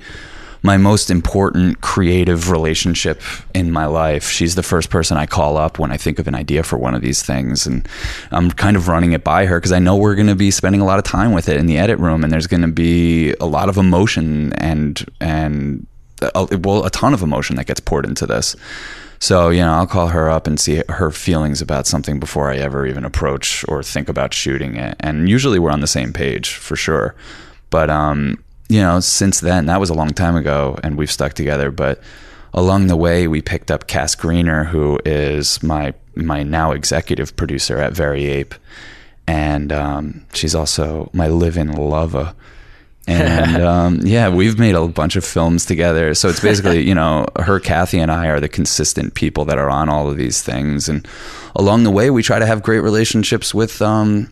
my 0.66 0.76
most 0.76 1.10
important 1.10 1.80
creative 1.80 2.50
relationship 2.50 3.22
in 3.54 3.70
my 3.70 3.86
life. 3.86 4.28
She's 4.28 4.54
the 4.54 4.62
first 4.62 4.90
person 4.90 5.16
I 5.16 5.24
call 5.24 5.56
up 5.56 5.78
when 5.78 5.90
I 5.90 5.96
think 5.96 6.18
of 6.18 6.28
an 6.28 6.34
idea 6.34 6.62
for 6.62 6.76
one 6.76 6.94
of 6.94 7.00
these 7.00 7.22
things, 7.22 7.66
and 7.66 7.88
I'm 8.32 8.50
kind 8.50 8.76
of 8.76 8.88
running 8.88 9.12
it 9.12 9.24
by 9.24 9.46
her 9.46 9.58
because 9.58 9.72
I 9.72 9.78
know 9.78 9.96
we're 9.96 10.16
going 10.16 10.26
to 10.26 10.34
be 10.34 10.50
spending 10.50 10.82
a 10.82 10.84
lot 10.84 10.98
of 10.98 11.04
time 11.04 11.32
with 11.32 11.48
it 11.48 11.56
in 11.56 11.64
the 11.64 11.78
edit 11.78 11.98
room, 11.98 12.22
and 12.22 12.30
there's 12.30 12.46
going 12.46 12.62
to 12.62 12.68
be 12.68 13.32
a 13.40 13.46
lot 13.46 13.70
of 13.70 13.78
emotion 13.78 14.52
and 14.54 15.02
and 15.20 15.86
a, 16.20 16.58
well 16.58 16.84
a 16.84 16.90
ton 16.90 17.14
of 17.14 17.22
emotion 17.22 17.56
that 17.56 17.66
gets 17.66 17.80
poured 17.80 18.04
into 18.04 18.26
this. 18.26 18.56
So, 19.18 19.48
you 19.48 19.60
know, 19.60 19.72
I'll 19.72 19.86
call 19.86 20.08
her 20.08 20.28
up 20.28 20.46
and 20.46 20.60
see 20.60 20.82
her 20.88 21.10
feelings 21.10 21.62
about 21.62 21.86
something 21.86 22.20
before 22.20 22.50
I 22.50 22.56
ever 22.56 22.86
even 22.86 23.04
approach 23.04 23.64
or 23.66 23.82
think 23.82 24.10
about 24.10 24.34
shooting 24.34 24.76
it. 24.76 24.96
And 25.00 25.28
usually 25.28 25.58
we're 25.58 25.70
on 25.70 25.80
the 25.80 25.86
same 25.86 26.12
page 26.12 26.54
for 26.54 26.76
sure. 26.76 27.14
But, 27.70 27.88
um, 27.88 28.42
you 28.68 28.80
know, 28.80 29.00
since 29.00 29.40
then, 29.40 29.66
that 29.66 29.80
was 29.80 29.90
a 29.90 29.94
long 29.94 30.10
time 30.10 30.36
ago 30.36 30.78
and 30.82 30.96
we've 30.96 31.10
stuck 31.10 31.34
together. 31.34 31.70
But 31.70 32.00
along 32.52 32.86
the 32.86 32.96
way, 32.96 33.28
we 33.28 33.42
picked 33.42 33.70
up 33.70 33.86
Cass 33.86 34.14
Greener, 34.14 34.64
who 34.64 34.98
is 35.04 35.62
my, 35.62 35.94
my 36.14 36.42
now 36.42 36.72
executive 36.72 37.36
producer 37.36 37.78
at 37.78 37.92
Very 37.92 38.26
Ape. 38.26 38.54
And 39.26 39.72
um, 39.72 40.26
she's 40.32 40.54
also 40.54 41.10
my 41.12 41.28
live 41.28 41.56
in 41.56 41.72
lover 41.72 42.34
and 43.06 43.62
um, 43.62 44.00
yeah, 44.02 44.28
we've 44.28 44.58
made 44.58 44.74
a 44.74 44.86
bunch 44.88 45.16
of 45.16 45.24
films 45.24 45.64
together. 45.64 46.14
So 46.14 46.28
it's 46.28 46.40
basically, 46.40 46.86
you 46.86 46.94
know, 46.94 47.26
her, 47.36 47.60
Kathy, 47.60 47.98
and 47.98 48.10
I 48.10 48.28
are 48.28 48.40
the 48.40 48.48
consistent 48.48 49.14
people 49.14 49.44
that 49.46 49.58
are 49.58 49.70
on 49.70 49.88
all 49.88 50.10
of 50.10 50.16
these 50.16 50.42
things. 50.42 50.88
And 50.88 51.06
along 51.54 51.84
the 51.84 51.90
way, 51.90 52.10
we 52.10 52.22
try 52.22 52.38
to 52.38 52.46
have 52.46 52.62
great 52.62 52.80
relationships 52.80 53.54
with 53.54 53.80
um, 53.80 54.28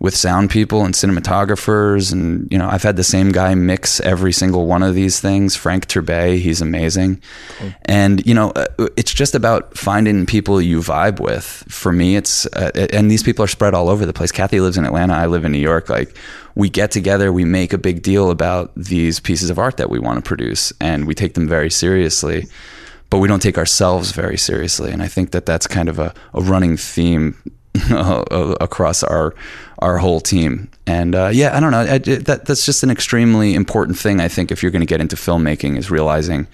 with 0.00 0.16
sound 0.16 0.48
people 0.48 0.84
and 0.84 0.94
cinematographers. 0.94 2.10
And, 2.10 2.50
you 2.50 2.58
know, 2.58 2.68
I've 2.68 2.82
had 2.82 2.96
the 2.96 3.04
same 3.04 3.32
guy 3.32 3.54
mix 3.54 4.00
every 4.00 4.32
single 4.32 4.66
one 4.66 4.82
of 4.82 4.94
these 4.94 5.20
things. 5.20 5.54
Frank 5.54 5.86
Turbay, 5.86 6.38
he's 6.38 6.62
amazing. 6.62 7.22
Cool. 7.58 7.72
And, 7.84 8.26
you 8.26 8.34
know, 8.34 8.50
uh, 8.52 8.66
it's 8.96 9.12
just 9.12 9.34
about 9.34 9.76
finding 9.76 10.24
people 10.24 10.60
you 10.60 10.80
vibe 10.80 11.20
with. 11.20 11.44
For 11.68 11.92
me, 11.92 12.16
it's, 12.16 12.46
uh, 12.46 12.70
and 12.92 13.10
these 13.10 13.22
people 13.22 13.44
are 13.44 13.48
spread 13.48 13.74
all 13.74 13.90
over 13.90 14.06
the 14.06 14.14
place. 14.14 14.32
Kathy 14.32 14.58
lives 14.58 14.78
in 14.78 14.86
Atlanta. 14.86 15.12
I 15.12 15.26
live 15.26 15.44
in 15.44 15.52
New 15.52 15.58
York. 15.58 15.90
Like, 15.90 16.16
we 16.54 16.70
get 16.70 16.90
together, 16.90 17.30
we 17.30 17.44
make 17.44 17.74
a 17.74 17.78
big 17.78 18.02
deal 18.02 18.30
about 18.30 18.72
these 18.74 19.20
pieces 19.20 19.50
of 19.50 19.58
art 19.58 19.76
that 19.76 19.90
we 19.90 19.98
want 19.98 20.16
to 20.16 20.26
produce, 20.26 20.72
and 20.80 21.06
we 21.06 21.14
take 21.14 21.34
them 21.34 21.46
very 21.46 21.70
seriously 21.70 22.46
but 23.10 23.18
we 23.18 23.26
don't 23.26 23.42
take 23.42 23.58
ourselves 23.58 24.12
very 24.12 24.36
seriously. 24.36 24.92
And 24.92 25.02
I 25.02 25.08
think 25.08 25.32
that 25.32 25.44
that's 25.44 25.66
kind 25.66 25.88
of 25.88 25.98
a, 25.98 26.14
a 26.32 26.40
running 26.40 26.76
theme 26.76 27.36
across 27.90 29.02
our 29.02 29.34
our 29.78 29.98
whole 29.98 30.20
team. 30.20 30.70
And 30.86 31.14
uh, 31.14 31.30
yeah, 31.32 31.56
I 31.56 31.60
don't 31.60 31.70
know. 31.70 31.80
I, 31.80 31.98
that 31.98 32.44
that's 32.46 32.66
just 32.66 32.82
an 32.82 32.90
extremely 32.90 33.54
important 33.54 33.98
thing. 33.98 34.20
I 34.20 34.28
think 34.28 34.50
if 34.50 34.62
you're 34.62 34.72
going 34.72 34.80
to 34.80 34.86
get 34.86 35.00
into 35.00 35.16
filmmaking, 35.16 35.76
is 35.76 35.90
realizing 35.90 36.46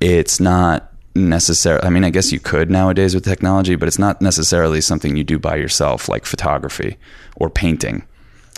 it's 0.00 0.38
not 0.38 0.92
necessary. 1.14 1.80
I 1.82 1.88
mean, 1.88 2.04
I 2.04 2.10
guess 2.10 2.32
you 2.32 2.40
could 2.40 2.70
nowadays 2.70 3.14
with 3.14 3.24
technology, 3.24 3.76
but 3.76 3.88
it's 3.88 3.98
not 3.98 4.20
necessarily 4.20 4.80
something 4.80 5.16
you 5.16 5.24
do 5.24 5.38
by 5.38 5.56
yourself, 5.56 6.08
like 6.08 6.26
photography 6.26 6.98
or 7.36 7.48
painting. 7.48 8.06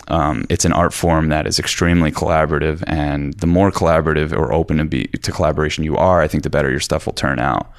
Um, 0.09 0.45
it's 0.49 0.65
an 0.65 0.73
art 0.73 0.93
form 0.93 1.29
that 1.29 1.45
is 1.45 1.59
extremely 1.59 2.11
collaborative, 2.11 2.83
and 2.87 3.33
the 3.35 3.47
more 3.47 3.71
collaborative 3.71 4.33
or 4.33 4.51
open 4.51 4.77
to 4.77 4.85
be 4.85 5.05
to 5.05 5.31
collaboration 5.31 5.83
you 5.83 5.97
are, 5.97 6.21
I 6.21 6.27
think 6.27 6.43
the 6.43 6.49
better 6.49 6.69
your 6.69 6.79
stuff 6.79 7.05
will 7.05 7.13
turn 7.13 7.39
out. 7.39 7.71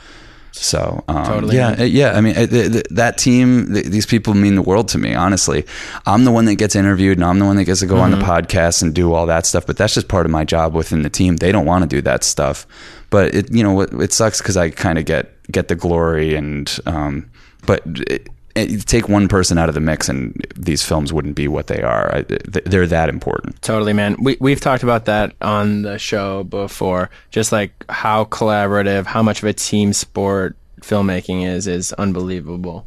So 0.53 1.05
um, 1.09 1.25
totally, 1.25 1.57
yeah, 1.57 1.83
yeah. 1.83 2.13
I 2.13 2.21
mean, 2.21 2.35
th- 2.35 2.51
th- 2.51 2.87
that 2.91 3.19
team, 3.19 3.73
th- 3.73 3.87
these 3.87 4.07
people 4.07 4.35
mean 4.35 4.57
the 4.57 4.63
world 4.63 4.89
to 4.89 4.99
me. 4.99 5.15
Honestly, 5.15 5.65
I'm 6.07 6.25
the 6.25 6.33
one 6.33 6.45
that 6.47 6.57
gets 6.57 6.75
interviewed, 6.75 7.19
and 7.19 7.25
I'm 7.25 7.39
the 7.39 7.45
one 7.45 7.57
that 7.57 7.65
gets 7.65 7.81
to 7.81 7.87
go 7.87 7.95
mm-hmm. 7.95 8.05
on 8.05 8.11
the 8.11 8.17
mm-hmm. 8.19 8.31
podcast 8.31 8.83
and 8.83 8.95
do 8.95 9.13
all 9.13 9.27
that 9.27 9.47
stuff. 9.47 9.67
But 9.67 9.77
that's 9.77 9.95
just 9.95 10.09
part 10.09 10.27
of 10.27 10.33
my 10.33 10.45
job 10.45 10.75
within 10.75 11.03
the 11.03 11.11
team. 11.11 11.37
They 11.37 11.53
don't 11.53 11.67
want 11.67 11.83
to 11.83 11.89
do 11.89 12.03
that 12.03 12.25
stuff, 12.25 12.67
but 13.11 13.35
it, 13.35 13.53
you 13.53 13.63
know, 13.63 13.81
it, 13.81 13.93
it 13.95 14.13
sucks 14.13 14.41
because 14.43 14.57
I 14.57 14.71
kind 14.71 14.99
of 14.99 15.05
get 15.05 15.33
get 15.51 15.69
the 15.69 15.77
glory 15.77 16.35
and. 16.35 16.79
Um, 16.87 17.31
but 17.67 17.83
it, 18.09 18.29
take 18.67 19.09
one 19.09 19.29
person 19.29 19.59
out 19.59 19.69
of 19.69 19.75
the 19.75 19.81
mix 19.81 20.09
and 20.09 20.35
these 20.57 20.83
films 20.83 21.13
wouldn't 21.13 21.37
be 21.37 21.49
what 21.49 21.67
they 21.67 21.83
are. 21.83 22.25
they're 22.29 22.87
that 22.87 23.09
important. 23.09 23.61
Totally, 23.63 23.93
man. 23.93 24.17
We 24.21 24.37
we've 24.41 24.61
talked 24.61 24.83
about 24.83 25.05
that 25.07 25.35
on 25.41 25.83
the 25.83 25.99
show 25.99 26.45
before. 26.45 27.11
Just 27.31 27.53
like 27.53 27.85
how 27.89 28.25
collaborative, 28.27 29.07
how 29.07 29.23
much 29.23 29.43
of 29.43 29.49
a 29.49 29.53
team 29.53 29.93
sport 29.93 30.57
filmmaking 30.81 31.47
is 31.47 31.67
is 31.67 31.93
unbelievable. 31.95 32.87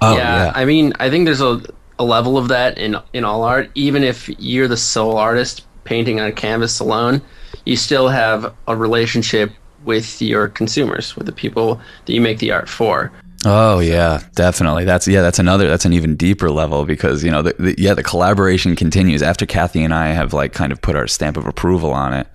Oh, 0.00 0.16
yeah, 0.16 0.46
yeah. 0.46 0.52
I 0.54 0.64
mean, 0.64 0.92
I 0.98 1.10
think 1.10 1.26
there's 1.26 1.42
a 1.42 1.60
a 1.98 2.04
level 2.04 2.36
of 2.36 2.48
that 2.48 2.78
in 2.78 2.96
in 3.12 3.24
all 3.24 3.42
art. 3.42 3.70
Even 3.74 4.02
if 4.02 4.28
you're 4.38 4.68
the 4.68 4.76
sole 4.76 5.16
artist 5.16 5.66
painting 5.84 6.20
on 6.20 6.26
a 6.26 6.32
canvas 6.32 6.80
alone, 6.80 7.22
you 7.64 7.76
still 7.76 8.08
have 8.08 8.54
a 8.66 8.76
relationship 8.76 9.52
with 9.84 10.20
your 10.20 10.48
consumers, 10.48 11.16
with 11.16 11.26
the 11.26 11.32
people 11.32 11.80
that 12.04 12.12
you 12.12 12.20
make 12.20 12.38
the 12.38 12.50
art 12.50 12.68
for. 12.68 13.12
Oh 13.44 13.80
yeah, 13.80 14.22
definitely. 14.34 14.84
That's 14.84 15.06
yeah, 15.06 15.22
that's 15.22 15.38
another 15.38 15.68
that's 15.68 15.84
an 15.84 15.92
even 15.92 16.16
deeper 16.16 16.50
level 16.50 16.84
because 16.84 17.22
you 17.22 17.30
know 17.30 17.42
the, 17.42 17.54
the, 17.58 17.74
yeah 17.78 17.94
the 17.94 18.02
collaboration 18.02 18.74
continues 18.76 19.22
after 19.22 19.46
Kathy 19.46 19.84
and 19.84 19.92
I 19.94 20.08
have 20.08 20.32
like 20.32 20.52
kind 20.52 20.72
of 20.72 20.80
put 20.80 20.96
our 20.96 21.06
stamp 21.06 21.36
of 21.36 21.46
approval 21.46 21.92
on 21.92 22.14
it. 22.14 22.26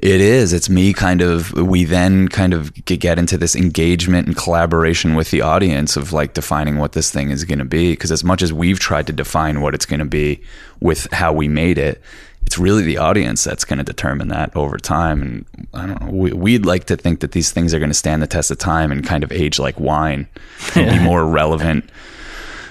It 0.00 0.20
is. 0.20 0.52
It's 0.52 0.68
me 0.68 0.92
kind 0.92 1.22
of. 1.22 1.52
We 1.52 1.84
then 1.84 2.28
kind 2.28 2.52
of 2.52 2.74
get 2.84 3.18
into 3.18 3.38
this 3.38 3.56
engagement 3.56 4.26
and 4.26 4.36
collaboration 4.36 5.14
with 5.14 5.30
the 5.30 5.40
audience 5.40 5.96
of 5.96 6.12
like 6.12 6.34
defining 6.34 6.76
what 6.76 6.92
this 6.92 7.10
thing 7.10 7.30
is 7.30 7.44
going 7.44 7.58
to 7.58 7.64
be. 7.64 7.92
Because 7.92 8.12
as 8.12 8.22
much 8.22 8.42
as 8.42 8.52
we've 8.52 8.78
tried 8.78 9.06
to 9.06 9.14
define 9.14 9.62
what 9.62 9.74
it's 9.74 9.86
going 9.86 10.00
to 10.00 10.06
be 10.06 10.42
with 10.80 11.10
how 11.12 11.32
we 11.32 11.48
made 11.48 11.78
it, 11.78 12.02
it's 12.46 12.58
really 12.58 12.82
the 12.82 12.98
audience 12.98 13.44
that's 13.44 13.64
going 13.64 13.78
to 13.78 13.84
determine 13.84 14.28
that 14.28 14.54
over 14.56 14.78
time. 14.78 15.22
And 15.22 15.66
I 15.74 15.86
don't 15.86 16.00
know, 16.00 16.10
we, 16.10 16.52
would 16.52 16.66
like 16.66 16.84
to 16.84 16.96
think 16.96 17.20
that 17.20 17.32
these 17.32 17.50
things 17.50 17.74
are 17.74 17.78
going 17.78 17.90
to 17.90 17.94
stand 17.94 18.22
the 18.22 18.26
test 18.26 18.50
of 18.50 18.58
time 18.58 18.92
and 18.92 19.04
kind 19.04 19.24
of 19.24 19.32
age 19.32 19.58
like 19.58 19.78
wine 19.80 20.28
and 20.74 20.90
be 20.90 20.98
more 21.04 21.26
relevant 21.26 21.88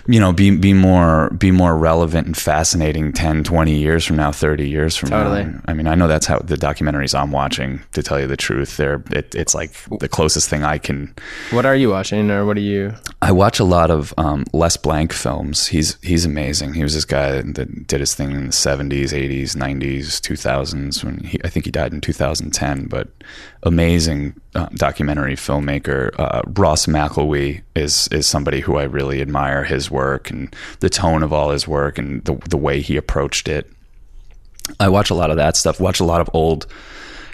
you 0.08 0.20
know 0.20 0.34
be 0.34 0.56
be 0.56 0.74
more 0.74 1.30
be 1.32 1.52
more 1.52 1.78
relevant 1.78 2.28
and 2.28 2.38
fascinating 2.38 3.14
10 3.14 3.44
20 3.44 3.76
years 3.76 4.06
from 4.06 4.18
now 4.18 4.32
30 4.32 4.68
years 4.68 4.96
from 4.96 5.10
totally. 5.10 5.46
now. 5.46 5.62
I 5.68 5.74
mean 5.74 5.88
i 5.88 5.96
know 5.96 6.08
that's 6.08 6.26
how 6.26 6.40
the 6.40 6.56
documentaries 6.56 7.18
i'm 7.18 7.32
watching 7.32 7.82
to 7.94 8.04
tell 8.04 8.20
you 8.20 8.28
the 8.28 8.38
truth 8.38 8.78
they're 8.78 9.04
it, 9.12 9.34
it's 9.34 9.56
like 9.56 9.72
the 10.00 10.10
closest 10.10 10.50
thing 10.50 10.64
i 10.64 10.78
can 10.78 11.14
what 11.52 11.66
are 11.66 11.76
you 11.76 11.90
watching 11.90 12.30
or 12.30 12.46
what 12.46 12.58
are 12.58 12.62
you 12.62 12.94
i 13.22 13.32
watch 13.32 13.60
a 13.60 13.64
lot 13.64 13.90
of 13.90 14.14
um, 14.18 14.46
les 14.54 14.78
blank 14.78 15.14
films. 15.14 15.68
He's 15.68 15.98
he's 16.02 16.26
amazing. 16.26 16.74
He 16.74 16.84
was 16.84 16.94
this 16.94 17.06
guy 17.06 17.42
that 17.42 17.88
did 17.88 18.00
his 18.00 18.14
thing 18.14 18.32
in 18.32 18.46
the 18.48 18.52
70s 18.52 19.12
80s 19.12 19.56
90s 19.56 20.20
2000s 20.22 21.04
when 21.04 21.24
he, 21.24 21.40
i 21.44 21.50
think 21.50 21.66
he 21.66 21.72
died 21.72 21.94
in 21.94 22.02
2010 22.02 22.86
but 22.88 23.10
amazing 23.64 24.36
uh, 24.56 24.68
documentary 24.74 25.36
filmmaker. 25.36 26.18
Uh, 26.18 26.42
Ross 26.48 26.86
McElwee 26.86 27.62
is 27.76 28.08
is 28.10 28.28
somebody 28.28 28.60
who 28.60 28.78
I 28.78 28.84
really 28.84 29.22
admire 29.22 29.64
his 29.64 29.90
work 29.90 30.30
and 30.30 30.56
the 30.80 30.90
tone 30.90 31.24
of 31.24 31.34
all 31.34 31.52
his 31.52 31.68
work 31.68 31.98
and 31.98 32.24
the 32.26 32.36
the 32.50 32.58
way 32.58 32.82
he 32.82 32.98
approached 32.98 33.48
it. 33.48 33.70
I 34.80 34.90
watch 34.90 35.10
a 35.10 35.16
lot 35.16 35.30
of 35.30 35.38
that 35.38 35.58
stuff. 35.58 35.80
Watch 35.80 36.00
a 36.00 36.06
lot 36.06 36.22
of 36.22 36.30
old 36.34 36.68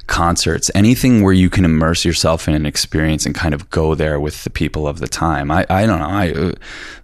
concerts, 0.10 0.72
anything 0.74 1.22
where 1.22 1.34
you 1.34 1.50
can 1.50 1.64
immerse 1.64 2.04
yourself 2.04 2.48
in 2.48 2.56
an 2.56 2.66
experience 2.66 3.26
and 3.28 3.36
kind 3.36 3.54
of 3.54 3.70
go 3.70 3.94
there 3.94 4.20
with 4.20 4.44
the 4.44 4.50
people 4.50 4.88
of 4.88 5.00
the 5.00 5.08
time. 5.08 5.52
I, 5.52 5.66
I 5.70 5.86
don't 5.86 6.00
know. 6.00 6.10
I 6.10 6.32
uh, 6.32 6.52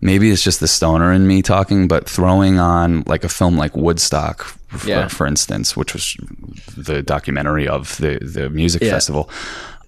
maybe 0.01 0.32
it's 0.32 0.43
just 0.43 0.60
the 0.60 0.67
stoner 0.67 1.13
in 1.13 1.28
me 1.28 1.41
talking, 1.41 1.88
but 1.88 2.10
throwing 2.10 2.58
on 2.58 3.04
like 3.06 3.23
a 3.23 3.30
film 3.30 3.58
like 3.58 3.75
Woodstock, 3.78 4.43
for, 4.43 4.89
yeah. 4.89 5.08
for 5.08 5.28
instance, 5.28 5.78
which 5.78 5.93
was 5.93 6.17
the 6.75 7.04
documentary 7.04 7.67
of 7.67 7.95
the 7.97 8.17
the 8.21 8.49
music 8.49 8.82
yeah. 8.82 8.89
festival. 8.89 9.30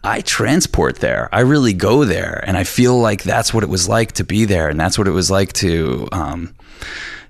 I 0.08 0.22
transport 0.22 0.98
there. 0.98 1.28
I 1.34 1.42
really 1.42 1.74
go 1.74 2.06
there, 2.06 2.42
and 2.48 2.58
I 2.58 2.64
feel 2.64 2.98
like 2.98 3.24
that's 3.24 3.54
what 3.54 3.64
it 3.64 3.70
was 3.70 3.90
like 3.90 4.14
to 4.14 4.24
be 4.24 4.46
there, 4.46 4.70
and 4.70 4.80
that's 4.80 4.98
what 4.98 5.08
it 5.08 5.12
was 5.12 5.30
like 5.30 5.52
to. 5.54 6.08
Um, 6.14 6.56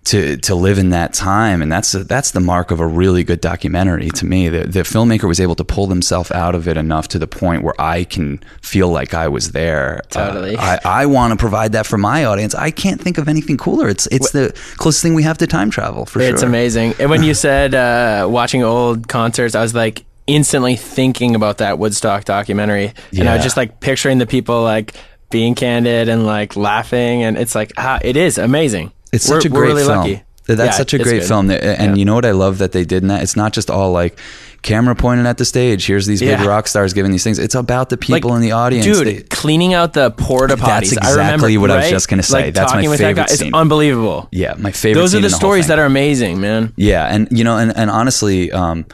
to 0.06 0.38
to 0.38 0.56
live 0.56 0.78
in 0.78 0.92
that 0.92 1.13
time, 1.13 1.62
and 1.62 1.70
that's 1.70 1.94
a, 1.94 2.04
that's 2.04 2.32
the 2.32 2.40
mark 2.40 2.72
of 2.72 2.80
a 2.80 2.88
really 2.88 3.26
good 3.26 3.42
documentary 3.42 4.10
to 4.12 4.26
me. 4.26 4.48
The, 4.48 4.63
the 4.66 4.80
filmmaker 4.82 5.28
was 5.28 5.42
able 5.42 5.56
to 5.56 5.66
pull 5.66 5.88
themselves 5.88 6.32
out 6.32 6.56
of 6.56 6.66
it 6.68 6.78
enough 6.78 7.10
to 7.10 7.20
the 7.20 7.28
point 7.28 7.63
where 7.63 7.74
I 7.78 8.06
can 8.06 8.38
feel 8.62 8.88
like 8.88 9.13
I 9.13 9.28
was 9.28 9.52
there. 9.52 10.02
Totally. 10.10 10.56
Uh, 10.56 10.62
I, 10.62 10.80
I 11.04 11.06
want 11.08 11.34
to 11.34 11.38
provide 11.38 11.74
that 11.74 11.86
for 11.86 11.98
my 11.98 12.24
audience. 12.24 12.56
I 12.56 12.72
can't 12.72 13.02
think 13.02 13.18
of 13.18 13.28
anything 13.28 13.58
cooler. 13.58 13.90
It's 13.90 14.08
it's 14.08 14.32
the 14.32 14.54
closest 14.78 15.04
thing 15.04 15.13
we 15.13 15.24
have 15.24 15.40
to 15.40 15.48
time 15.48 15.70
travel 15.70 16.06
for 16.06 16.20
it's 16.20 16.28
sure. 16.28 16.36
It's 16.36 16.44
amazing. 16.44 16.94
And 17.00 17.10
when 17.10 17.22
you 17.22 17.34
said 17.48 17.76
uh, 17.76 18.28
watching 18.30 18.63
old 18.63 19.10
concerts, 19.10 19.56
I 19.56 19.62
was 19.62 19.76
like 19.76 20.06
instantly 20.28 20.76
thinking 20.76 21.36
about 21.36 21.58
that 21.58 21.80
Woodstock 21.80 22.26
documentary, 22.26 22.94
yeah. 23.12 23.22
and 23.22 23.30
I 23.30 23.36
was 23.36 23.44
just 23.44 23.58
like 23.58 23.80
picturing 23.80 24.20
the 24.20 24.28
people 24.28 24.62
like 24.62 24.94
being 25.30 25.56
candid 25.56 26.10
and 26.10 26.26
like 26.26 26.56
laughing, 26.56 27.24
and 27.24 27.38
it's 27.38 27.56
like 27.56 27.72
ah, 27.78 28.00
it 28.02 28.16
is 28.18 28.38
amazing. 28.38 28.92
It's 29.12 29.28
we're, 29.30 29.42
such 29.42 29.46
a 29.46 29.50
great 29.50 29.68
really 29.68 29.84
film. 29.84 29.98
Lucky. 29.98 30.24
That's 30.47 30.60
yeah, 30.60 30.72
such 30.72 30.93
a 30.93 30.97
great 30.97 31.20
good. 31.20 31.28
film. 31.28 31.51
And 31.51 31.62
yeah. 31.62 31.95
you 31.95 32.06
know 32.06 32.16
what 32.16 32.26
I 32.26 32.32
love 32.32 32.60
that 32.60 32.72
they 32.72 32.86
did 32.86 33.04
in 33.04 33.10
that? 33.10 33.22
It's 33.22 33.36
not 33.36 33.51
just 33.51 33.70
all 33.70 33.91
like 33.91 34.18
camera 34.62 34.95
pointing 34.95 35.26
at 35.26 35.38
the 35.38 35.43
stage. 35.43 35.86
Here's 35.86 36.06
these 36.06 36.22
big 36.22 36.30
yeah. 36.30 36.45
rock 36.45 36.68
stars 36.68 36.93
giving 36.93 37.12
these 37.12 37.24
things. 37.24 37.38
It's 37.38 37.56
about 37.56 37.89
the 37.89 37.97
people 37.97 38.30
like, 38.30 38.38
in 38.38 38.41
the 38.41 38.54
audience. 38.54 38.86
Dude, 38.86 39.08
they, 39.08 39.24
cleaning 39.24 39.74
out 39.74 39.91
the 39.91 40.12
porta 40.12 40.56
potties. 40.56 40.66
That's 40.66 40.91
exactly 40.93 41.22
I 41.22 41.26
remember, 41.26 41.60
what 41.60 41.70
right? 41.70 41.76
I 41.76 41.82
was 41.82 41.89
just 41.89 42.08
going 42.08 42.20
to 42.20 42.24
say. 42.24 42.45
Like, 42.45 42.54
that's 42.54 42.74
my 42.74 42.84
favorite 42.84 43.28
that. 43.28 43.32
It's 43.32 43.54
unbelievable. 43.54 44.30
Yeah, 44.32 44.56
my 44.58 44.72
favorite 44.72 45.01
Those 45.01 45.16
are 45.16 45.20
the, 45.20 45.28
the 45.28 45.36
stories 45.36 45.68
that 45.68 45.80
are 45.80 45.86
amazing, 45.86 46.39
man. 46.39 46.74
Yeah, 46.78 47.06
and 47.08 47.28
you 47.30 47.43
know, 47.43 47.58
and, 47.58 47.76
and 47.76 47.89
honestly, 47.91 48.49
um, 48.54 48.86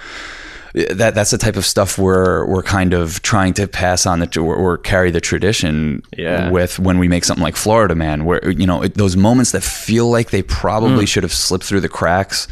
that 0.73 1.13
that's 1.13 1.29
the 1.31 1.37
type 1.37 1.55
of 1.55 1.65
stuff 1.65 1.97
we're 1.99 2.45
we're 2.47 2.63
kind 2.63 2.93
of 2.93 3.21
trying 3.21 3.53
to 3.53 3.67
pass 3.67 4.05
on 4.07 4.19
the 4.19 4.39
or, 4.39 4.55
or 4.55 4.77
carry 4.77 5.11
the 5.11 5.21
tradition 5.21 6.01
Yeah. 6.17 6.49
with 6.49 6.79
when 6.79 6.97
we 6.97 7.07
make 7.07 7.23
something 7.25 7.43
like 7.43 7.55
Florida 7.55 7.93
Man, 7.95 8.25
where 8.25 8.49
you 8.49 8.65
know 8.65 8.81
it, 8.81 8.95
those 8.95 9.15
moments 9.15 9.51
that 9.51 9.61
feel 9.63 10.09
like 10.09 10.31
they 10.31 10.41
probably 10.41 11.05
should 11.05 11.23
have 11.23 11.33
slipped 11.33 11.63
through 11.65 11.81
the 11.81 11.89
cracks 11.89 12.47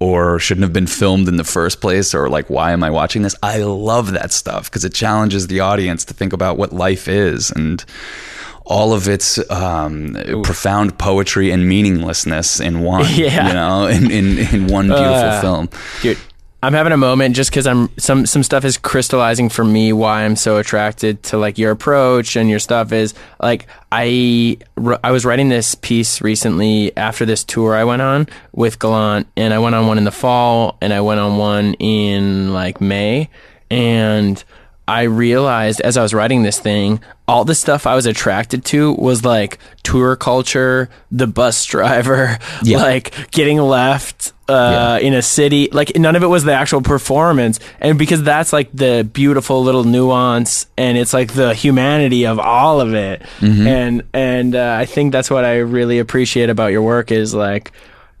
or 0.00 0.38
shouldn't 0.40 0.62
have 0.64 0.72
been 0.72 0.86
filmed 0.86 1.28
in 1.28 1.36
the 1.36 1.44
first 1.44 1.80
place 1.80 2.14
or 2.14 2.28
like 2.28 2.50
why 2.50 2.72
am 2.72 2.82
I 2.82 2.90
watching 2.90 3.22
this? 3.22 3.36
I 3.42 3.58
love 3.62 4.12
that 4.12 4.32
stuff 4.32 4.64
because 4.70 4.84
it 4.84 4.92
challenges 4.94 5.46
the 5.46 5.60
audience 5.60 6.04
to 6.06 6.14
think 6.14 6.32
about 6.32 6.56
what 6.56 6.72
life 6.72 7.06
is 7.06 7.50
and 7.52 7.84
all 8.64 8.92
of 8.92 9.08
its 9.08 9.38
um, 9.50 10.16
profound 10.44 10.96
poetry 10.98 11.50
and 11.50 11.68
meaninglessness 11.68 12.58
in 12.60 12.80
one. 12.80 13.04
Yeah. 13.14 13.48
you 13.48 13.54
know, 13.54 13.86
in 13.86 14.10
in, 14.10 14.38
in 14.38 14.66
one 14.66 14.86
beautiful 14.88 15.06
Uh, 15.14 15.40
film. 15.40 15.68
dude 16.02 16.18
i'm 16.62 16.72
having 16.72 16.92
a 16.92 16.96
moment 16.96 17.34
just 17.34 17.50
because 17.50 17.66
i'm 17.66 17.88
some 17.98 18.26
some 18.26 18.42
stuff 18.42 18.64
is 18.64 18.76
crystallizing 18.76 19.48
for 19.48 19.64
me 19.64 19.92
why 19.92 20.24
i'm 20.24 20.36
so 20.36 20.58
attracted 20.58 21.22
to 21.22 21.38
like 21.38 21.58
your 21.58 21.70
approach 21.70 22.36
and 22.36 22.50
your 22.50 22.58
stuff 22.58 22.92
is 22.92 23.14
like 23.40 23.66
i 23.92 24.56
i 25.02 25.10
was 25.10 25.24
writing 25.24 25.48
this 25.48 25.74
piece 25.74 26.20
recently 26.20 26.96
after 26.96 27.24
this 27.24 27.44
tour 27.44 27.74
i 27.74 27.84
went 27.84 28.02
on 28.02 28.26
with 28.52 28.78
gallant 28.78 29.26
and 29.36 29.54
i 29.54 29.58
went 29.58 29.74
on 29.74 29.86
one 29.86 29.98
in 29.98 30.04
the 30.04 30.10
fall 30.10 30.76
and 30.80 30.92
i 30.92 31.00
went 31.00 31.20
on 31.20 31.36
one 31.38 31.74
in 31.74 32.52
like 32.52 32.80
may 32.80 33.28
and 33.70 34.44
I 34.90 35.02
realized 35.04 35.80
as 35.80 35.96
I 35.96 36.02
was 36.02 36.12
writing 36.12 36.42
this 36.42 36.58
thing, 36.58 37.00
all 37.28 37.44
the 37.44 37.54
stuff 37.54 37.86
I 37.86 37.94
was 37.94 38.06
attracted 38.06 38.64
to 38.66 38.92
was 38.94 39.24
like 39.24 39.58
tour 39.84 40.16
culture, 40.16 40.88
the 41.12 41.26
bus 41.26 41.64
driver, 41.74 42.38
Yeah. 42.62 42.78
like 42.78 43.30
getting 43.30 43.58
left 43.58 44.32
uh, 44.48 44.98
in 45.00 45.14
a 45.14 45.22
city. 45.22 45.68
Like 45.70 45.96
none 45.96 46.16
of 46.16 46.22
it 46.24 46.26
was 46.26 46.42
the 46.42 46.52
actual 46.52 46.82
performance, 46.82 47.60
and 47.80 47.96
because 47.98 48.22
that's 48.24 48.52
like 48.52 48.68
the 48.74 49.08
beautiful 49.12 49.62
little 49.62 49.84
nuance, 49.84 50.66
and 50.76 50.98
it's 50.98 51.12
like 51.14 51.34
the 51.34 51.54
humanity 51.54 52.26
of 52.26 52.40
all 52.40 52.80
of 52.80 52.92
it. 52.94 53.22
And 53.40 54.02
and 54.12 54.56
uh, 54.56 54.76
I 54.80 54.86
think 54.86 55.12
that's 55.12 55.30
what 55.30 55.44
I 55.44 55.58
really 55.58 56.00
appreciate 56.00 56.50
about 56.50 56.72
your 56.72 56.82
work 56.82 57.12
is 57.12 57.32
like 57.32 57.70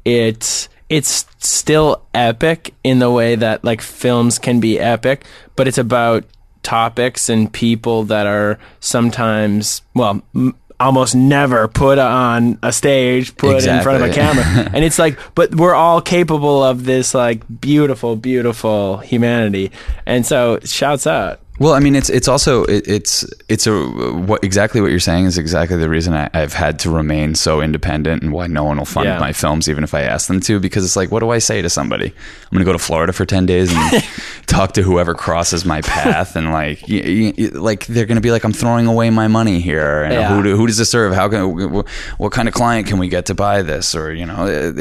it's 0.04 0.68
it's 0.88 1.26
still 1.38 2.02
epic 2.14 2.74
in 2.84 2.98
the 3.00 3.10
way 3.10 3.34
that 3.36 3.64
like 3.64 3.80
films 3.80 4.38
can 4.38 4.60
be 4.60 4.78
epic, 4.78 5.24
but 5.56 5.66
it's 5.68 5.78
about 5.78 6.24
topics 6.62 7.28
and 7.28 7.52
people 7.52 8.04
that 8.04 8.26
are 8.26 8.58
sometimes 8.80 9.82
well 9.94 10.22
m- 10.34 10.54
almost 10.78 11.14
never 11.14 11.68
put 11.68 11.98
on 11.98 12.58
a 12.62 12.72
stage 12.72 13.36
put 13.36 13.56
in 13.78 13.82
front 13.82 14.02
of 14.02 14.10
a 14.10 14.14
camera. 14.14 14.70
And 14.74 14.84
it's 14.84 14.98
like 14.98 15.18
but 15.34 15.54
we're 15.54 15.74
all 15.74 16.00
capable 16.00 16.62
of 16.64 16.84
this 16.84 17.14
like 17.14 17.42
beautiful 17.60 18.16
beautiful 18.16 18.98
humanity. 18.98 19.72
And 20.06 20.24
so 20.24 20.58
shouts 20.64 21.06
out 21.06 21.40
Well, 21.60 21.74
I 21.74 21.78
mean, 21.80 21.94
it's 21.94 22.08
it's 22.08 22.26
also 22.26 22.64
it, 22.64 22.88
it's 22.88 23.22
it's 23.50 23.66
a 23.66 23.74
what 23.76 24.42
exactly 24.42 24.80
what 24.80 24.90
you're 24.90 24.98
saying 24.98 25.26
is 25.26 25.36
exactly 25.36 25.76
the 25.76 25.90
reason 25.90 26.14
I, 26.14 26.30
I've 26.32 26.54
had 26.54 26.78
to 26.80 26.90
remain 26.90 27.34
so 27.34 27.60
independent 27.60 28.22
and 28.22 28.32
why 28.32 28.46
no 28.46 28.64
one 28.64 28.78
will 28.78 28.86
fund 28.86 29.04
Yeah. 29.06 29.18
my 29.18 29.34
films 29.34 29.68
even 29.68 29.84
if 29.84 29.92
I 29.92 30.00
ask 30.00 30.26
them 30.26 30.40
to 30.40 30.58
because 30.58 30.86
it's 30.86 30.96
like 30.96 31.10
what 31.10 31.20
do 31.20 31.28
I 31.28 31.38
say 31.38 31.60
to 31.60 31.68
somebody? 31.68 32.06
I'm 32.06 32.50
gonna 32.50 32.64
go 32.64 32.72
to 32.72 32.78
Florida 32.78 33.12
for 33.12 33.26
ten 33.26 33.44
days 33.44 33.70
and 33.74 34.02
talk 34.46 34.72
to 34.72 34.82
whoever 34.82 35.12
crosses 35.14 35.66
my 35.66 35.82
path 35.82 36.34
and 36.34 36.50
like 36.50 36.80
y- 36.88 37.34
y- 37.36 37.50
like 37.52 37.84
they're 37.84 38.06
gonna 38.06 38.22
be 38.22 38.30
like 38.30 38.44
I'm 38.44 38.54
throwing 38.54 38.86
away 38.86 39.10
my 39.10 39.28
money 39.28 39.60
here 39.60 40.02
and 40.02 40.14
Yeah. 40.14 40.34
who 40.34 40.42
do, 40.42 40.56
who 40.56 40.66
does 40.66 40.78
this 40.78 40.90
serve? 40.90 41.12
How 41.12 41.28
can 41.28 41.42
wh- 41.74 41.84
what 42.18 42.32
kind 42.32 42.48
of 42.48 42.54
client 42.54 42.86
can 42.86 42.98
we 42.98 43.08
get 43.08 43.26
to 43.26 43.34
buy 43.34 43.60
this 43.60 43.94
or 43.94 44.14
you 44.14 44.24
know 44.24 44.46
it, 44.46 44.78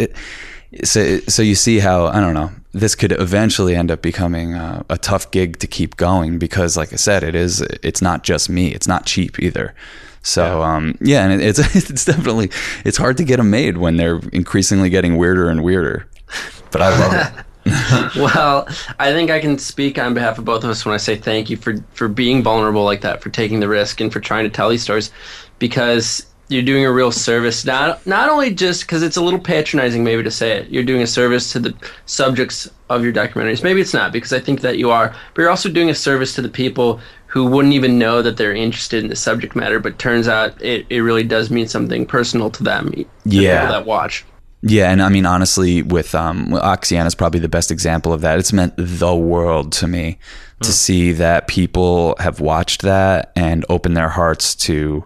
it, 0.72 0.88
so 0.88 1.20
so 1.28 1.42
you 1.42 1.56
see 1.56 1.80
how 1.80 2.06
I 2.06 2.22
don't 2.22 2.34
know 2.34 2.52
this 2.72 2.96
could 2.96 3.12
eventually 3.14 3.76
end 3.76 3.90
up 3.90 4.02
becoming 4.02 4.54
a, 4.54 4.86
a 4.90 4.98
tough 4.98 5.32
gig 5.32 5.58
to 5.60 5.68
keep 5.68 5.98
going 5.98 6.38
because 6.38 6.78
like 6.78 6.94
I 6.94 6.98
said 6.98 7.24
it 7.24 7.36
is 7.36 7.62
it's 7.62 8.02
not 8.02 8.24
just 8.24 8.50
me. 8.50 8.72
It's 8.74 8.88
not 8.88 9.06
cheap 9.06 9.40
either. 9.40 9.74
So 10.22 10.60
yeah, 10.60 10.76
um, 10.76 10.98
yeah 11.02 11.26
and 11.26 11.42
it, 11.42 11.46
it's 11.46 11.60
it's 11.90 12.06
definitely 12.06 12.52
it's 12.86 12.98
hard 12.98 13.18
to 13.18 13.24
get 13.24 13.38
them 13.38 13.50
made 13.50 13.78
when 13.78 13.98
they're 13.98 14.20
increasingly 14.32 14.90
getting 14.90 15.18
weirder 15.18 15.50
and 15.50 15.64
weirder. 15.64 16.08
But 16.72 16.82
I 16.82 16.90
love 16.90 17.14
it. 17.14 17.46
Well, 18.16 18.68
I 19.00 19.12
think 19.12 19.30
I 19.30 19.40
can 19.40 19.58
speak 19.58 20.00
on 20.00 20.14
behalf 20.14 20.38
of 20.38 20.46
both 20.46 20.64
of 20.64 20.70
us 20.70 20.86
when 20.86 20.94
I 20.94 20.98
say 20.98 21.16
thank 21.16 21.50
you 21.50 21.58
for 21.58 21.76
for 21.94 22.08
being 22.08 22.42
vulnerable 22.42 22.84
like 22.84 23.02
that, 23.02 23.22
for 23.22 23.30
taking 23.30 23.60
the 23.60 23.68
risk, 23.68 24.02
and 24.02 24.12
for 24.12 24.20
trying 24.20 24.46
to 24.46 24.50
tell 24.50 24.70
these 24.70 24.82
stories, 24.82 25.12
because 25.60 26.26
you're 26.50 26.64
doing 26.64 26.84
a 26.84 26.92
real 26.92 27.12
service. 27.12 27.64
Not 27.64 28.06
not 28.06 28.30
only 28.30 28.54
just 28.54 28.82
because 28.82 29.04
it's 29.04 29.18
a 29.18 29.22
little 29.22 29.40
patronizing, 29.40 30.04
maybe 30.04 30.24
to 30.24 30.32
say 30.32 30.58
it. 30.58 30.70
You're 30.70 30.84
doing 30.84 31.02
a 31.02 31.08
service 31.08 31.52
to 31.54 31.60
the 31.60 31.74
subjects 32.06 32.70
of 32.90 33.04
your 33.04 33.14
documentaries. 33.14 33.64
Maybe 33.64 33.82
it's 33.82 33.94
not 33.94 34.12
because 34.12 34.34
I 34.34 34.40
think 34.40 34.62
that 34.62 34.78
you 34.78 34.90
are, 34.90 35.16
but 35.34 35.42
you're 35.42 35.52
also 35.52 35.70
doing 35.70 35.90
a 35.90 35.96
service 35.96 36.34
to 36.36 36.42
the 36.42 36.50
people 36.50 37.00
who 37.28 37.46
wouldn't 37.46 37.76
even 37.76 38.00
know 38.00 38.24
that 38.24 38.38
they're 38.38 38.56
interested 38.56 39.04
in 39.04 39.10
the 39.10 39.16
subject 39.16 39.56
matter. 39.56 39.80
But 39.80 40.00
turns 40.00 40.28
out 40.28 40.60
it, 40.62 40.88
it 40.90 41.02
really 41.02 41.24
does 41.24 41.52
mean 41.52 41.68
something 41.68 42.06
personal 42.06 42.50
to 42.50 42.64
them. 42.64 42.90
the 42.90 43.06
Yeah. 43.26 43.70
that 43.70 43.86
watch. 43.86 44.26
Yeah, 44.62 44.92
and 44.92 45.02
I 45.02 45.08
mean 45.08 45.26
honestly, 45.26 45.84
with 45.84 46.14
um, 46.14 46.48
Oxyana 46.50 47.06
is 47.06 47.16
probably 47.16 47.40
the 47.40 47.48
best 47.48 47.72
example 47.72 48.12
of 48.12 48.22
that. 48.22 48.40
It's 48.40 48.52
meant 48.52 48.74
the 48.76 49.16
world 49.16 49.72
to 49.74 49.88
me 49.88 50.18
to 50.62 50.74
see 50.74 51.14
that 51.14 51.48
people 51.48 52.16
have 52.20 52.42
watched 52.42 52.82
that 52.82 53.32
and 53.38 53.66
opened 53.70 53.96
their 53.96 54.10
hearts 54.10 54.56
to 54.56 55.06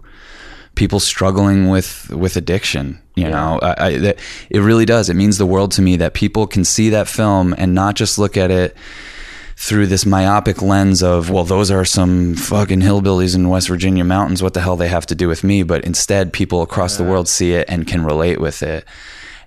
people 0.74 1.00
struggling 1.00 1.68
with 1.68 2.10
with 2.10 2.36
addiction. 2.36 3.00
You 3.14 3.28
know, 3.28 3.60
I, 3.62 3.86
I, 3.86 3.98
that, 3.98 4.18
it 4.50 4.58
really 4.60 4.84
does. 4.84 5.08
It 5.08 5.14
means 5.14 5.38
the 5.38 5.46
world 5.46 5.70
to 5.72 5.82
me 5.82 5.96
that 5.96 6.14
people 6.14 6.46
can 6.46 6.64
see 6.64 6.90
that 6.90 7.06
film 7.06 7.54
and 7.56 7.72
not 7.72 7.94
just 7.94 8.18
look 8.18 8.36
at 8.36 8.50
it 8.50 8.76
through 9.56 9.86
this 9.86 10.04
myopic 10.04 10.60
lens 10.62 11.00
of, 11.02 11.30
well, 11.30 11.44
those 11.44 11.70
are 11.70 11.84
some 11.84 12.34
fucking 12.34 12.80
hillbillies 12.80 13.36
in 13.36 13.48
West 13.48 13.68
Virginia 13.68 14.04
mountains. 14.04 14.42
What 14.42 14.52
the 14.54 14.60
hell 14.60 14.74
they 14.76 14.88
have 14.88 15.06
to 15.06 15.14
do 15.14 15.28
with 15.28 15.44
me? 15.44 15.62
But 15.62 15.84
instead, 15.84 16.32
people 16.32 16.60
across 16.60 16.96
the 16.96 17.04
world 17.04 17.28
see 17.28 17.52
it 17.52 17.66
and 17.68 17.86
can 17.86 18.04
relate 18.04 18.40
with 18.40 18.62
it. 18.62 18.84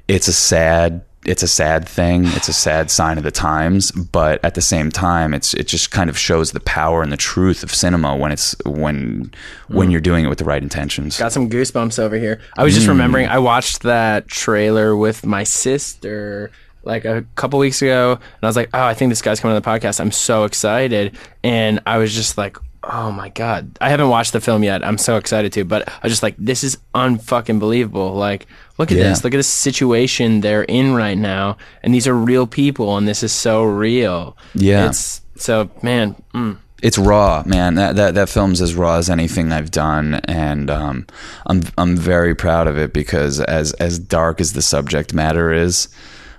It's 0.07 0.29
a 0.29 0.33
sad, 0.33 1.03
it's 1.27 1.43
a 1.43 1.47
sad 1.47 1.87
thing. 1.87 2.25
It's 2.27 2.47
a 2.47 2.53
sad 2.53 2.89
sign 2.89 3.17
of 3.17 3.23
the 3.23 3.31
times. 3.31 3.91
But 3.91 4.43
at 4.43 4.55
the 4.55 4.61
same 4.61 4.89
time, 4.89 5.33
it's 5.33 5.53
it 5.53 5.67
just 5.67 5.91
kind 5.91 6.09
of 6.09 6.17
shows 6.17 6.51
the 6.51 6.59
power 6.61 7.03
and 7.03 7.11
the 7.11 7.17
truth 7.17 7.63
of 7.63 7.73
cinema 7.73 8.15
when 8.15 8.31
it's 8.31 8.55
when 8.65 9.31
when 9.67 9.89
mm. 9.89 9.91
you're 9.91 10.01
doing 10.01 10.25
it 10.25 10.29
with 10.29 10.39
the 10.39 10.45
right 10.45 10.63
intentions. 10.63 11.19
Got 11.19 11.33
some 11.33 11.49
goosebumps 11.49 11.99
over 11.99 12.15
here. 12.15 12.39
I 12.57 12.63
was 12.63 12.73
just 12.73 12.87
mm. 12.87 12.91
remembering 12.91 13.27
I 13.27 13.39
watched 13.39 13.83
that 13.83 14.27
trailer 14.27 14.95
with 14.95 15.25
my 15.25 15.43
sister 15.43 16.49
like 16.83 17.03
a 17.03 17.25
couple 17.35 17.59
weeks 17.59 17.81
ago 17.81 18.13
and 18.13 18.43
I 18.43 18.47
was 18.47 18.55
like, 18.55 18.69
"Oh, 18.73 18.83
I 18.83 18.93
think 18.93 19.09
this 19.09 19.21
guy's 19.21 19.39
coming 19.41 19.55
on 19.55 19.61
the 19.61 19.67
podcast. 19.67 19.99
I'm 19.99 20.11
so 20.11 20.45
excited." 20.45 21.17
And 21.43 21.81
I 21.85 21.97
was 21.97 22.15
just 22.15 22.37
like, 22.37 22.57
"Oh 22.83 23.11
my 23.11 23.29
god. 23.29 23.77
I 23.81 23.89
haven't 23.89 24.07
watched 24.07 24.31
the 24.31 24.39
film 24.39 24.63
yet. 24.63 24.85
I'm 24.85 24.97
so 24.97 25.17
excited 25.17 25.51
to." 25.53 25.65
But 25.65 25.89
I 25.89 25.99
was 26.03 26.13
just 26.13 26.23
like, 26.23 26.35
"This 26.37 26.63
is 26.63 26.77
unfucking 26.95 27.59
believable. 27.59 28.13
Like, 28.13 28.47
look 28.77 28.91
at 28.91 28.97
Yeah. 28.97 29.09
this. 29.09 29.23
Look 29.23 29.33
at 29.33 29.37
this 29.37 29.47
situation 29.47 30.41
they're 30.41 30.63
in 30.63 30.93
right 30.93 31.17
now. 31.17 31.57
And 31.83 31.93
these 31.93 32.07
are 32.07 32.13
real 32.15 32.47
people 32.47 32.97
and 32.97 33.07
this 33.07 33.23
is 33.23 33.31
so 33.31 33.63
real." 33.63 34.37
Yeah. 34.53 34.87
It's 34.87 35.21
so 35.35 35.69
man, 35.81 36.15
mm. 36.33 36.57
it's 36.81 36.97
raw, 36.97 37.43
man. 37.45 37.75
That 37.75 37.95
that 37.95 38.15
that 38.15 38.29
film's 38.29 38.61
as 38.61 38.75
raw 38.75 38.97
as 38.97 39.09
anything 39.09 39.51
I've 39.51 39.71
done, 39.71 40.15
and 40.25 40.69
um, 40.69 41.05
I'm 41.45 41.63
I'm 41.77 41.95
very 41.95 42.35
proud 42.35 42.67
of 42.67 42.77
it 42.77 42.93
because 42.93 43.39
as 43.39 43.73
as 43.73 43.99
dark 43.99 44.41
as 44.41 44.53
the 44.53 44.61
subject 44.61 45.13
matter 45.13 45.51
is, 45.53 45.87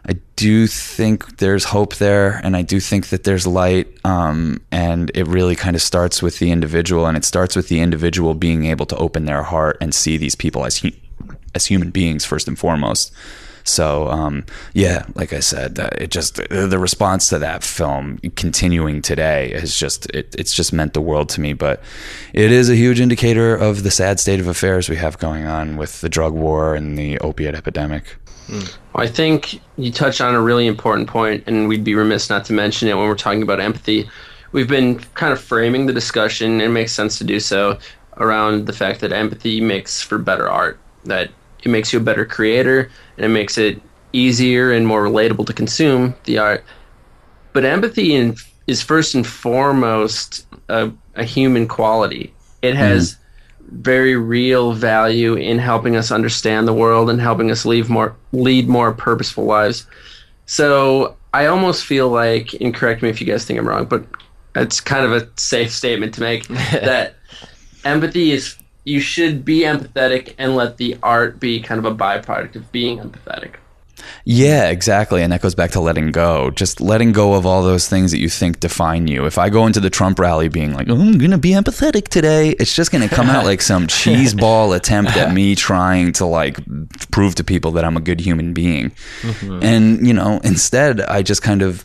I 0.08 0.14
do 0.36 0.66
think 0.66 1.38
there's 1.38 1.64
hope 1.64 1.96
there, 1.96 2.40
and 2.42 2.56
I 2.56 2.62
do 2.62 2.80
think 2.80 3.08
that 3.08 3.24
there's 3.24 3.46
light. 3.46 3.88
Um, 4.04 4.60
and 4.70 5.10
it 5.14 5.26
really 5.26 5.56
kind 5.56 5.76
of 5.76 5.82
starts 5.82 6.22
with 6.22 6.38
the 6.38 6.50
individual, 6.50 7.06
and 7.06 7.16
it 7.16 7.24
starts 7.24 7.54
with 7.56 7.68
the 7.68 7.80
individual 7.80 8.34
being 8.34 8.64
able 8.66 8.86
to 8.86 8.96
open 8.96 9.24
their 9.26 9.42
heart 9.42 9.76
and 9.80 9.94
see 9.94 10.16
these 10.16 10.34
people 10.34 10.64
as 10.64 10.78
hu- 10.78 10.90
as 11.58 11.66
human 11.66 11.90
beings 11.90 12.24
first 12.24 12.48
and 12.48 12.58
foremost. 12.58 13.12
So 13.64 14.08
um, 14.08 14.46
yeah, 14.72 15.04
like 15.14 15.32
I 15.34 15.40
said, 15.40 15.78
it 15.98 16.10
just 16.10 16.36
the 16.36 16.78
response 16.78 17.28
to 17.28 17.38
that 17.40 17.62
film 17.62 18.18
continuing 18.34 19.02
today 19.02 19.52
is 19.52 19.76
just 19.76 20.08
it, 20.10 20.34
it's 20.38 20.54
just 20.54 20.72
meant 20.72 20.94
the 20.94 21.02
world 21.02 21.28
to 21.30 21.40
me. 21.40 21.52
But 21.52 21.82
it 22.32 22.50
is 22.50 22.70
a 22.70 22.76
huge 22.76 22.98
indicator 22.98 23.54
of 23.54 23.82
the 23.82 23.90
sad 23.90 24.20
state 24.20 24.40
of 24.40 24.46
affairs 24.46 24.88
we 24.88 24.96
have 24.96 25.18
going 25.18 25.44
on 25.44 25.76
with 25.76 26.00
the 26.00 26.08
drug 26.08 26.32
war 26.32 26.74
and 26.74 26.96
the 26.96 27.18
opiate 27.18 27.54
epidemic. 27.54 28.16
Well, 28.48 28.64
I 28.94 29.06
think 29.06 29.60
you 29.76 29.92
touched 29.92 30.22
on 30.22 30.34
a 30.34 30.40
really 30.40 30.66
important 30.66 31.08
point, 31.08 31.44
and 31.46 31.68
we'd 31.68 31.84
be 31.84 31.94
remiss 31.94 32.30
not 32.30 32.46
to 32.46 32.54
mention 32.54 32.88
it 32.88 32.96
when 32.96 33.06
we're 33.06 33.14
talking 33.14 33.42
about 33.42 33.60
empathy. 33.60 34.08
We've 34.52 34.68
been 34.68 35.00
kind 35.12 35.34
of 35.34 35.40
framing 35.40 35.84
the 35.84 35.92
discussion, 35.92 36.52
and 36.52 36.62
it 36.62 36.70
makes 36.70 36.92
sense 36.92 37.18
to 37.18 37.24
do 37.24 37.38
so, 37.38 37.78
around 38.16 38.66
the 38.66 38.72
fact 38.72 39.00
that 39.00 39.12
empathy 39.12 39.60
makes 39.60 40.00
for 40.00 40.16
better 40.16 40.48
art, 40.48 40.78
that 41.04 41.30
it 41.62 41.68
makes 41.68 41.92
you 41.92 41.98
a 41.98 42.02
better 42.02 42.24
creator, 42.24 42.90
and 43.16 43.26
it 43.26 43.30
makes 43.30 43.58
it 43.58 43.80
easier 44.12 44.72
and 44.72 44.86
more 44.86 45.04
relatable 45.04 45.46
to 45.46 45.52
consume 45.52 46.14
the 46.24 46.38
art. 46.38 46.64
But 47.52 47.64
empathy 47.64 48.14
in, 48.14 48.36
is 48.66 48.82
first 48.82 49.14
and 49.14 49.26
foremost 49.26 50.46
a, 50.68 50.90
a 51.14 51.24
human 51.24 51.66
quality. 51.66 52.32
It 52.62 52.70
mm-hmm. 52.70 52.78
has 52.78 53.16
very 53.70 54.16
real 54.16 54.72
value 54.72 55.34
in 55.34 55.58
helping 55.58 55.96
us 55.96 56.10
understand 56.10 56.66
the 56.66 56.72
world 56.72 57.10
and 57.10 57.20
helping 57.20 57.50
us 57.50 57.66
lead 57.66 57.88
more 57.88 58.16
lead 58.32 58.68
more 58.68 58.92
purposeful 58.92 59.44
lives. 59.44 59.86
So 60.46 61.16
I 61.34 61.46
almost 61.46 61.84
feel 61.84 62.08
like, 62.08 62.54
and 62.54 62.74
correct 62.74 63.02
me 63.02 63.10
if 63.10 63.20
you 63.20 63.26
guys 63.26 63.44
think 63.44 63.58
I'm 63.58 63.68
wrong, 63.68 63.84
but 63.84 64.04
it's 64.54 64.80
kind 64.80 65.04
of 65.04 65.12
a 65.12 65.28
safe 65.36 65.70
statement 65.70 66.14
to 66.14 66.20
make 66.20 66.48
that 66.48 67.16
empathy 67.84 68.32
is 68.32 68.56
you 68.88 69.00
should 69.00 69.44
be 69.44 69.60
empathetic 69.60 70.34
and 70.38 70.56
let 70.56 70.78
the 70.78 70.96
art 71.02 71.38
be 71.38 71.60
kind 71.60 71.78
of 71.78 71.84
a 71.84 71.94
byproduct 71.94 72.56
of 72.56 72.72
being 72.72 72.98
empathetic. 72.98 73.56
Yeah, 74.24 74.68
exactly. 74.68 75.22
And 75.22 75.32
that 75.32 75.42
goes 75.42 75.54
back 75.54 75.72
to 75.72 75.80
letting 75.80 76.12
go. 76.12 76.50
Just 76.50 76.80
letting 76.80 77.12
go 77.12 77.34
of 77.34 77.44
all 77.44 77.62
those 77.62 77.88
things 77.88 78.12
that 78.12 78.18
you 78.18 78.28
think 78.28 78.60
define 78.60 79.06
you. 79.06 79.26
If 79.26 79.38
I 79.38 79.50
go 79.50 79.66
into 79.66 79.80
the 79.80 79.90
Trump 79.90 80.18
rally 80.18 80.48
being 80.48 80.72
like, 80.72 80.88
oh, 80.88 80.94
I'm 80.94 81.18
going 81.18 81.32
to 81.32 81.38
be 81.38 81.50
empathetic 81.50 82.08
today, 82.08 82.50
it's 82.50 82.74
just 82.74 82.90
going 82.90 83.06
to 83.06 83.14
come 83.14 83.28
out 83.28 83.44
like 83.44 83.60
some 83.60 83.86
cheese 83.88 84.34
ball 84.34 84.72
attempt 84.72 85.16
at 85.16 85.34
me 85.34 85.54
trying 85.54 86.12
to 86.14 86.24
like 86.24 86.58
prove 87.10 87.34
to 87.36 87.44
people 87.44 87.72
that 87.72 87.84
I'm 87.84 87.96
a 87.96 88.00
good 88.00 88.20
human 88.20 88.54
being. 88.54 88.90
Mm-hmm. 89.22 89.62
And, 89.62 90.06
you 90.06 90.14
know, 90.14 90.40
instead, 90.44 91.00
I 91.02 91.22
just 91.22 91.42
kind 91.42 91.62
of. 91.62 91.84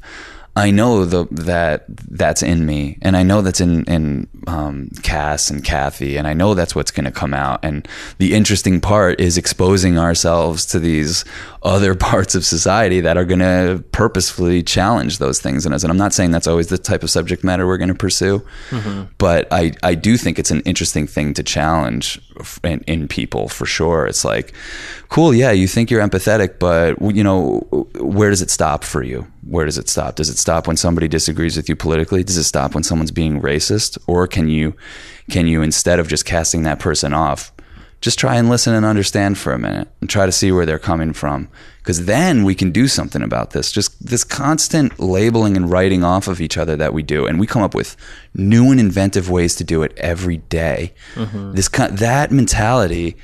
I 0.55 0.69
know 0.69 1.05
the, 1.05 1.25
that 1.31 1.85
that's 1.87 2.43
in 2.43 2.65
me, 2.65 2.99
and 3.01 3.17
I 3.17 3.23
know 3.23 3.41
that's 3.41 3.59
in 3.59 3.85
in 3.85 4.27
um, 4.45 4.89
Cass 5.01 5.49
and 5.49 5.63
Kathy, 5.63 6.15
and 6.15 6.27
I 6.27 6.33
know 6.33 6.53
that's 6.53 6.75
what's 6.75 6.91
going 6.91 7.05
to 7.05 7.11
come 7.11 7.33
out. 7.33 7.59
And 7.63 7.87
the 8.19 8.35
interesting 8.35 8.79
part 8.79 9.19
is 9.19 9.35
exposing 9.35 9.97
ourselves 9.97 10.65
to 10.67 10.79
these 10.79 11.25
other 11.63 11.95
parts 12.11 12.35
of 12.35 12.45
society 12.45 13.01
that 13.01 13.17
are 13.17 13.25
going 13.25 13.39
to 13.39 13.83
purposefully 13.91 14.61
challenge 14.61 15.17
those 15.17 15.39
things 15.39 15.65
in 15.65 15.73
us. 15.73 15.83
And 15.83 15.91
I'm 15.91 15.97
not 15.97 16.13
saying 16.13 16.31
that's 16.31 16.47
always 16.47 16.67
the 16.67 16.77
type 16.77 17.03
of 17.03 17.09
subject 17.09 17.43
matter 17.43 17.65
we're 17.65 17.77
going 17.77 17.89
to 17.89 17.95
pursue, 17.95 18.39
mm-hmm. 18.69 19.03
but 19.17 19.47
I 19.51 19.73
I 19.81 19.95
do 19.95 20.17
think 20.17 20.39
it's 20.39 20.51
an 20.51 20.61
interesting 20.61 21.07
thing 21.07 21.33
to 21.35 21.43
challenge 21.43 22.21
in, 22.63 22.81
in 22.81 23.07
people 23.07 23.47
for 23.47 23.65
sure. 23.65 24.05
It's 24.05 24.25
like, 24.25 24.53
cool, 25.09 25.33
yeah, 25.33 25.51
you 25.51 25.67
think 25.67 25.89
you're 25.89 26.05
empathetic, 26.05 26.59
but 26.59 26.99
you 27.15 27.23
know, 27.23 27.59
where 27.99 28.29
does 28.29 28.41
it 28.41 28.51
stop 28.51 28.83
for 28.83 29.03
you? 29.03 29.27
Where 29.47 29.65
does 29.65 29.77
it 29.77 29.89
stop? 29.89 30.15
Does 30.15 30.29
it 30.29 30.37
stop 30.37 30.67
when 30.67 30.77
somebody 30.77 31.07
disagrees 31.07 31.57
with 31.57 31.69
you 31.69 31.75
politically? 31.75 32.23
Does 32.23 32.37
it 32.37 32.43
stop 32.43 32.73
when 32.73 32.83
someone's 32.83 33.11
being 33.11 33.41
racist? 33.41 33.97
Or 34.07 34.27
can 34.27 34.49
you 34.49 34.75
can 35.29 35.47
you 35.47 35.61
instead 35.61 35.99
of 35.99 36.07
just 36.07 36.25
casting 36.25 36.63
that 36.63 36.79
person 36.79 37.13
off, 37.13 37.52
just 38.03 38.19
try 38.19 38.35
and 38.35 38.49
listen 38.49 38.73
and 38.73 38.85
understand 38.85 39.37
for 39.37 39.53
a 39.53 39.57
minute 39.57 39.87
and 40.01 40.09
try 40.09 40.25
to 40.25 40.31
see 40.31 40.51
where 40.51 40.65
they're 40.65 40.77
coming 40.77 41.13
from. 41.13 41.47
Because 41.77 42.05
then 42.05 42.43
we 42.43 42.53
can 42.53 42.69
do 42.69 42.89
something 42.89 43.21
about 43.21 43.51
this. 43.51 43.71
Just 43.71 44.05
this 44.05 44.25
constant 44.25 44.99
labeling 44.99 45.55
and 45.55 45.71
writing 45.71 46.03
off 46.03 46.27
of 46.27 46.41
each 46.41 46.57
other 46.57 46.75
that 46.75 46.93
we 46.93 47.01
do 47.01 47.25
and 47.25 47.39
we 47.39 47.47
come 47.47 47.61
up 47.61 47.73
with 47.73 47.95
new 48.33 48.71
and 48.71 48.79
inventive 48.79 49.29
ways 49.29 49.55
to 49.55 49.63
do 49.63 49.83
it 49.83 49.93
every 49.95 50.37
day. 50.37 50.93
Mm-hmm. 51.15 51.53
this 51.53 51.69
that 51.69 52.29
mentality 52.29 53.15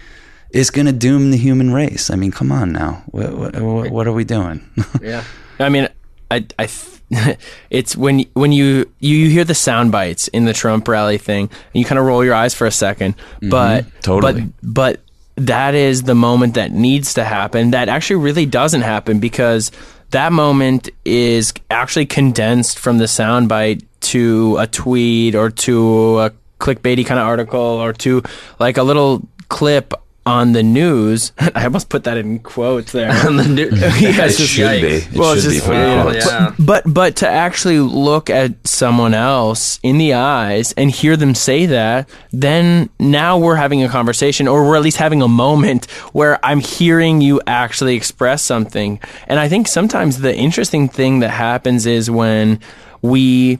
is 0.52 0.72
going 0.72 0.88
to 0.88 0.94
doom 0.94 1.32
the 1.32 1.38
human 1.38 1.74
race. 1.74 2.10
I 2.10 2.16
mean 2.16 2.32
come 2.32 2.50
on 2.50 2.72
now. 2.72 3.04
What, 3.08 3.34
what, 3.34 3.92
what 3.92 4.08
are 4.08 4.14
we 4.14 4.24
doing? 4.24 4.68
Yeah. 5.02 5.26
I 5.60 5.68
mean, 5.68 5.90
I, 6.32 6.46
I, 6.58 6.68
th- 6.68 6.99
it's 7.70 7.96
when 7.96 8.26
when 8.34 8.52
you 8.52 8.92
you 9.00 9.16
you 9.16 9.30
hear 9.30 9.44
the 9.44 9.56
sound 9.56 9.92
bites 9.92 10.28
in 10.30 10.46
the 10.46 10.54
Trump 10.54 10.88
rally 10.88 11.18
thing, 11.18 11.50
and 11.50 11.74
you 11.74 11.86
kind 11.86 12.00
of 12.00 12.06
roll 12.06 12.24
your 12.24 12.34
eyes 12.34 12.54
for 12.54 12.68
a 12.68 12.70
2nd 12.70 13.16
mm-hmm. 13.16 13.50
but 13.50 13.86
totally. 14.02 14.42
but 14.42 14.52
but 14.62 15.02
that 15.36 15.74
is 15.74 16.04
the 16.04 16.16
moment 16.16 16.56
that 16.56 16.72
needs 16.72 17.14
to 17.16 17.24
happen. 17.24 17.72
That 17.72 17.90
actually 17.90 18.18
really 18.18 18.46
doesn't 18.46 18.82
happen 18.82 19.20
because 19.20 19.72
that 20.12 20.32
moment 20.32 20.90
is 21.06 21.54
actually 21.70 22.06
condensed 22.08 22.78
from 22.78 22.98
the 22.98 23.06
soundbite 23.06 23.86
to 24.02 24.58
a 24.60 24.68
tweet 24.68 25.36
or 25.36 25.50
to 25.50 26.20
a 26.20 26.32
clickbaity 26.60 27.06
kind 27.06 27.20
of 27.20 27.26
article 27.26 27.60
or 27.60 27.94
to 27.94 28.22
like 28.60 28.78
a 28.78 28.84
little 28.84 29.28
clip 29.48 29.94
on 30.30 30.52
the 30.52 30.62
news. 30.62 31.32
I 31.40 31.64
almost 31.64 31.90
put 31.90 32.04
that 32.04 32.18
in 32.18 32.40
quotes 32.40 32.92
there. 32.92 33.10
On 33.28 33.36
the 33.38 33.48
new, 33.48 33.70
Yeah, 33.74 34.26
it 34.26 34.34
should 34.34 34.82
be 34.82 34.88
it 34.88 35.14
well, 35.16 35.34
it's 35.34 35.42
should 35.44 35.50
be 35.50 35.56
just- 35.58 35.68
in 35.68 35.74
yeah, 35.74 36.14
yeah. 36.14 36.56
but 36.60 36.84
but 36.86 37.16
to 37.18 37.28
actually 37.28 37.80
look 37.80 38.30
at 38.30 38.52
someone 38.68 39.14
else 39.16 39.80
in 39.82 39.98
the 39.98 40.14
eyes 40.14 40.72
and 40.74 40.92
hear 40.92 41.18
them 41.18 41.34
say 41.34 41.66
that, 41.66 42.08
then 42.32 42.90
now 43.00 43.38
we're 43.40 43.56
having 43.56 43.82
a 43.84 43.90
conversation, 43.90 44.48
or 44.48 44.66
we're 44.68 44.76
at 44.78 44.84
least 44.84 44.98
having 44.98 45.22
a 45.24 45.28
moment 45.28 45.90
where 46.14 46.40
I'm 46.46 46.60
hearing 46.60 47.22
you 47.22 47.42
actually 47.48 47.96
express 47.96 48.44
something. 48.44 49.00
And 49.28 49.40
I 49.40 49.50
think 49.50 49.68
sometimes 49.68 50.20
the 50.20 50.36
interesting 50.36 50.88
thing 50.90 51.20
that 51.22 51.30
happens 51.32 51.86
is 51.88 52.12
when 52.12 52.60
we 53.02 53.58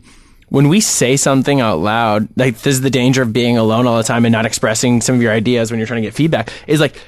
when 0.50 0.68
we 0.68 0.80
say 0.80 1.16
something 1.18 1.62
out 1.62 1.80
loud, 1.80 2.28
like 2.36 2.58
this 2.58 2.76
is 2.76 2.82
the 2.82 2.90
danger 2.90 3.22
of 3.22 3.32
being 3.34 3.58
alone 3.58 3.88
all 3.88 3.98
the 3.98 4.04
time 4.04 4.26
and 4.26 4.32
not 4.32 4.46
expressing 4.46 5.02
some 5.02 5.16
of 5.16 5.22
your 5.22 5.32
ideas 5.32 5.72
when 5.72 5.80
you're 5.80 5.88
trying 5.88 6.02
to 6.02 6.08
get 6.08 6.14
feedback, 6.14 6.52
is 6.68 6.80
like 6.80 7.02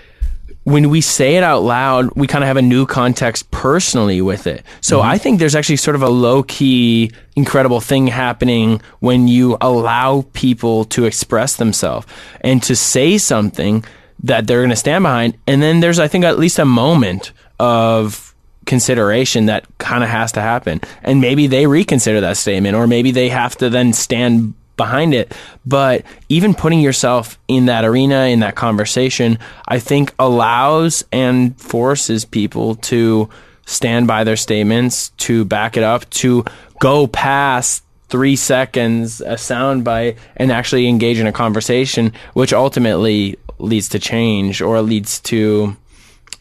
when 0.64 0.90
we 0.90 1.02
say 1.02 1.38
it 1.38 1.44
out 1.44 1.64
loud, 1.64 2.12
we 2.16 2.28
kind 2.28 2.44
of 2.44 2.48
have 2.48 2.58
a 2.58 2.62
new 2.62 2.86
context 2.86 3.50
personally 3.50 4.22
with 4.22 4.46
it. 4.46 4.64
So 4.80 5.00
mm-hmm. 5.00 5.10
I 5.10 5.18
think 5.18 5.40
there's 5.40 5.56
actually 5.56 5.78
sort 5.78 5.96
of 5.96 6.04
a 6.04 6.10
low 6.10 6.44
key, 6.44 7.12
incredible 7.36 7.82
thing 7.82 8.08
happening 8.08 8.80
when 9.00 9.28
you 9.28 9.58
allow 9.60 10.26
people 10.34 10.86
to 10.86 11.06
express 11.06 11.56
themselves 11.56 12.06
and 12.42 12.62
to 12.64 12.76
say 12.76 13.18
something 13.18 13.84
that 14.24 14.46
they're 14.46 14.60
going 14.60 14.70
to 14.70 14.76
stand 14.76 15.04
behind. 15.04 15.36
And 15.48 15.64
then 15.64 15.80
there's, 15.80 15.98
I 15.98 16.08
think, 16.08 16.26
at 16.26 16.38
least 16.38 16.60
a 16.60 16.66
moment 16.66 17.32
of 17.60 18.31
consideration 18.66 19.48
that 19.48 19.66
kind 19.78 20.04
of 20.04 20.10
has 20.10 20.32
to 20.34 20.42
happen. 20.42 20.82
And 21.04 21.22
maybe 21.22 21.48
they 21.48 21.68
reconsider 21.68 22.22
that 22.22 22.38
statement, 22.38 22.76
or 22.76 22.88
maybe 22.88 23.12
they 23.12 23.30
have 23.30 23.56
to 23.58 23.70
then 23.70 23.94
stand 23.94 24.54
behind 24.78 25.14
it. 25.14 25.34
But 25.66 26.04
even 26.30 26.54
putting 26.54 26.80
yourself 26.80 27.38
in 27.48 27.66
that 27.66 27.86
arena, 27.86 28.26
in 28.26 28.40
that 28.40 28.56
conversation, 28.56 29.38
I 29.68 29.80
think 29.80 30.14
allows 30.18 31.04
and 31.12 31.60
forces 31.60 32.26
people 32.26 32.76
to 32.76 33.30
stand 33.66 34.08
by 34.08 34.24
their 34.24 34.36
statements, 34.36 35.10
to 35.18 35.46
back 35.46 35.78
it 35.78 35.84
up, 35.84 36.10
to 36.10 36.44
go 36.80 37.08
past 37.08 37.84
three 38.10 38.36
seconds, 38.36 39.22
a 39.22 39.38
sound 39.38 39.84
bite, 39.84 40.18
and 40.36 40.52
actually 40.52 40.88
engage 40.88 41.20
in 41.20 41.28
a 41.28 41.32
conversation, 41.32 42.12
which 42.34 42.52
ultimately 42.52 43.38
leads 43.60 43.88
to 43.90 44.00
change 44.00 44.62
or 44.62 44.82
leads 44.82 45.20
to 45.22 45.76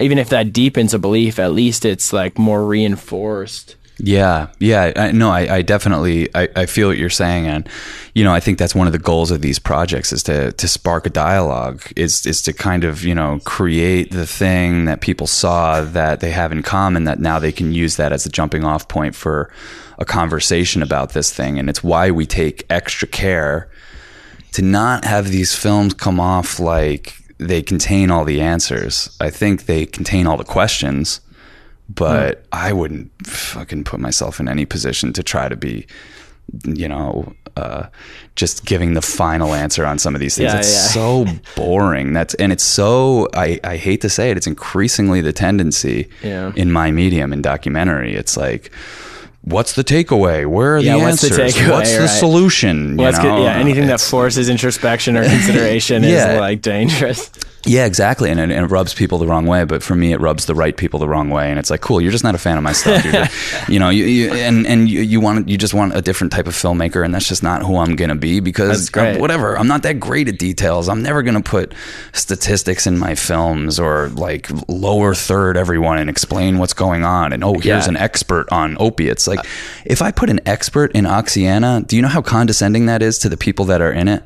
even 0.01 0.19
if 0.19 0.29
that 0.31 0.53
deepens 0.53 0.95
a 0.95 0.99
belief, 0.99 1.39
at 1.39 1.53
least 1.53 1.85
it's 1.85 2.13
like 2.13 2.39
more 2.39 2.65
reinforced. 2.65 3.77
Yeah, 4.03 4.49
yeah. 4.59 4.93
I, 4.97 5.13
no, 5.13 5.31
I, 5.31 5.57
I 5.57 5.63
definitely 5.63 6.35
I, 6.35 6.49
I 6.57 6.67
feel 6.67 6.89
what 6.89 6.97
you're 6.97 7.11
saying, 7.11 7.47
and 7.47 7.69
you 8.15 8.25
know 8.25 8.33
I 8.33 8.41
think 8.41 8.59
that's 8.59 8.75
one 8.75 8.87
of 8.87 8.93
the 8.95 8.99
goals 8.99 9.31
of 9.31 9.43
these 9.43 9.59
projects 9.59 10.13
is 10.13 10.23
to 10.25 10.53
to 10.53 10.69
spark 10.69 11.07
a 11.07 11.11
dialogue, 11.11 11.83
is 11.97 12.25
is 12.25 12.41
to 12.43 12.53
kind 12.53 12.85
of 12.85 13.05
you 13.05 13.15
know 13.15 13.41
create 13.45 14.11
the 14.11 14.27
thing 14.27 14.87
that 14.87 15.03
people 15.03 15.27
saw 15.27 15.83
that 15.83 16.21
they 16.21 16.31
have 16.31 16.51
in 16.51 16.63
common 16.63 17.05
that 17.05 17.21
now 17.21 17.39
they 17.39 17.53
can 17.53 17.73
use 17.73 17.97
that 17.97 18.13
as 18.13 18.25
a 18.25 18.31
jumping 18.31 18.65
off 18.65 18.89
point 18.89 19.15
for 19.15 19.53
a 19.99 20.05
conversation 20.05 20.83
about 20.83 21.13
this 21.13 21.31
thing, 21.31 21.59
and 21.59 21.69
it's 21.69 21.85
why 21.85 22.11
we 22.11 22.25
take 22.25 22.65
extra 22.71 23.07
care 23.07 23.69
to 24.53 24.63
not 24.63 25.05
have 25.05 25.29
these 25.29 25.55
films 25.55 25.93
come 25.93 26.19
off 26.19 26.59
like 26.59 27.20
they 27.41 27.63
contain 27.63 28.11
all 28.11 28.25
the 28.25 28.41
answers. 28.41 29.17
I 29.21 29.31
think 29.31 29.67
they 29.67 29.87
contain 29.87 30.27
all 30.27 30.37
the 30.37 30.45
questions, 30.45 31.21
but 31.89 32.45
I 32.53 32.73
wouldn't 32.73 33.11
fucking 33.27 33.85
put 33.85 34.01
myself 34.01 34.39
in 34.41 34.49
any 34.49 34.65
position 34.67 35.13
to 35.15 35.23
try 35.23 35.49
to 35.49 35.57
be, 35.57 35.87
you 36.65 36.87
know, 36.89 37.33
uh, 37.57 37.87
just 38.37 38.65
giving 38.65 38.95
the 38.95 39.03
final 39.03 39.55
answer 39.55 39.85
on 39.85 39.99
some 39.99 40.15
of 40.15 40.21
these 40.21 40.37
things. 40.37 40.53
Yeah, 40.53 40.59
it's 40.59 40.73
yeah. 40.73 40.93
so 40.93 41.27
boring. 41.57 42.13
That's 42.13 42.35
and 42.35 42.53
it's 42.53 42.63
so 42.65 43.29
I, 43.35 43.59
I 43.65 43.77
hate 43.77 44.01
to 44.03 44.09
say 44.09 44.31
it. 44.31 44.37
It's 44.37 44.47
increasingly 44.47 45.21
the 45.21 45.33
tendency 45.33 46.09
Yeah. 46.23 46.53
in 46.55 46.71
my 46.71 46.91
medium 46.93 47.33
in 47.33 47.43
documentary. 47.43 48.15
It's 48.15 48.37
like. 48.37 48.71
What's 49.43 49.73
the 49.73 49.83
takeaway? 49.85 50.47
Where 50.47 50.77
are 50.77 50.81
the 50.81 50.87
Yeah, 50.87 50.97
what's 50.97 51.23
the 51.23 51.29
answers? 51.43 51.55
takeaway, 51.57 51.71
What's 51.71 51.93
the 51.95 52.01
right. 52.01 52.07
solution? 52.09 52.97
Well, 52.97 53.07
you 53.07 53.13
that's 53.13 53.19
good. 53.25 53.29
know? 53.29 53.43
Yeah, 53.45 53.55
anything 53.57 53.87
that 53.87 54.01
forces 54.01 54.49
introspection 54.51 55.17
or 55.17 55.25
consideration 55.25 56.03
Yeah. 56.05 56.33
is 56.35 56.41
like 56.41 56.61
dangerous. 56.63 57.31
Yeah, 57.67 57.85
exactly, 57.85 58.31
and 58.31 58.41
it, 58.41 58.45
and 58.45 58.65
it 58.65 58.69
rubs 58.69 58.95
people 58.95 59.19
the 59.19 59.27
wrong 59.27 59.45
way. 59.47 59.65
But 59.65 59.83
for 59.83 59.95
me, 59.95 60.13
it 60.13 60.21
rubs 60.21 60.47
the 60.47 60.55
right 60.55 60.75
people 60.75 60.99
the 60.99 61.07
wrong 61.09 61.29
way. 61.29 61.51
And 61.51 61.59
it's 61.59 61.69
like, 61.71 61.83
cool, 61.83 62.01
you're 62.01 62.11
just 62.11 62.25
not 62.25 62.35
a 62.35 62.39
fan 62.39 62.57
of 62.57 62.63
my 62.65 62.73
stuff. 62.73 63.03
Just, 63.03 63.69
you 63.69 63.79
know, 63.79 63.91
you, 63.91 64.05
you 64.07 64.33
and 64.33 64.67
and 64.67 64.89
you, 64.89 65.03
you 65.03 65.21
want 65.21 65.47
you 65.49 65.59
just 65.59 65.75
want 65.75 65.95
a 65.95 66.01
different 66.01 66.33
type 66.33 66.47
of 66.47 66.55
filmmaker, 66.55 67.05
and 67.05 67.15
that's 67.15 67.29
just 67.29 67.43
not 67.43 67.63
who 67.63 67.77
I'm 67.77 67.97
gonna 67.97 68.15
be 68.17 68.41
because 68.41 68.91
uh, 68.97 69.17
whatever. 69.19 69.59
I'm 69.59 69.67
not 69.67 69.83
that 69.83 70.01
great 70.01 70.27
at 70.29 70.39
details. 70.39 70.89
I'm 70.89 71.03
never 71.03 71.23
gonna 71.23 71.43
put 71.43 71.75
statistics 72.13 72.87
in 72.87 72.99
my 72.99 73.15
films 73.15 73.79
or 73.79 74.09
like 74.11 74.49
lower 74.69 75.15
third 75.15 75.57
everyone 75.59 75.99
and 75.99 76.09
explain 76.09 76.59
what's 76.59 76.75
going 76.75 77.05
on. 77.05 77.33
And 77.33 77.45
oh, 77.45 77.55
here's 77.55 77.65
Yeah. 77.85 77.89
an 77.89 77.97
expert 77.97 78.51
on 78.51 78.77
opiates. 78.81 79.27
Like, 79.27 79.45
if 79.85 80.01
I 80.03 80.11
put 80.13 80.31
an 80.31 80.41
expert 80.47 80.93
in 80.93 81.05
Oxyana, 81.05 81.87
do 81.87 81.97
you 81.97 82.03
know 82.03 82.09
how 82.09 82.23
condescending 82.23 82.87
that 82.87 83.03
is 83.03 83.19
to 83.19 83.29
the 83.29 83.37
people 83.37 83.67
that 83.67 83.81
are 83.83 83.93
in 83.93 84.09
it? 84.09 84.23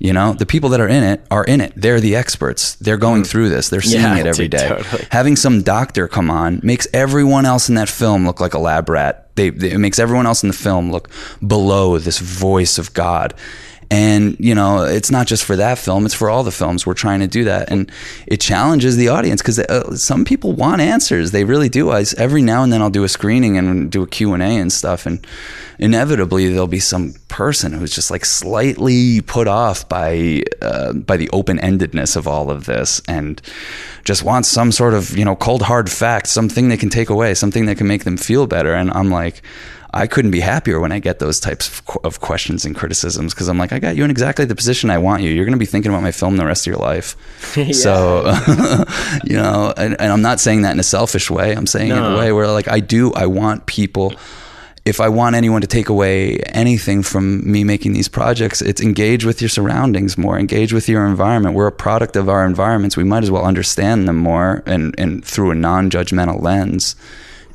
You 0.00 0.14
know, 0.14 0.32
the 0.32 0.46
people 0.46 0.70
that 0.70 0.80
are 0.80 0.88
in 0.88 1.04
it 1.04 1.26
are 1.30 1.44
in 1.44 1.60
it. 1.60 1.74
They're 1.76 2.00
the 2.00 2.16
experts. 2.16 2.74
They're 2.76 2.96
going 2.96 3.20
hmm. 3.20 3.26
through 3.26 3.50
this. 3.50 3.68
They're 3.68 3.82
seeing. 3.82 4.02
Yeah, 4.02 4.16
it 4.16 4.26
every 4.26 4.48
day. 4.48 4.66
totally. 4.66 5.06
Having 5.10 5.36
some 5.36 5.60
doctor 5.60 6.08
come 6.08 6.30
on 6.30 6.60
makes 6.62 6.88
everyone 6.94 7.44
else 7.44 7.68
in 7.68 7.74
that 7.74 7.90
film 7.90 8.26
look 8.26 8.40
like 8.40 8.54
a 8.54 8.58
lab 8.58 8.88
rat. 8.88 9.28
They, 9.36 9.50
they- 9.50 9.72
it 9.72 9.78
makes 9.78 9.98
everyone 9.98 10.26
else 10.26 10.42
in 10.42 10.48
the 10.48 10.54
film 10.54 10.90
look 10.90 11.10
below 11.46 11.98
this 11.98 12.18
voice 12.18 12.78
of 12.78 12.94
God. 12.94 13.34
And, 13.92 14.36
you 14.38 14.54
know, 14.54 14.84
it's 14.84 15.10
not 15.10 15.26
just 15.26 15.44
for 15.44 15.56
that 15.56 15.76
film, 15.76 16.06
it's 16.06 16.14
for 16.14 16.30
all 16.30 16.44
the 16.44 16.52
films. 16.52 16.86
We're 16.86 16.94
trying 16.94 17.18
to 17.20 17.26
do 17.26 17.42
that. 17.44 17.72
And 17.72 17.90
it 18.28 18.40
challenges 18.40 18.96
the 18.96 19.08
audience 19.08 19.42
because 19.42 19.58
uh, 19.58 19.96
some 19.96 20.24
people 20.24 20.52
want 20.52 20.80
answers. 20.80 21.32
They 21.32 21.42
really 21.42 21.68
do. 21.68 21.90
I, 21.90 22.04
every 22.16 22.40
now 22.40 22.62
and 22.62 22.72
then 22.72 22.82
I'll 22.82 22.90
do 22.90 23.02
a 23.02 23.08
screening 23.08 23.58
and 23.58 23.90
do 23.90 24.02
a 24.02 24.06
Q&A 24.06 24.38
and 24.38 24.72
stuff. 24.72 25.06
And 25.06 25.26
inevitably 25.80 26.48
there'll 26.48 26.68
be 26.68 26.78
some 26.78 27.14
person 27.26 27.72
who's 27.72 27.92
just 27.92 28.12
like 28.12 28.24
slightly 28.24 29.22
put 29.22 29.48
off 29.48 29.88
by, 29.88 30.42
uh, 30.62 30.92
by 30.92 31.16
the 31.16 31.28
open-endedness 31.30 32.16
of 32.16 32.28
all 32.28 32.48
of 32.48 32.66
this 32.66 33.02
and 33.08 33.42
just 34.04 34.22
wants 34.22 34.48
some 34.48 34.70
sort 34.70 34.94
of, 34.94 35.18
you 35.18 35.24
know, 35.24 35.34
cold 35.34 35.62
hard 35.62 35.90
fact, 35.90 36.28
something 36.28 36.68
they 36.68 36.76
can 36.76 36.90
take 36.90 37.10
away, 37.10 37.34
something 37.34 37.66
that 37.66 37.76
can 37.76 37.88
make 37.88 38.04
them 38.04 38.16
feel 38.16 38.46
better. 38.46 38.72
And 38.72 38.92
I'm 38.92 39.10
like, 39.10 39.42
I 39.92 40.06
couldn't 40.06 40.30
be 40.30 40.40
happier 40.40 40.78
when 40.78 40.92
I 40.92 41.00
get 41.00 41.18
those 41.18 41.40
types 41.40 41.68
of, 41.68 41.84
qu- 41.84 42.00
of 42.04 42.20
questions 42.20 42.64
and 42.64 42.76
criticisms 42.76 43.34
because 43.34 43.48
I'm 43.48 43.58
like, 43.58 43.72
I 43.72 43.78
got 43.78 43.96
you 43.96 44.04
in 44.04 44.10
exactly 44.10 44.44
the 44.44 44.54
position 44.54 44.88
I 44.90 44.98
want 44.98 45.22
you. 45.22 45.30
You're 45.30 45.44
going 45.44 45.52
to 45.52 45.58
be 45.58 45.66
thinking 45.66 45.90
about 45.90 46.02
my 46.02 46.12
film 46.12 46.36
the 46.36 46.46
rest 46.46 46.66
of 46.66 46.72
your 46.72 46.80
life. 46.80 47.16
So, 47.72 48.24
you 49.24 49.36
know, 49.36 49.72
and, 49.76 50.00
and 50.00 50.12
I'm 50.12 50.22
not 50.22 50.38
saying 50.40 50.62
that 50.62 50.72
in 50.72 50.80
a 50.80 50.84
selfish 50.84 51.30
way. 51.30 51.54
I'm 51.54 51.66
saying 51.66 51.90
it 51.90 51.96
in 51.96 52.04
a 52.04 52.16
way 52.16 52.32
where, 52.32 52.46
like, 52.48 52.68
I 52.68 52.80
do, 52.80 53.12
I 53.14 53.26
want 53.26 53.66
people. 53.66 54.14
If 54.84 55.00
I 55.00 55.08
want 55.08 55.36
anyone 55.36 55.60
to 55.60 55.66
take 55.66 55.88
away 55.88 56.38
anything 56.38 57.02
from 57.02 57.50
me 57.50 57.64
making 57.64 57.92
these 57.92 58.08
projects, 58.08 58.62
it's 58.62 58.80
engage 58.80 59.24
with 59.24 59.42
your 59.42 59.48
surroundings 59.48 60.16
more, 60.16 60.38
engage 60.38 60.72
with 60.72 60.88
your 60.88 61.06
environment. 61.06 61.54
We're 61.54 61.66
a 61.66 61.72
product 61.72 62.16
of 62.16 62.28
our 62.28 62.46
environments. 62.46 62.96
We 62.96 63.04
might 63.04 63.22
as 63.22 63.30
well 63.30 63.44
understand 63.44 64.08
them 64.08 64.16
more 64.16 64.62
and, 64.66 64.94
and 64.98 65.24
through 65.24 65.50
a 65.50 65.54
non 65.54 65.90
judgmental 65.90 66.40
lens. 66.40 66.96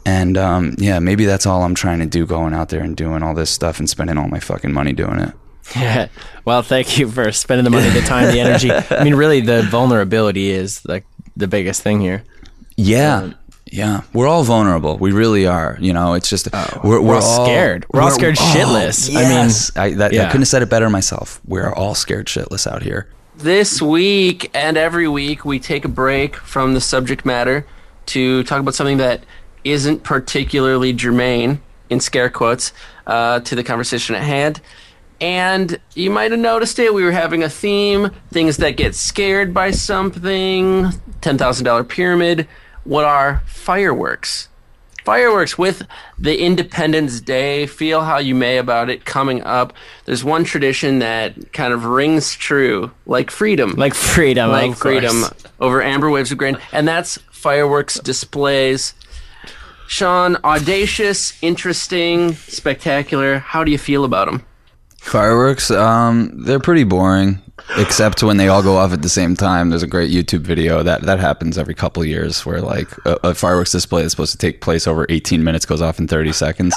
And 0.05 0.37
um, 0.37 0.75
yeah, 0.77 0.99
maybe 0.99 1.25
that's 1.25 1.45
all 1.45 1.63
I'm 1.63 1.75
trying 1.75 1.99
to 1.99 2.05
do 2.05 2.25
going 2.25 2.53
out 2.53 2.69
there 2.69 2.81
and 2.81 2.95
doing 2.95 3.23
all 3.23 3.33
this 3.33 3.49
stuff 3.49 3.79
and 3.79 3.89
spending 3.89 4.17
all 4.17 4.27
my 4.27 4.39
fucking 4.39 4.71
money 4.71 4.93
doing 4.93 5.19
it. 5.19 5.33
Yeah. 5.75 6.09
Well, 6.45 6.61
thank 6.61 6.99
you 6.99 7.09
for 7.09 7.31
spending 7.31 7.63
the 7.63 7.71
money, 7.71 7.89
the 7.89 8.01
time, 8.01 8.31
the 8.31 8.39
energy. 8.39 8.71
I 8.71 9.03
mean, 9.03 9.15
really, 9.15 9.41
the 9.41 9.63
vulnerability 9.63 10.51
is 10.51 10.85
like 10.85 11.05
the 11.35 11.47
biggest 11.47 11.81
thing 11.81 11.99
here. 12.01 12.23
Yeah. 12.77 13.33
Yeah, 13.71 14.03
we're 14.13 14.27
all 14.27 14.43
vulnerable. 14.43 14.95
We 14.97 15.11
really 15.11 15.47
are. 15.47 15.75
You 15.81 15.91
know, 15.91 16.13
it's 16.13 16.29
just 16.29 16.47
we're, 16.83 16.99
Oh, 16.99 17.01
we're 17.01 17.15
all 17.15 17.45
scared. 17.45 17.85
We're 17.91 18.01
all 18.01 18.11
scared 18.11 18.35
shitless. 18.35 19.09
I 19.09 19.23
mean. 19.23 19.49
I, 19.75 19.95
that, 19.97 20.13
I 20.13 20.25
couldn't 20.27 20.41
have 20.41 20.47
said 20.47 20.61
it 20.61 20.69
better 20.69 20.87
myself. 20.89 21.41
We're 21.45 21.73
all 21.73 21.95
scared 21.95 22.27
shitless 22.27 22.71
out 22.71 22.83
here. 22.83 23.09
This 23.35 23.81
week 23.81 24.51
and 24.53 24.77
every 24.77 25.07
week, 25.07 25.45
we 25.45 25.59
take 25.59 25.83
a 25.83 25.89
break 25.89 26.35
from 26.35 26.75
the 26.75 26.79
subject 26.79 27.25
matter 27.25 27.65
to 28.07 28.43
talk 28.43 28.59
about 28.59 28.75
something 28.75 28.97
that 28.97 29.25
isn't 29.65 30.03
particularly 30.03 30.93
germane, 30.93 31.61
in 31.89 31.99
scare 31.99 32.29
quotes, 32.29 32.71
uh, 33.07 33.41
to 33.41 33.55
the 33.55 33.63
conversation 33.63 34.15
at 34.15 34.23
hand. 34.23 34.61
And 35.19 35.79
you 35.93 36.09
might 36.09 36.31
have 36.31 36.39
noticed 36.39 36.77
it. 36.79 36.93
We 36.93 37.03
were 37.03 37.11
having 37.11 37.43
a 37.43 37.49
theme 37.49 38.11
things 38.31 38.57
that 38.57 38.71
get 38.71 38.95
scared 38.95 39.53
by 39.53 39.71
something, 39.71 40.91
$10,000 41.21 41.89
pyramid. 41.89 42.47
What 42.83 43.05
are 43.05 43.41
fireworks? 43.45 44.49
Fireworks 45.05 45.55
with 45.55 45.83
the 46.17 46.41
Independence 46.41 47.21
Day, 47.21 47.67
feel 47.67 48.01
how 48.01 48.17
you 48.17 48.33
may 48.33 48.57
about 48.57 48.89
it 48.89 49.05
coming 49.05 49.43
up. 49.43 49.71
There's 50.05 50.23
one 50.23 50.43
tradition 50.43 50.99
that 50.99 51.53
kind 51.53 51.73
of 51.73 51.85
rings 51.85 52.33
true, 52.33 52.89
like 53.05 53.29
freedom. 53.29 53.73
like 53.77 53.93
freedom, 53.93 54.49
like 54.49 54.75
freedom 54.75 55.21
course. 55.21 55.43
over 55.59 55.83
amber 55.83 56.09
waves 56.09 56.31
of 56.31 56.39
grain, 56.39 56.57
and 56.71 56.87
that's 56.87 57.19
fireworks 57.29 57.99
displays. 57.99 58.95
Sean, 59.87 60.37
audacious, 60.43 61.37
interesting, 61.41 62.33
spectacular. 62.33 63.39
How 63.39 63.63
do 63.63 63.71
you 63.71 63.77
feel 63.77 64.03
about 64.03 64.27
them? 64.27 64.43
Fireworks, 64.99 65.69
um, 65.69 66.31
they're 66.45 66.59
pretty 66.59 66.83
boring, 66.83 67.39
except 67.77 68.23
when 68.23 68.37
they 68.37 68.47
all 68.47 68.63
go 68.63 68.77
off 68.77 68.91
at 68.91 69.03
the 69.03 69.09
same 69.09 69.35
time. 69.35 69.69
There's 69.69 69.83
a 69.83 69.87
great 69.87 70.11
YouTube 70.11 70.41
video 70.41 70.81
that 70.81 71.03
that 71.03 71.19
happens 71.19 71.59
every 71.59 71.75
couple 71.75 72.03
years, 72.03 72.43
where 72.43 72.59
like 72.59 72.89
a, 73.05 73.19
a 73.23 73.35
fireworks 73.35 73.71
display 73.71 74.01
that's 74.01 74.13
supposed 74.13 74.31
to 74.31 74.37
take 74.39 74.61
place 74.61 74.87
over 74.87 75.05
18 75.09 75.43
minutes 75.43 75.65
goes 75.65 75.81
off 75.81 75.99
in 75.99 76.07
30 76.07 76.31
seconds. 76.31 76.75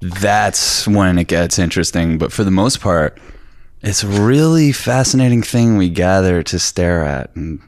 That's 0.00 0.88
when 0.88 1.16
it 1.16 1.28
gets 1.28 1.58
interesting. 1.58 2.18
But 2.18 2.32
for 2.32 2.42
the 2.42 2.50
most 2.50 2.80
part, 2.80 3.20
it's 3.82 4.02
a 4.02 4.08
really 4.08 4.72
fascinating 4.72 5.42
thing 5.42 5.76
we 5.76 5.90
gather 5.90 6.42
to 6.42 6.58
stare 6.58 7.04
at 7.04 7.34
and 7.36 7.60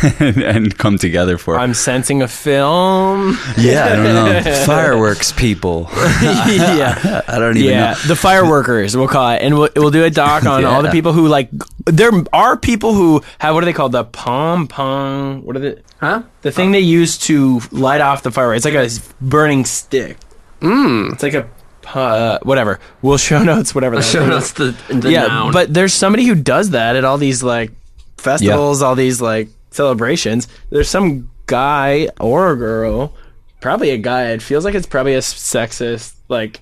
and, 0.20 0.76
come 0.78 0.98
together 0.98 1.38
for. 1.38 1.58
I'm 1.58 1.74
sensing 1.74 2.22
a 2.22 2.28
film. 2.28 3.38
Yeah, 3.58 3.86
I 3.86 3.96
don't 3.96 4.04
know. 4.44 4.54
Fireworks 4.66 5.32
people. 5.32 5.88
yeah. 5.92 7.22
I 7.28 7.38
don't 7.38 7.56
even 7.56 7.70
Yeah, 7.70 7.92
know. 7.92 7.98
the 8.08 8.14
fireworkers, 8.14 8.96
we'll 8.96 9.08
call 9.08 9.30
it, 9.30 9.42
and 9.42 9.56
we'll, 9.58 9.68
we'll 9.76 9.90
do 9.90 10.04
a 10.04 10.10
doc 10.10 10.44
on 10.44 10.64
all 10.64 10.82
the 10.82 10.90
people 10.90 11.12
who 11.12 11.28
like. 11.28 11.50
There 11.86 12.10
are 12.32 12.56
people 12.56 12.94
who 12.94 13.22
have 13.38 13.54
what 13.54 13.62
are 13.62 13.66
they 13.66 13.72
called? 13.72 13.92
The 13.92 14.04
pom 14.04 14.66
pom. 14.68 15.44
What 15.44 15.56
are 15.56 15.60
the 15.60 15.82
Huh? 16.00 16.22
the 16.42 16.50
thing 16.50 16.72
they 16.72 16.80
use 16.80 17.16
to 17.18 17.60
light 17.70 18.00
off 18.00 18.22
the 18.22 18.30
fireworks? 18.32 18.64
It's 18.66 18.74
like 18.74 18.74
a 18.74 19.24
burning 19.24 19.64
stick. 19.64 20.16
Mm. 20.60 21.12
It's 21.12 21.22
like 21.22 21.34
a 21.34 21.48
uh, 21.94 22.38
whatever. 22.42 22.80
We'll 23.02 23.18
show 23.18 23.42
notes 23.42 23.74
whatever. 23.74 23.96
that 23.96 24.02
Show 24.04 24.20
thing 24.20 24.32
us 24.32 24.46
is. 24.46 24.52
the, 24.88 24.94
the 24.94 25.10
yeah, 25.10 25.26
noun. 25.26 25.52
but 25.52 25.72
there's 25.74 25.92
somebody 25.92 26.24
who 26.24 26.34
does 26.34 26.70
that 26.70 26.96
at 26.96 27.04
all 27.04 27.18
these 27.18 27.42
like 27.42 27.70
festivals, 28.16 28.82
all 28.82 28.94
these 28.94 29.20
like 29.20 29.48
celebrations. 29.74 30.48
There's 30.70 30.88
some 30.88 31.30
guy 31.46 32.08
or 32.20 32.54
girl, 32.56 33.14
probably 33.60 33.90
a 33.90 33.98
guy. 33.98 34.30
It 34.30 34.42
feels 34.42 34.64
like 34.64 34.74
it's 34.74 34.86
probably 34.86 35.14
a 35.14 35.18
sexist 35.20 36.14
like 36.28 36.60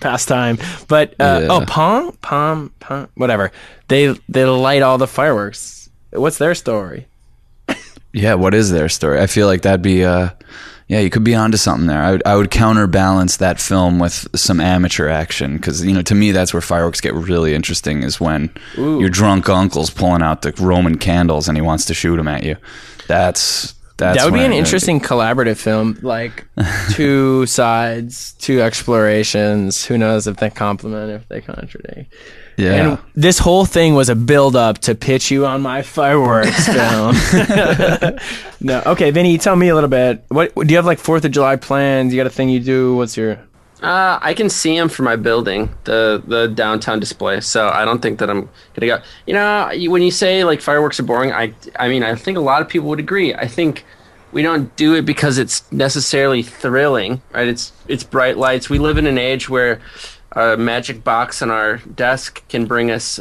pastime. 0.00 0.58
But 0.88 1.14
uh, 1.20 1.40
Yeah. 1.42 1.48
oh, 1.50 1.64
pom 1.66 2.12
pom 2.22 2.72
pom, 2.80 3.08
whatever. 3.14 3.52
They 3.88 4.14
they 4.28 4.44
light 4.44 4.82
all 4.82 4.98
the 4.98 5.06
fireworks. 5.08 5.90
What's 6.10 6.38
their 6.38 6.54
story? 6.54 7.06
Yeah, 8.14 8.34
what 8.34 8.52
is 8.52 8.70
their 8.70 8.90
story? 8.90 9.20
I 9.20 9.26
feel 9.26 9.46
like 9.46 9.62
that'd 9.62 9.80
be 9.80 10.04
uh 10.04 10.28
yeah, 10.92 11.00
you 11.00 11.08
could 11.08 11.24
be 11.24 11.34
onto 11.34 11.56
something 11.56 11.86
there. 11.86 12.02
I 12.02 12.10
would 12.10 12.22
I 12.26 12.36
would 12.36 12.50
counterbalance 12.50 13.38
that 13.38 13.58
film 13.58 13.98
with 13.98 14.28
some 14.36 14.60
amateur 14.60 15.08
action 15.08 15.58
cuz 15.58 15.82
you 15.82 15.94
know 15.94 16.02
to 16.02 16.14
me 16.14 16.32
that's 16.32 16.52
where 16.52 16.60
fireworks 16.60 17.00
get 17.00 17.14
really 17.14 17.54
interesting 17.54 18.02
is 18.02 18.20
when 18.20 18.50
your 18.76 19.08
drunk 19.08 19.48
uncle's 19.48 19.88
pulling 19.88 20.20
out 20.20 20.42
the 20.42 20.52
Roman 20.60 20.98
candles 20.98 21.48
and 21.48 21.56
he 21.56 21.62
wants 21.62 21.86
to 21.86 21.94
shoot 21.94 22.16
them 22.16 22.28
at 22.28 22.42
you. 22.42 22.56
That's 23.08 23.74
that's 23.96 24.18
that 24.18 24.24
would 24.26 24.34
be 24.34 24.44
an 24.44 24.52
interesting 24.52 25.00
collaborative 25.00 25.56
film, 25.56 25.98
like 26.02 26.44
two 26.90 27.46
sides, 27.46 28.34
two 28.34 28.60
explorations. 28.60 29.86
Who 29.86 29.96
knows 29.96 30.26
if 30.26 30.36
they 30.36 30.50
complement, 30.50 31.10
if 31.10 31.26
they 31.28 31.40
contradict. 31.40 32.12
Yeah. 32.56 32.72
And 32.72 32.98
this 33.14 33.38
whole 33.38 33.64
thing 33.64 33.94
was 33.94 34.08
a 34.08 34.14
build 34.14 34.56
up 34.56 34.78
to 34.80 34.94
pitch 34.94 35.30
you 35.30 35.46
on 35.46 35.62
my 35.62 35.82
fireworks 35.82 36.66
film. 36.72 37.16
no, 38.60 38.82
okay, 38.86 39.10
Vinny, 39.10 39.38
tell 39.38 39.56
me 39.56 39.68
a 39.68 39.74
little 39.74 39.90
bit. 39.90 40.24
What 40.28 40.54
do 40.54 40.66
you 40.66 40.76
have 40.76 40.86
like 40.86 40.98
Fourth 40.98 41.24
of 41.24 41.30
July 41.30 41.56
plans? 41.56 42.12
You 42.12 42.20
got 42.20 42.26
a 42.26 42.30
thing 42.30 42.48
you 42.48 42.60
do? 42.60 42.96
What's 42.96 43.16
your? 43.16 43.38
Uh, 43.82 44.18
I 44.22 44.32
can 44.34 44.48
see 44.48 44.78
them 44.78 44.88
for 44.88 45.02
my 45.02 45.16
building, 45.16 45.68
the 45.84 46.22
the 46.24 46.46
downtown 46.46 47.00
display. 47.00 47.40
So 47.40 47.68
I 47.68 47.84
don't 47.84 48.00
think 48.00 48.20
that 48.20 48.30
I'm 48.30 48.48
gonna 48.74 48.86
go. 48.86 48.98
You 49.26 49.34
know, 49.34 49.70
when 49.88 50.02
you 50.02 50.12
say 50.12 50.44
like 50.44 50.60
fireworks 50.60 51.00
are 51.00 51.04
boring, 51.04 51.32
I 51.32 51.52
I 51.76 51.88
mean 51.88 52.04
I 52.04 52.14
think 52.14 52.38
a 52.38 52.40
lot 52.40 52.62
of 52.62 52.68
people 52.68 52.88
would 52.90 53.00
agree. 53.00 53.34
I 53.34 53.48
think 53.48 53.84
we 54.30 54.42
don't 54.42 54.74
do 54.76 54.94
it 54.94 55.02
because 55.02 55.36
it's 55.36 55.70
necessarily 55.72 56.42
thrilling, 56.42 57.22
right? 57.32 57.48
It's 57.48 57.72
it's 57.88 58.04
bright 58.04 58.38
lights. 58.38 58.70
We 58.70 58.78
live 58.78 58.98
in 58.98 59.06
an 59.06 59.18
age 59.18 59.48
where 59.48 59.80
a 60.32 60.56
magic 60.56 61.04
box 61.04 61.42
on 61.42 61.50
our 61.50 61.78
desk 61.78 62.46
can 62.48 62.66
bring 62.66 62.90
us 62.90 63.20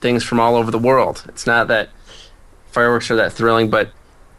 things 0.00 0.24
from 0.24 0.40
all 0.40 0.56
over 0.56 0.70
the 0.70 0.78
world. 0.78 1.24
It's 1.28 1.46
not 1.46 1.68
that 1.68 1.90
fireworks 2.70 3.10
are 3.10 3.16
that 3.16 3.32
thrilling, 3.32 3.70
but 3.70 3.90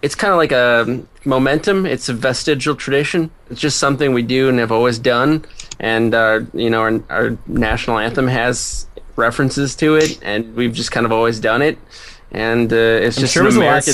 it's 0.02 0.16
kind 0.16 0.32
of 0.32 0.38
like 0.38 0.52
a 0.52 1.06
momentum. 1.26 1.86
It's 1.86 2.10
a 2.10 2.14
vestigial 2.14 2.76
tradition. 2.76 3.32
It's 3.50 3.62
just 3.62 3.80
something 3.80 4.14
we 4.14 4.22
do 4.22 4.50
and 4.50 4.60
have 4.60 4.72
always 4.72 5.00
done. 5.00 5.46
And 5.80 6.14
our, 6.14 6.46
you 6.54 6.70
know, 6.70 6.82
our, 6.82 7.04
our 7.10 7.38
national 7.48 8.00
anthem 8.00 8.28
has 8.28 8.88
references 9.16 9.76
to 9.78 9.96
it, 9.96 10.20
and 10.22 10.56
we've 10.56 10.74
just 10.74 10.92
kind 10.92 11.06
of 11.06 11.12
always 11.12 11.40
done 11.40 11.62
it. 11.62 11.78
And 12.32 12.72
uh, 12.74 12.76
it's 12.76 13.18
I'm 13.18 13.22
just 13.22 13.34
sure 13.34 13.44
it 13.44 13.46
was 13.46 13.56
a 13.56 13.60
lot 13.60 13.66
American 13.66 13.94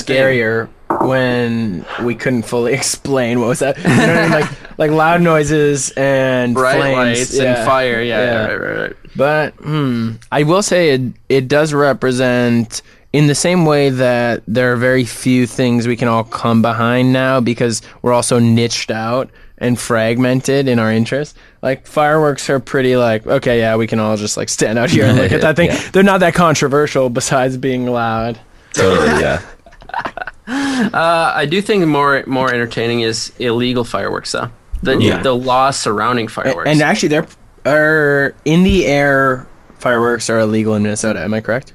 thing. 0.66 0.74
Scarier 0.90 1.08
when 1.08 1.86
we 2.06 2.16
couldn't 2.16 2.44
fully 2.44 2.74
explain 2.80 3.40
what 3.40 3.48
was 3.48 3.60
that. 3.60 3.78
You 3.78 3.84
know 3.84 3.90
what 3.98 4.10
I 4.10 4.22
mean? 4.24 4.32
Like 4.32 4.50
like 4.78 4.92
loud 4.92 5.22
noises 5.22 5.92
and 5.92 6.54
bright 6.54 6.78
flames. 6.78 6.96
lights 7.20 7.38
Yeah. 7.38 7.56
and 7.58 7.66
fire. 7.66 8.02
Yeah, 8.02 8.24
Yeah. 8.24 8.46
Right, 8.48 8.56
right, 8.62 8.78
right. 8.82 8.96
But 9.16 9.54
hmm, 9.56 10.12
I 10.32 10.44
will 10.44 10.62
say 10.64 10.92
it 10.92 11.02
it 11.28 11.48
does 11.48 11.74
represent 11.74 12.82
in 13.12 13.26
the 13.28 13.36
same 13.36 13.66
way 13.66 13.90
that 13.90 14.44
there 14.48 14.72
are 14.72 14.76
very 14.76 15.04
few 15.04 15.48
things 15.48 15.88
we 15.88 15.96
can 15.98 16.08
all 16.08 16.24
come 16.24 16.62
behind 16.62 17.12
now 17.12 17.40
because 17.40 17.82
we're 18.04 18.14
also 18.14 18.38
niched 18.38 18.92
out 18.92 19.32
and 19.58 19.78
fragmented 19.80 20.68
in 20.68 20.78
our 20.80 20.92
interests. 20.92 21.38
Like 21.64 21.88
fireworks 21.88 22.50
are 22.52 22.60
pretty 22.60 22.96
like 22.96 23.26
okay, 23.26 23.60
yeah, 23.60 23.76
we 23.76 23.88
can 23.88 24.00
all 24.00 24.16
just 24.16 24.38
like 24.38 24.48
stand 24.48 24.78
out 24.80 24.90
here 24.92 25.06
and 25.06 25.18
look 25.18 25.32
at 25.32 25.42
that 25.48 25.56
thing. 25.56 25.72
Yeah. 25.72 25.90
They're 25.92 26.04
not 26.04 26.20
that 26.20 26.36
controversial 26.36 27.10
besides 27.10 27.58
being 27.58 27.86
loud. 27.88 28.40
totally, 28.74 29.08
yeah. 29.22 29.42
Uh, 30.50 31.32
I 31.36 31.46
do 31.46 31.62
think 31.62 31.86
more 31.86 32.24
more 32.26 32.52
entertaining 32.54 33.02
is 33.02 33.32
illegal 33.40 33.84
fireworks, 33.84 34.32
though. 34.32 34.50
The 34.82 34.98
Yeah. 34.98 35.22
the 35.22 35.34
law 35.36 35.72
surrounding 35.72 36.28
fireworks. 36.28 36.70
And 36.70 36.82
actually, 36.82 37.10
there 37.10 37.28
are 37.66 38.34
in 38.46 38.64
the 38.64 38.86
air 38.88 39.48
fireworks 39.78 40.30
are 40.30 40.40
illegal 40.40 40.74
in 40.76 40.84
Minnesota. 40.84 41.22
Am 41.24 41.34
I 41.34 41.42
correct? 41.42 41.74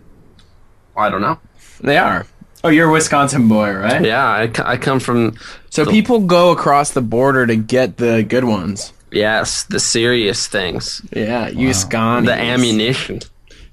I 0.97 1.09
don't 1.11 1.21
know. 1.21 1.39
They 1.81 1.99
are. 1.99 2.27
Oh, 2.65 2.69
you're 2.71 2.89
a 2.89 2.93
Wisconsin 2.93 3.47
boy, 3.47 3.73
right? 3.75 4.03
Yeah, 4.05 4.49
I 4.65 4.77
come 4.79 4.99
from 5.01 5.35
So 5.71 5.85
people 5.85 6.21
go 6.21 6.51
across 6.51 6.91
the 6.93 7.03
border 7.03 7.47
to 7.47 7.57
get 7.57 7.99
the 7.99 8.23
good 8.23 8.45
ones. 8.45 8.93
yes, 9.13 9.65
the 9.65 9.79
serious 9.79 10.47
things, 10.47 11.03
Yeah, 11.13 11.49
use 11.49 11.85
gone. 11.85 12.25
the 12.25 12.33
ammunition. 12.33 13.21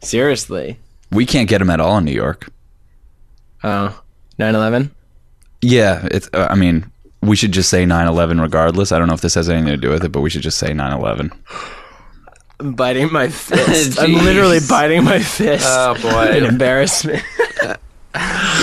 Seriously. 0.04 0.78
We 1.10 1.26
can't 1.26 1.48
get 1.48 1.60
them 1.60 1.70
at 1.70 1.80
all 1.80 1.98
in 2.00 2.06
New 2.06 2.12
York. 2.12 2.50
Oh, 3.64 3.98
9/11. 4.40 4.90
Yeah, 5.62 6.08
it's. 6.12 6.30
Uh, 6.34 6.48
I 6.50 6.56
mean, 6.56 6.90
we 7.22 7.36
should 7.36 7.52
just 7.52 7.70
say 7.70 7.86
9/11 7.86 8.42
regardless. 8.42 8.92
I 8.92 8.98
don't 9.00 9.08
know 9.08 9.14
if 9.14 9.22
this 9.22 9.36
has 9.36 9.50
anything 9.50 9.68
to 9.68 9.78
do 9.78 9.90
with 9.90 10.04
it, 10.04 10.12
but 10.12 10.22
we 10.22 10.30
should 10.30 10.42
just 10.42 10.58
say 10.58 10.72
9/11. 10.72 11.32
I'm 12.60 12.74
biting 12.74 13.12
my 13.12 13.28
fist. 13.30 14.00
I'm 14.00 14.14
literally 14.14 14.60
biting 14.68 15.04
my 15.04 15.20
fist. 15.20 15.66
Oh 15.68 15.94
in 15.96 16.02
boy. 16.44 16.48
embarrassment. 16.48 17.24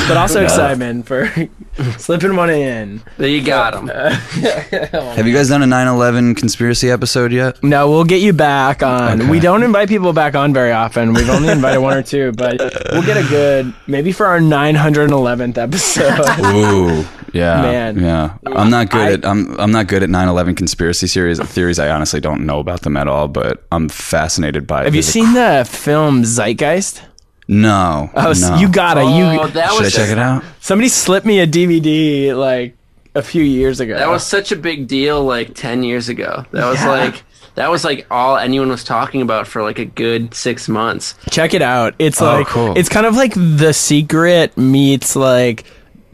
but 0.08 0.16
also 0.16 0.42
excitement 0.42 1.06
for 1.06 1.30
slipping 1.98 2.34
one 2.36 2.50
in. 2.50 3.00
There 3.18 3.28
you 3.28 3.42
got 3.44 3.74
him. 3.74 3.90
Uh, 3.92 4.10
Have 5.14 5.26
you 5.26 5.34
guys 5.34 5.48
done 5.48 5.62
a 5.62 5.66
9/11 5.66 6.36
conspiracy 6.36 6.90
episode 6.90 7.32
yet? 7.32 7.62
No, 7.62 7.88
we'll 7.90 8.04
get 8.04 8.20
you 8.20 8.32
back 8.32 8.82
on. 8.82 9.20
Okay. 9.22 9.30
We 9.30 9.40
don't 9.40 9.62
invite 9.62 9.88
people 9.88 10.12
back 10.12 10.34
on 10.34 10.52
very 10.52 10.72
often. 10.72 11.12
We've 11.12 11.28
only 11.30 11.48
invited 11.48 11.80
one 11.80 11.96
or 11.96 12.02
two, 12.02 12.32
but 12.32 12.58
we'll 12.92 13.02
get 13.04 13.16
a 13.16 13.28
good 13.28 13.72
maybe 13.86 14.12
for 14.12 14.26
our 14.26 14.40
911th 14.40 15.58
episode. 15.58 16.18
Ooh, 16.46 17.04
yeah, 17.32 17.62
Man. 17.62 17.98
yeah. 18.00 18.36
I'm 18.46 18.70
not 18.70 18.90
good 18.90 19.00
I- 19.00 19.12
at 19.12 19.24
I'm 19.26 19.58
I'm 19.60 19.70
not 19.72 19.86
good 19.86 20.02
at 20.02 20.08
9/11 20.08 20.56
conspiracy 20.56 21.06
series 21.06 21.38
theories. 21.40 21.78
I 21.78 21.90
honestly 21.90 22.20
don't 22.20 22.46
know 22.46 22.58
about 22.60 22.82
them 22.82 22.96
at 22.96 23.06
all, 23.08 23.28
but 23.28 23.64
I'm 23.70 23.88
fascinated 23.88 24.66
by. 24.66 24.84
Have 24.84 24.94
you 24.94 25.02
the- 25.02 25.06
seen 25.08 25.32
the 25.34 25.66
film 25.68 26.22
Zeitgeist? 26.24 27.02
No. 27.48 28.10
Oh, 28.14 28.30
s- 28.30 28.42
no. 28.42 28.56
you 28.56 28.68
gotta. 28.68 29.00
Oh, 29.00 29.16
you 29.18 29.48
that 29.52 29.70
Should 29.72 29.80
I 29.80 29.84
was 29.84 29.92
check 29.94 30.10
it 30.10 30.18
out? 30.18 30.44
somebody 30.60 30.88
slipped 30.88 31.26
me 31.26 31.40
a 31.40 31.46
DVD 31.46 32.36
like 32.36 32.76
a 33.14 33.22
few 33.22 33.42
years 33.42 33.80
ago. 33.80 33.94
that 33.96 34.08
was 34.08 34.24
such 34.24 34.52
a 34.52 34.56
big 34.56 34.86
deal 34.86 35.24
like 35.24 35.54
10 35.54 35.82
years 35.82 36.08
ago. 36.08 36.44
That 36.52 36.66
was 36.68 36.78
Yeah. 36.80 36.88
like 36.90 37.24
that 37.54 37.70
was 37.70 37.84
like 37.84 38.06
all 38.10 38.36
anyone 38.36 38.68
was 38.68 38.84
talking 38.84 39.22
about 39.22 39.46
for 39.48 39.62
like 39.62 39.78
a 39.78 39.84
good 39.86 40.34
6 40.34 40.68
months. 40.68 41.14
Check 41.30 41.54
it 41.54 41.62
out. 41.62 41.94
It's 41.98 42.20
Oh, 42.20 42.26
like 42.26 42.46
cool. 42.48 42.76
it's 42.78 42.88
kind 42.90 43.06
of 43.06 43.16
like 43.16 43.32
The 43.34 43.72
Secret 43.72 44.56
meets 44.58 45.16
like 45.16 45.64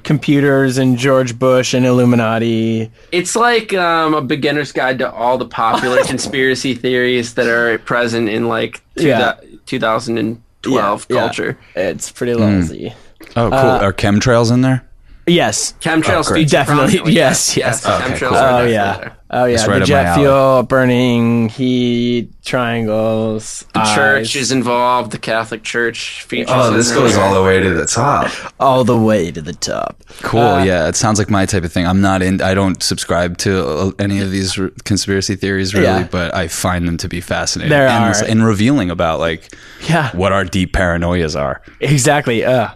computers 0.05 0.79
and 0.79 0.97
George 0.99 1.39
Bush 1.39 1.75
and 1.75 1.85
Illuminati. 1.85 2.91
It's 3.11 3.35
like 3.35 3.75
um, 3.75 4.15
a 4.15 4.21
beginner's 4.23 4.71
guide 4.71 4.99
to 5.01 5.11
all 5.11 5.37
the 5.37 5.47
popular 5.47 6.03
conspiracy 6.05 6.75
theories 6.75 7.35
that 7.35 7.47
are 7.49 7.77
present 7.79 8.29
in 8.29 8.47
like 8.49 8.81
two 8.97 9.09
Yeah. 9.09 9.35
2012 9.67 10.39
Yeah, 10.73 10.99
yeah. 11.09 11.17
culture. 11.21 11.59
It's 11.75 12.11
pretty 12.13 12.33
Hmm. 12.35 12.41
lousy. 12.41 12.95
Oh, 13.37 13.49
cool. 13.51 13.53
Uh, 13.55 13.81
Are 13.81 13.93
chemtrails 13.93 14.53
in 14.53 14.61
there? 14.61 14.83
Yes. 15.27 15.73
Chemtrails 15.81 16.27
great. 16.29 16.41
feature 16.43 16.51
Definitely. 16.51 16.85
prominently, 16.99 17.13
Yes, 17.15 17.57
yes. 17.57 17.83
the 17.83 17.95
Okay, 17.97 18.05
chemtrails 18.05 18.29
cool. 18.29 18.37
are 18.39 18.61
Oh 18.63 18.67
yeah. 18.67 18.97
there. 18.99 19.17
Oh 19.31 19.45
yeah. 19.47 19.53
That's 19.57 19.65
the 19.65 19.71
right 19.71 19.77
up 19.77 19.81
my 19.81 19.87
jet 19.87 20.15
fuel, 20.17 20.63
burning, 20.65 21.49
heat, 21.49 22.31
triangles. 22.45 23.65
The 23.75 23.83
church 23.95 24.37
is 24.37 24.53
involved. 24.53 25.11
The 25.13 25.19
Catholic 25.19 25.63
Church 25.63 26.23
features. 26.23 26.51
Oh, 26.55 26.69
in 26.69 26.77
this 26.77 26.91
there. 26.91 26.99
goes 26.99 27.17
all 27.17 27.35
the 27.35 27.43
way 27.43 27.59
to 27.61 27.71
the 27.75 27.87
top. 27.87 28.31
all 28.61 28.85
the 28.85 28.97
way 28.99 29.31
to 29.31 29.41
the 29.41 29.53
top. 29.55 30.03
Cool. 30.23 30.41
Uh, 30.41 30.65
yeah, 30.65 30.89
it 30.89 30.97
sounds 30.97 31.19
like 31.19 31.31
my 31.31 31.47
type 31.47 31.65
of 31.65 31.73
thing. 31.73 31.87
I'm 31.87 32.01
not 32.01 32.23
in. 32.23 32.41
I 32.43 32.55
don't 32.55 32.83
subscribe 32.83 33.39
to 33.39 33.67
uh, 33.67 33.91
any 33.99 34.21
of 34.21 34.31
these 34.31 34.59
r- 34.59 34.71
conspiracy 34.85 35.37
theories 35.37 35.75
really, 35.75 35.87
Yeah. 35.87 36.09
but 36.11 36.35
I 36.35 36.49
find 36.49 36.87
them 36.87 36.97
to 36.99 37.09
be 37.09 37.21
fascinating 37.21 37.71
There 37.71 37.89
and, 37.89 38.15
are. 38.15 38.25
and 38.25 38.45
revealing 38.45 38.91
about 38.91 39.19
like 39.21 39.53
Yeah. 39.89 40.11
what 40.15 40.33
our 40.33 40.45
deep 40.45 40.73
paranoias 40.75 41.39
are. 41.39 41.63
Exactly. 41.81 42.45
Uh. 42.45 42.69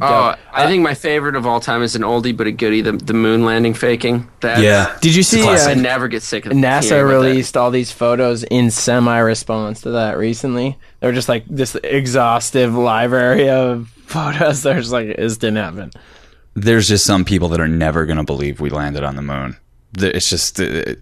Oh, 0.00 0.34
I 0.52 0.66
think 0.66 0.82
my 0.82 0.94
favorite 0.94 1.36
of 1.36 1.46
all 1.46 1.58
time 1.60 1.82
is 1.82 1.96
an 1.96 2.02
oldie 2.02 2.36
but 2.36 2.46
a 2.46 2.52
goodie. 2.52 2.82
The 2.82 2.92
the 2.92 3.14
moon 3.14 3.44
landing 3.44 3.72
faking. 3.74 4.28
That's, 4.40 4.60
Did 5.00 5.14
you 5.14 5.22
see? 5.22 5.42
I 5.46 5.72
Uh, 5.72 5.74
never 5.74 6.08
get 6.08 6.22
sick 6.22 6.44
of 6.46 6.52
NASA 6.52 6.82
hearing 6.90 7.06
about 7.06 7.22
that. 7.22 7.28
released 7.28 7.56
all 7.56 7.70
these 7.70 7.90
photos 7.92 8.42
in 8.44 8.70
semi-response 8.70 9.80
to 9.82 9.90
that 9.92 10.18
recently. 10.18 10.76
They 11.00 11.06
were 11.06 11.12
just 11.14 11.28
like 11.28 11.44
this 11.48 11.74
exhaustive 11.76 12.74
library 12.74 13.48
of 13.48 13.88
photos. 14.06 14.62
They're 14.62 14.78
just 14.80 14.92
like, 14.92 15.16
this 15.16 15.36
didn't 15.38 15.56
happen. 15.56 15.90
There's 16.54 16.88
just 16.88 17.04
some 17.06 17.24
people 17.24 17.48
that 17.50 17.60
are 17.60 17.68
never 17.68 18.06
going 18.06 18.16
to 18.18 18.24
believe 18.24 18.60
we 18.60 18.70
landed 18.70 19.02
on 19.04 19.16
the 19.16 19.22
moon. 19.22 19.56
The- 19.96 20.14
It's 20.16 20.28
just 20.30 20.60
uh, 20.60 20.94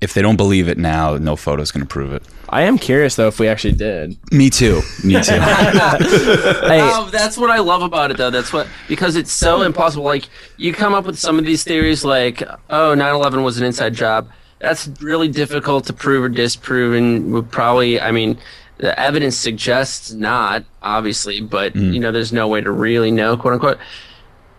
if 0.00 0.14
they 0.14 0.22
don't 0.22 0.36
believe 0.36 0.68
it 0.68 0.78
now, 0.78 1.16
no 1.16 1.34
photo's 1.36 1.70
going 1.70 1.82
to 1.86 1.88
prove 1.88 2.12
it. 2.12 2.22
I 2.50 2.62
am 2.62 2.78
curious 2.78 3.16
though 3.16 3.26
if 3.28 3.40
we 3.40 3.48
actually 3.48 3.74
did. 3.74 4.16
Me 4.30 4.48
too. 4.50 4.82
Me 5.02 5.14
too. 5.22 5.34
Hey, 5.40 6.80
Oh, 6.82 7.08
that's 7.10 7.36
what 7.36 7.50
I 7.50 7.58
love 7.58 7.82
about 7.82 8.10
it, 8.10 8.16
though. 8.16 8.30
That's 8.30 8.52
what 8.52 8.66
because 8.88 9.16
it's 9.16 9.32
so 9.32 9.62
impossible. 9.62 10.04
Like 10.04 10.28
you 10.56 10.72
come 10.72 10.94
up 10.94 11.04
with 11.06 11.18
some 11.18 11.38
of 11.38 11.44
these 11.44 11.64
theories, 11.64 12.04
like 12.04 12.42
oh, 12.70 12.94
9/11 12.96 13.42
was 13.44 13.58
an 13.58 13.64
inside 13.64 13.94
job. 13.94 14.28
That's 14.60 14.88
really 15.00 15.28
difficult 15.28 15.86
to 15.86 15.92
prove 15.92 16.24
or 16.24 16.28
disprove, 16.28 16.94
and 16.94 17.32
would 17.34 17.50
probably, 17.50 18.00
I 18.00 18.12
mean, 18.12 18.38
the 18.78 18.98
evidence 18.98 19.36
suggests 19.36 20.12
not, 20.12 20.64
obviously, 20.82 21.40
but 21.40 21.74
you 21.76 22.00
know, 22.00 22.12
there's 22.12 22.32
no 22.32 22.48
way 22.48 22.60
to 22.62 22.70
really 22.70 23.10
know, 23.10 23.36
quote 23.36 23.54
unquote. 23.54 23.78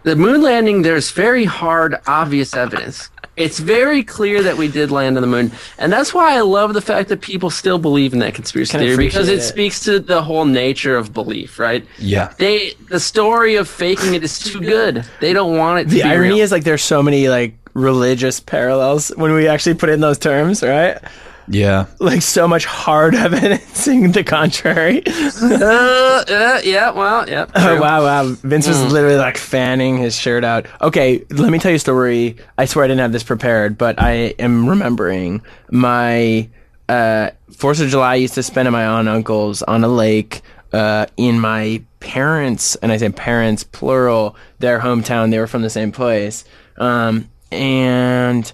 The 0.05 0.15
moon 0.15 0.43
landing, 0.43 0.83
there's 0.83 1.09
very 1.09 1.45
hard, 1.45 1.99
obvious 2.05 2.53
evidence. 2.53 3.09
It's 3.37 3.57
very 3.57 4.03
clear 4.03 4.43
that 4.43 4.55
we 4.55 4.67
did 4.67 4.91
land 4.91 5.17
on 5.17 5.21
the 5.21 5.27
moon, 5.27 5.51
and 5.79 5.91
that's 5.91 6.13
why 6.13 6.37
I 6.37 6.41
love 6.41 6.75
the 6.75 6.81
fact 6.81 7.09
that 7.09 7.21
people 7.21 7.49
still 7.49 7.79
believe 7.79 8.13
in 8.13 8.19
that 8.19 8.35
conspiracy 8.35 8.77
theory 8.77 8.97
because 8.97 9.27
it 9.29 9.39
it. 9.39 9.41
speaks 9.41 9.83
to 9.85 9.99
the 9.99 10.21
whole 10.21 10.45
nature 10.45 10.95
of 10.95 11.11
belief, 11.11 11.57
right? 11.57 11.83
yeah. 11.97 12.31
they 12.37 12.75
the 12.87 12.99
story 12.99 13.55
of 13.55 13.67
faking 13.67 14.13
it 14.13 14.23
is 14.23 14.37
too 14.37 14.59
good. 14.61 15.03
They 15.21 15.33
don't 15.33 15.57
want 15.57 15.79
it 15.79 15.83
to 15.85 15.89
the 15.89 15.95
be 15.97 16.03
irony 16.03 16.35
real. 16.35 16.43
is 16.43 16.51
like 16.51 16.63
there's 16.63 16.83
so 16.83 17.01
many 17.01 17.27
like 17.27 17.55
religious 17.73 18.39
parallels 18.39 19.09
when 19.17 19.33
we 19.33 19.47
actually 19.47 19.73
put 19.75 19.89
in 19.89 20.01
those 20.01 20.19
terms, 20.19 20.61
right? 20.61 20.99
Yeah. 21.47 21.85
Like 21.99 22.21
so 22.21 22.47
much 22.47 22.65
hard 22.65 23.15
evidencing 23.15 24.11
the 24.11 24.23
contrary. 24.23 25.03
uh, 25.07 26.23
uh, 26.27 26.61
yeah, 26.63 26.91
well, 26.91 27.29
yeah. 27.29 27.45
Oh 27.55 27.79
wow, 27.79 28.03
wow! 28.03 28.23
Vince 28.43 28.67
was 28.67 28.91
literally 28.91 29.17
like 29.17 29.37
fanning 29.37 29.97
his 29.97 30.15
shirt 30.15 30.43
out. 30.43 30.65
Okay, 30.81 31.23
let 31.29 31.51
me 31.51 31.59
tell 31.59 31.71
you 31.71 31.77
a 31.77 31.79
story. 31.79 32.37
I 32.57 32.65
swear 32.65 32.85
I 32.85 32.87
didn't 32.87 33.01
have 33.01 33.11
this 33.11 33.23
prepared, 33.23 33.77
but 33.77 34.01
I 34.01 34.33
am 34.39 34.67
remembering 34.67 35.41
my 35.71 36.49
uh, 36.89 37.31
Fourth 37.51 37.79
of 37.79 37.89
July. 37.89 38.13
I 38.13 38.15
used 38.15 38.35
to 38.35 38.43
spend 38.43 38.67
at 38.67 38.71
my 38.71 38.85
aunt 38.85 39.07
and 39.07 39.17
uncle's 39.17 39.61
on 39.63 39.83
a 39.83 39.87
lake 39.87 40.41
uh, 40.73 41.05
in 41.17 41.39
my 41.39 41.83
parents, 41.99 42.75
and 42.77 42.91
I 42.91 42.97
say 42.97 43.09
parents 43.09 43.63
plural, 43.63 44.35
their 44.59 44.79
hometown. 44.79 45.31
They 45.31 45.39
were 45.39 45.47
from 45.47 45.61
the 45.61 45.69
same 45.69 45.91
place, 45.91 46.43
um, 46.77 47.29
and 47.51 48.51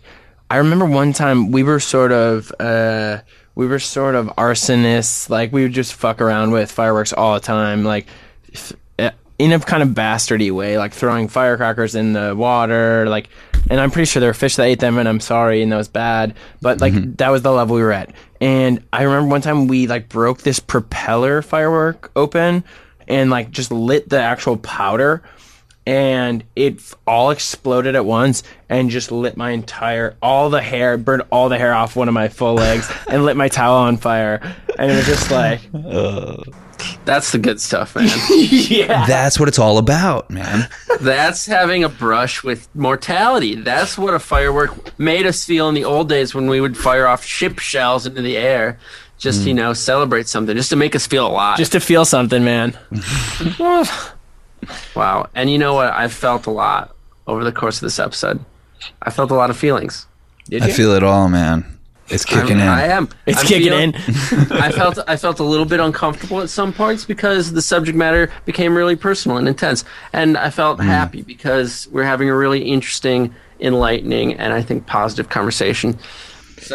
I 0.51 0.57
remember 0.57 0.85
one 0.85 1.13
time 1.13 1.51
we 1.51 1.63
were 1.63 1.79
sort 1.79 2.11
of. 2.11 2.51
Uh, 2.59 3.21
we 3.55 3.67
were 3.67 3.79
sort 3.79 4.15
of 4.15 4.27
arsonists, 4.37 5.29
like 5.29 5.53
we 5.53 5.63
would 5.63 5.71
just 5.71 5.93
fuck 5.93 6.19
around 6.19 6.51
with 6.51 6.69
fireworks 6.69 7.13
all 7.13 7.35
the 7.35 7.39
time, 7.39 7.85
like 7.85 8.07
in 9.39 9.51
a 9.53 9.59
kind 9.59 9.81
of 9.81 9.89
bastardy 9.89 10.51
way, 10.51 10.77
like 10.77 10.93
throwing 10.93 11.29
firecrackers 11.29 11.95
in 11.95 12.11
the 12.11 12.35
water, 12.35 13.07
like. 13.07 13.29
And 13.69 13.79
I'm 13.79 13.91
pretty 13.91 14.07
sure 14.07 14.19
there 14.19 14.29
were 14.29 14.33
fish 14.33 14.57
that 14.57 14.63
ate 14.63 14.79
them, 14.81 14.97
and 14.97 15.07
I'm 15.07 15.21
sorry, 15.21 15.61
and 15.61 15.71
that 15.71 15.77
was 15.77 15.87
bad. 15.87 16.35
But 16.61 16.81
like 16.81 17.17
that 17.17 17.29
was 17.29 17.43
the 17.43 17.51
level 17.51 17.77
we 17.77 17.81
were 17.81 17.93
at. 17.93 18.13
And 18.41 18.83
I 18.91 19.03
remember 19.03 19.29
one 19.29 19.41
time 19.41 19.67
we 19.67 19.87
like 19.87 20.09
broke 20.09 20.41
this 20.41 20.59
propeller 20.59 21.41
firework 21.41 22.11
open, 22.17 22.65
and 23.07 23.29
like 23.29 23.51
just 23.51 23.71
lit 23.71 24.09
the 24.09 24.19
actual 24.19 24.57
powder, 24.57 25.23
and 25.85 26.43
it 26.55 26.79
all 27.07 27.31
exploded 27.31 27.95
at 27.95 28.05
once 28.05 28.43
and 28.69 28.89
just 28.89 29.11
lit 29.11 29.35
my 29.35 29.51
entire 29.51 30.15
all 30.21 30.49
the 30.49 30.61
hair 30.61 30.97
burned 30.97 31.23
all 31.31 31.49
the 31.49 31.57
hair 31.57 31.73
off 31.73 31.95
one 31.95 32.07
of 32.07 32.13
my 32.13 32.27
full 32.27 32.53
legs 32.53 32.91
and 33.09 33.25
lit 33.25 33.35
my 33.35 33.47
towel 33.47 33.77
on 33.77 33.97
fire 33.97 34.39
and 34.77 34.91
it 34.91 34.95
was 34.95 35.05
just 35.05 35.31
like 35.31 35.61
That's 37.05 37.31
the 37.31 37.37
good 37.37 37.61
stuff, 37.61 37.95
man. 37.95 38.09
yeah 38.29 39.05
That's 39.05 39.39
what 39.39 39.47
it's 39.47 39.59
all 39.59 39.77
about, 39.77 40.29
man. 40.31 40.67
That's 41.01 41.45
having 41.45 41.83
a 41.83 41.89
brush 41.89 42.43
with 42.43 42.67
mortality. 42.75 43.55
That's 43.55 43.97
what 43.97 44.15
a 44.15 44.19
firework 44.19 44.97
made 44.99 45.27
us 45.27 45.45
feel 45.45 45.69
in 45.69 45.75
the 45.75 45.85
old 45.85 46.09
days 46.09 46.33
when 46.33 46.47
we 46.47 46.59
would 46.59 46.75
fire 46.75 47.07
off 47.07 47.23
ship 47.23 47.59
shells 47.59 48.07
into 48.07 48.21
the 48.21 48.37
air. 48.37 48.79
Just, 49.19 49.45
you 49.45 49.53
mm. 49.53 49.57
know, 49.57 49.73
celebrate 49.73 50.27
something, 50.27 50.55
just 50.55 50.71
to 50.71 50.75
make 50.75 50.95
us 50.95 51.05
feel 51.05 51.27
alive. 51.27 51.57
just 51.57 51.73
to 51.73 51.79
feel 51.79 52.05
something 52.05 52.43
man 52.43 52.75
wow. 54.95 55.29
And 55.35 55.49
you 55.49 55.57
know 55.57 55.73
what? 55.73 55.91
I 55.93 56.07
felt 56.07 56.45
a 56.47 56.51
lot 56.51 56.95
over 57.27 57.43
the 57.43 57.51
course 57.51 57.77
of 57.77 57.81
this 57.81 57.99
episode. 57.99 58.43
I 59.01 59.09
felt 59.11 59.31
a 59.31 59.35
lot 59.35 59.49
of 59.49 59.57
feelings. 59.57 60.07
Did 60.49 60.63
I 60.63 60.67
you? 60.67 60.73
feel 60.73 60.91
it 60.93 61.03
all, 61.03 61.29
man. 61.29 61.65
It's 62.09 62.25
kicking 62.25 62.57
I'm- 62.57 62.61
in. 62.61 62.67
I 62.67 62.87
am. 62.87 63.09
it's 63.25 63.39
I'm 63.39 63.45
kicking 63.45 63.69
feeling- 63.69 63.93
in 63.93 64.51
I 64.51 64.71
felt 64.71 64.99
I 65.07 65.15
felt 65.15 65.39
a 65.39 65.43
little 65.43 65.65
bit 65.65 65.79
uncomfortable 65.79 66.41
at 66.41 66.49
some 66.49 66.73
points 66.73 67.05
because 67.05 67.53
the 67.53 67.61
subject 67.61 67.97
matter 67.97 68.29
became 68.45 68.75
really 68.75 68.97
personal 68.97 69.37
and 69.37 69.47
intense, 69.47 69.85
and 70.11 70.37
I 70.37 70.49
felt 70.49 70.79
Hmm. 70.81 70.87
happy 70.87 71.21
because 71.21 71.87
we're 71.91 72.03
having 72.03 72.29
a 72.29 72.35
really 72.35 72.63
interesting, 72.63 73.33
enlightening, 73.61 74.33
and 74.33 74.51
I 74.51 74.61
think 74.61 74.87
positive 74.87 75.29
conversation. 75.29 75.97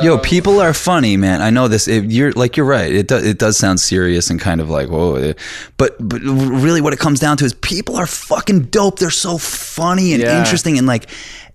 Yo, 0.03 0.19
people 0.19 0.61
are 0.61 0.75
funny, 0.75 1.17
man. 1.17 1.41
I 1.43 1.51
know 1.51 1.69
this. 1.69 1.89
It, 1.89 2.05
you're 2.11 2.33
like 2.33 2.57
you're 2.57 2.67
right. 2.67 2.93
It 2.93 3.09
does. 3.09 3.25
It 3.25 3.39
does 3.39 3.57
sound 3.57 3.81
serious 3.81 4.31
and 4.31 4.41
kind 4.41 4.61
of 4.61 4.69
like 4.71 4.89
whoa, 4.89 5.17
eh, 5.17 5.33
but 5.77 5.97
but 5.99 6.21
really, 6.23 6.81
what 6.81 6.93
it 6.93 6.99
comes 6.99 7.21
down 7.21 7.37
to 7.39 7.45
is 7.45 7.55
people 7.55 7.97
are 7.97 8.07
fucking 8.07 8.65
dope. 8.67 8.99
They're 8.99 9.11
so 9.11 9.39
funny 9.39 10.13
and 10.13 10.23
Yeah. 10.23 10.39
interesting, 10.39 10.79
and 10.79 10.87
like 10.87 11.09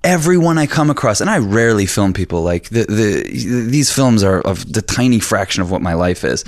everyone 0.04 0.58
I 0.58 0.66
come 0.68 0.89
across, 0.89 1.22
and 1.22 1.30
I 1.30 1.38
rarely 1.38 1.86
film 1.86 2.14
people. 2.14 2.42
Like 2.44 2.70
the 2.70 2.84
the 2.86 3.24
these 3.70 3.92
films 3.92 4.24
are 4.24 4.42
of 4.42 4.72
the 4.72 4.82
tiny 4.82 5.20
fraction 5.20 5.62
of 5.62 5.70
what 5.72 5.82
my 5.82 5.94
life 5.94 6.24
is. 6.24 6.44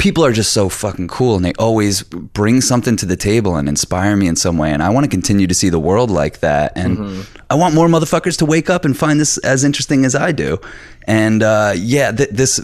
People 0.00 0.24
are 0.24 0.32
just 0.32 0.52
so 0.52 0.68
fucking 0.68 1.08
cool, 1.08 1.36
and 1.36 1.44
they 1.44 1.52
always 1.58 2.02
bring 2.02 2.60
something 2.60 2.96
to 2.96 3.06
the 3.06 3.16
table 3.16 3.56
and 3.56 3.68
inspire 3.68 4.16
me 4.16 4.26
in 4.26 4.36
some 4.36 4.58
way. 4.58 4.72
And 4.72 4.82
I 4.82 4.88
want 4.88 5.04
to 5.04 5.10
continue 5.10 5.46
to 5.46 5.54
see 5.54 5.68
the 5.68 5.78
world 5.78 6.10
like 6.10 6.40
that. 6.40 6.72
And 6.74 7.26
I 7.50 7.54
want 7.54 7.74
more 7.74 7.86
motherfuckers 7.86 8.38
to 8.38 8.46
wake 8.46 8.70
up 8.70 8.84
and 8.84 8.96
find 8.96 9.20
this 9.20 9.38
as 9.38 9.62
interesting 9.62 10.04
as 10.04 10.14
I 10.14 10.32
do. 10.32 10.58
And 11.06 11.42
uh, 11.42 11.74
yeah, 11.76 12.12
th- 12.12 12.30
this 12.30 12.58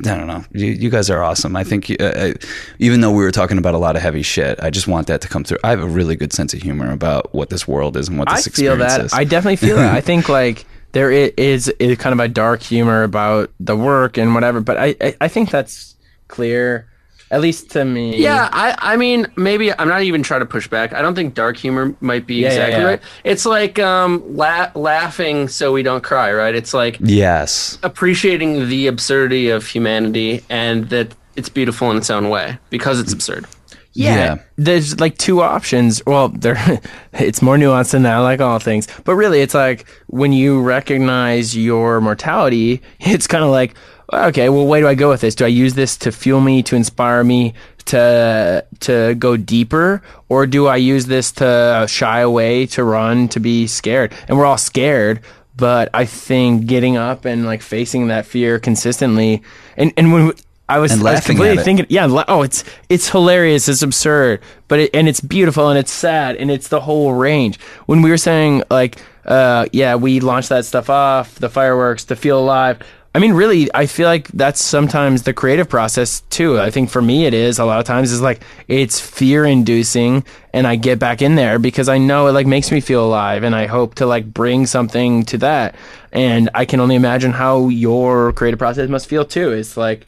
I 0.00 0.16
don't 0.16 0.26
know. 0.26 0.44
You, 0.52 0.66
you 0.66 0.90
guys 0.90 1.10
are 1.10 1.22
awesome. 1.22 1.54
I 1.54 1.64
think 1.64 1.90
uh, 1.90 2.04
uh, 2.04 2.32
even 2.78 3.00
though 3.00 3.12
we 3.12 3.22
were 3.22 3.30
talking 3.30 3.58
about 3.58 3.74
a 3.74 3.78
lot 3.78 3.94
of 3.94 4.02
heavy 4.02 4.22
shit, 4.22 4.58
I 4.60 4.70
just 4.70 4.88
want 4.88 5.06
that 5.06 5.20
to 5.20 5.28
come 5.28 5.44
through. 5.44 5.58
I 5.62 5.70
have 5.70 5.80
a 5.80 5.86
really 5.86 6.16
good 6.16 6.32
sense 6.32 6.54
of 6.54 6.62
humor 6.62 6.90
about 6.92 7.32
what 7.34 7.50
this 7.50 7.68
world 7.68 7.96
is 7.96 8.08
and 8.08 8.18
what 8.18 8.28
I 8.28 8.36
this 8.36 8.48
feel 8.48 8.72
experience 8.72 8.96
that. 8.96 9.04
is. 9.06 9.12
I 9.12 9.24
definitely 9.24 9.56
feel 9.56 9.76
that. 9.76 9.94
I 9.94 10.00
think 10.10 10.28
like 10.28 10.66
there 10.92 11.10
is, 11.10 11.32
is, 11.36 11.68
is 11.78 11.98
kind 11.98 12.12
of 12.12 12.20
a 12.20 12.28
dark 12.28 12.62
humor 12.62 13.02
about 13.02 13.50
the 13.60 13.76
work 13.76 14.18
and 14.18 14.34
whatever, 14.34 14.60
but 14.60 14.76
I, 14.76 14.96
I, 15.00 15.16
I 15.22 15.28
think 15.28 15.50
that's 15.50 15.91
clear, 16.32 16.86
at 17.30 17.40
least 17.40 17.70
to 17.70 17.84
me. 17.84 18.16
Yeah, 18.16 18.48
I, 18.52 18.74
I 18.92 18.96
mean, 18.96 19.26
maybe 19.36 19.72
I'm 19.78 19.88
not 19.88 20.02
even 20.02 20.22
trying 20.22 20.40
to 20.40 20.46
push 20.46 20.66
back. 20.68 20.92
I 20.92 21.00
don't 21.00 21.14
think 21.14 21.34
dark 21.34 21.56
humor 21.56 21.94
might 22.00 22.26
be 22.26 22.34
Yeah, 22.36 22.48
yeah, 22.48 22.52
exactly 22.54 22.80
yeah. 22.82 22.86
right. 22.88 23.00
It's 23.24 23.46
like 23.46 23.78
um, 23.78 24.22
la- 24.36 24.70
laughing 24.74 25.48
so 25.48 25.72
we 25.72 25.82
don't 25.82 26.02
cry, 26.02 26.32
right? 26.32 26.54
It's 26.54 26.74
like 26.74 26.98
yes. 27.00 27.78
appreciating 27.82 28.68
the 28.68 28.86
absurdity 28.88 29.48
of 29.50 29.66
humanity 29.66 30.42
and 30.50 30.88
that 30.90 31.14
it's 31.36 31.48
beautiful 31.48 31.90
in 31.90 31.96
its 31.96 32.10
own 32.10 32.28
way 32.28 32.58
because 32.70 32.98
it's 33.00 33.12
absurd. 33.12 33.46
Yeah, 33.94 34.16
Yeah. 34.16 34.34
there's 34.56 35.00
like 35.00 35.16
two 35.18 35.40
options. 35.42 36.02
Well, 36.06 36.28
there, 36.28 36.56
it's 37.14 37.40
more 37.42 37.56
nuanced 37.56 37.92
than 37.92 38.02
that, 38.04 38.18
like 38.18 38.40
all 38.40 38.58
things. 38.58 38.88
But 39.04 39.14
really, 39.16 39.40
it's 39.40 39.54
like 39.54 39.86
when 40.08 40.32
you 40.32 40.60
recognize 40.60 41.56
your 41.56 42.00
mortality, 42.00 42.80
it's 43.00 43.26
kind 43.26 43.44
of 43.44 43.50
like, 43.50 43.74
okay, 44.12 44.48
well, 44.48 44.66
where 44.66 44.80
do 44.80 44.88
I 44.88 44.94
go 44.94 45.08
with 45.08 45.20
this? 45.20 45.34
Do 45.34 45.44
I 45.44 45.48
use 45.48 45.74
this 45.74 45.96
to 45.98 46.12
fuel 46.12 46.40
me, 46.40 46.62
to 46.64 46.76
inspire 46.76 47.24
me, 47.24 47.54
to 47.86 48.64
to 48.80 49.14
go 49.16 49.36
deeper, 49.36 50.02
or 50.28 50.46
do 50.46 50.66
I 50.66 50.76
use 50.76 51.06
this 51.06 51.32
to 51.32 51.86
shy 51.88 52.20
away, 52.20 52.66
to 52.66 52.84
run, 52.84 53.28
to 53.28 53.40
be 53.40 53.66
scared? 53.66 54.12
And 54.28 54.38
we're 54.38 54.46
all 54.46 54.58
scared. 54.58 55.20
But 55.54 55.90
I 55.92 56.06
think 56.06 56.66
getting 56.66 56.96
up 56.96 57.24
and 57.24 57.44
like 57.44 57.62
facing 57.62 58.08
that 58.08 58.26
fear 58.26 58.58
consistently, 58.58 59.42
and 59.76 59.92
and 59.96 60.12
when 60.12 60.32
I 60.68 60.78
was, 60.78 60.92
And 60.92 61.06
I 61.06 61.12
was 61.12 61.26
completely 61.26 61.62
thinking 61.62 61.86
yeah 61.90 62.24
oh 62.28 62.40
it's 62.42 62.64
it's 62.88 63.10
hilarious 63.10 63.68
it's 63.68 63.82
absurd 63.82 64.40
but 64.68 64.78
it, 64.78 64.90
and 64.94 65.06
it's 65.06 65.20
beautiful 65.20 65.68
and 65.68 65.78
it's 65.78 65.92
sad 65.92 66.36
and 66.36 66.50
it's 66.50 66.68
the 66.68 66.80
whole 66.80 67.12
range 67.12 67.60
when 67.84 68.00
we 68.00 68.08
were 68.08 68.16
saying 68.16 68.62
like 68.70 68.96
uh 69.26 69.66
yeah 69.72 69.96
we 69.96 70.20
launched 70.20 70.48
that 70.48 70.64
stuff 70.64 70.88
off 70.88 71.34
the 71.34 71.50
fireworks 71.50 72.04
to 72.04 72.16
feel 72.16 72.38
alive 72.38 72.78
i 73.14 73.18
mean 73.18 73.32
really 73.34 73.68
i 73.74 73.84
feel 73.86 74.06
like 74.08 74.28
that's 74.28 74.62
sometimes 74.62 75.22
the 75.24 75.32
creative 75.34 75.68
process 75.68 76.20
too. 76.30 76.58
I 76.58 76.70
think 76.70 76.88
for 76.90 77.02
me 77.02 77.26
it 77.26 77.34
is 77.34 77.58
a 77.58 77.64
lot 77.64 77.78
of 77.78 77.84
times 77.84 78.10
is 78.12 78.20
like 78.20 78.42
it's 78.68 78.98
fear 79.00 79.44
inducing 79.44 80.24
and 80.52 80.66
i 80.66 80.76
get 80.76 80.98
back 80.98 81.20
in 81.22 81.34
there 81.34 81.58
because 81.58 81.88
i 81.88 81.98
know 81.98 82.26
it 82.26 82.32
like 82.32 82.46
makes 82.46 82.70
me 82.72 82.80
feel 82.80 83.04
alive 83.04 83.42
and 83.42 83.54
i 83.54 83.66
hope 83.66 83.94
to 83.96 84.06
like 84.06 84.32
bring 84.32 84.66
something 84.66 85.24
to 85.24 85.38
that. 85.38 85.74
And 86.12 86.48
i 86.54 86.64
can 86.64 86.80
only 86.80 86.94
imagine 86.94 87.32
how 87.32 87.68
your 87.68 88.32
creative 88.32 88.58
process 88.58 88.88
must 88.88 89.06
feel 89.08 89.24
too. 89.24 89.52
It's 89.52 89.76
like 89.76 90.06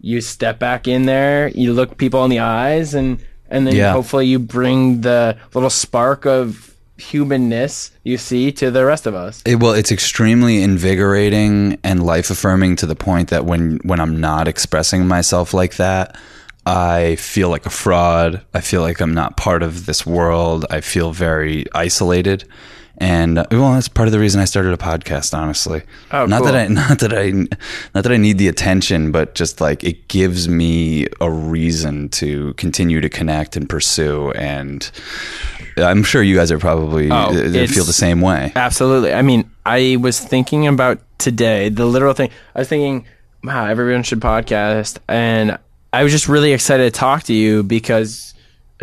you 0.00 0.20
step 0.20 0.58
back 0.58 0.88
in 0.88 1.06
there, 1.06 1.48
you 1.48 1.72
look 1.72 1.96
people 1.96 2.24
in 2.24 2.30
the 2.30 2.40
eyes, 2.40 2.92
and 2.94 3.18
and 3.48 3.66
then 3.66 3.76
Yeah. 3.76 3.92
hopefully 3.92 4.26
you 4.26 4.38
bring 4.38 5.02
the 5.02 5.36
little 5.54 5.70
spark 5.70 6.26
of 6.26 6.71
humanness 7.10 7.90
you 8.04 8.16
see 8.16 8.52
to 8.52 8.70
the 8.70 8.84
rest 8.84 9.06
of 9.06 9.14
us. 9.14 9.42
It, 9.44 9.56
well, 9.56 9.72
it's 9.72 9.92
extremely 9.92 10.62
invigorating 10.62 11.78
and 11.82 12.04
life 12.04 12.30
affirming 12.30 12.76
to 12.76 12.86
the 12.86 12.96
point 12.96 13.30
that 13.30 13.44
when 13.44 13.78
when 13.84 14.00
I'm 14.00 14.20
not 14.20 14.48
expressing 14.48 15.06
myself 15.06 15.52
like 15.52 15.76
that, 15.76 16.16
I 16.64 17.16
feel 17.16 17.48
like 17.48 17.66
a 17.66 17.70
fraud. 17.70 18.42
I 18.54 18.60
feel 18.60 18.82
like 18.82 19.00
I'm 19.00 19.14
not 19.14 19.36
part 19.36 19.62
of 19.62 19.86
this 19.86 20.06
world. 20.06 20.64
I 20.70 20.80
feel 20.80 21.12
very 21.12 21.66
isolated. 21.74 22.44
And 22.98 23.38
uh, 23.38 23.46
well, 23.50 23.72
that's 23.72 23.88
part 23.88 24.06
of 24.08 24.12
the 24.12 24.18
reason 24.18 24.40
I 24.40 24.44
started 24.44 24.72
a 24.72 24.76
podcast. 24.76 25.36
Honestly, 25.36 25.82
Oh, 26.10 26.26
not 26.26 26.44
that. 26.44 26.54
I, 26.54 26.66
not 26.68 26.98
that 27.00 27.12
I, 27.12 27.30
not 27.94 28.04
that 28.04 28.12
I 28.12 28.16
need 28.16 28.38
the 28.38 28.48
attention, 28.48 29.10
but 29.12 29.34
just 29.34 29.60
like 29.60 29.82
it 29.82 30.08
gives 30.08 30.48
me 30.48 31.06
a 31.20 31.30
reason 31.30 32.08
to 32.10 32.54
continue 32.54 33.00
to 33.00 33.08
connect 33.08 33.56
and 33.56 33.68
pursue. 33.68 34.30
And 34.32 34.88
I'm 35.76 36.02
sure 36.02 36.22
you 36.22 36.36
guys 36.36 36.52
are 36.52 36.58
probably 36.58 37.10
Oh, 37.10 37.14
uh, 37.14 37.66
feel 37.66 37.84
the 37.84 37.92
same 37.92 38.20
way. 38.20 38.52
Absolutely. 38.54 39.12
I 39.14 39.22
mean, 39.22 39.50
I 39.64 39.96
was 40.00 40.20
thinking 40.20 40.66
about 40.66 41.00
today, 41.18 41.68
the 41.70 41.86
literal 41.86 42.12
thing. 42.14 42.30
I 42.54 42.58
was 42.60 42.68
thinking, 42.68 43.06
wow, 43.42 43.66
everyone 43.66 44.02
should 44.02 44.20
podcast. 44.20 44.98
And 45.08 45.58
I 45.92 46.02
was 46.02 46.12
just 46.12 46.28
really 46.28 46.52
excited 46.52 46.92
to 46.92 46.98
talk 46.98 47.24
to 47.24 47.32
you 47.34 47.62
because 47.62 48.34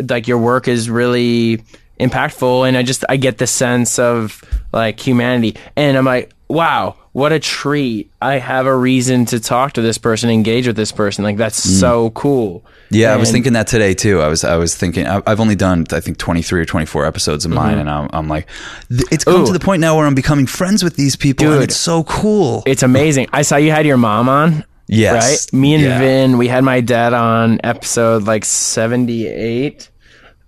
like 0.08 0.26
your 0.26 0.38
work 0.38 0.66
is 0.68 0.88
really 0.90 1.62
impactful 2.00 2.66
and 2.66 2.76
I 2.76 2.82
just 2.82 3.04
I 3.08 3.16
get 3.16 3.38
the 3.38 3.46
sense 3.46 3.98
of 3.98 4.42
like 4.72 4.98
humanity. 5.00 5.56
And 5.76 5.96
I'm 5.96 6.04
like, 6.04 6.32
wow, 6.48 6.96
what 7.12 7.32
a 7.32 7.38
treat. 7.40 8.10
I 8.22 8.34
have 8.38 8.66
a 8.66 8.76
reason 8.76 9.24
to 9.26 9.40
talk 9.40 9.72
to 9.74 9.82
this 9.82 9.98
person, 9.98 10.30
engage 10.30 10.66
with 10.66 10.76
this 10.76 10.92
person. 10.92 11.24
Like 11.24 11.36
that's 11.36 11.56
so 11.62 12.10
cool. 12.10 12.64
Yeah, 12.92 13.12
I 13.12 13.16
was 13.16 13.30
thinking 13.30 13.52
that 13.52 13.68
today 13.68 13.94
too. 13.94 14.20
I 14.20 14.26
was 14.26 14.42
I 14.42 14.56
was 14.56 14.74
thinking 14.74 15.06
I've 15.06 15.38
only 15.38 15.54
done 15.54 15.86
I 15.92 16.00
think 16.00 16.18
23 16.18 16.60
or 16.60 16.64
24 16.64 17.06
episodes 17.06 17.44
of 17.44 17.52
mine, 17.52 17.78
and 17.78 17.88
I'm, 17.88 18.10
I'm 18.12 18.26
like, 18.28 18.48
it's 18.90 19.22
come 19.22 19.34
Mm-hmm. 19.34 19.42
Ooh. 19.42 19.46
to 19.46 19.52
the 19.52 19.60
point 19.64 19.80
now 19.80 19.96
where 19.96 20.06
I'm 20.06 20.16
becoming 20.16 20.46
friends 20.46 20.82
with 20.82 20.96
these 20.96 21.14
people, 21.14 21.52
and 21.52 21.62
it's 21.62 21.76
so 21.76 22.02
cool. 22.04 22.64
It's 22.66 22.82
amazing. 22.82 23.28
I 23.32 23.42
saw 23.42 23.56
you 23.56 23.70
had 23.70 23.86
your 23.86 23.96
mom 23.96 24.28
on. 24.28 24.64
Yes. 24.88 25.46
Right? 25.52 25.60
Me 25.60 25.74
and 25.74 25.84
Yeah. 25.84 25.98
Vin, 26.00 26.36
we 26.36 26.48
had 26.48 26.64
my 26.64 26.80
dad 26.80 27.12
on 27.12 27.60
episode 27.62 28.24
like 28.24 28.44
78. 28.44 29.89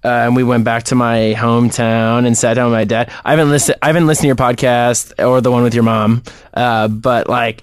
Uh, 0.05 0.09
and 0.09 0.37
we 0.37 0.43
went 0.43 0.65
back 0.65 0.83
to 0.85 0.95
my 0.95 1.35
hometown 1.37 2.27
and 2.27 2.37
sat 2.37 2.55
down 2.55 2.71
with 2.71 2.79
my 2.79 2.85
dad. 2.85 3.13
I 3.25 3.31
haven't 3.31 3.51
listened. 3.51 3.79
I 3.83 3.87
haven't 3.87 4.07
listened 4.07 4.23
to 4.23 4.27
your 4.29 4.37
podcast 4.37 5.13
or 5.25 5.41
the 5.41 5.51
one 5.51 5.63
with 5.63 5.75
your 5.75 5.85
mom. 5.85 6.23
Uh, 6.55 6.89
but 6.89 7.29
like, 7.29 7.63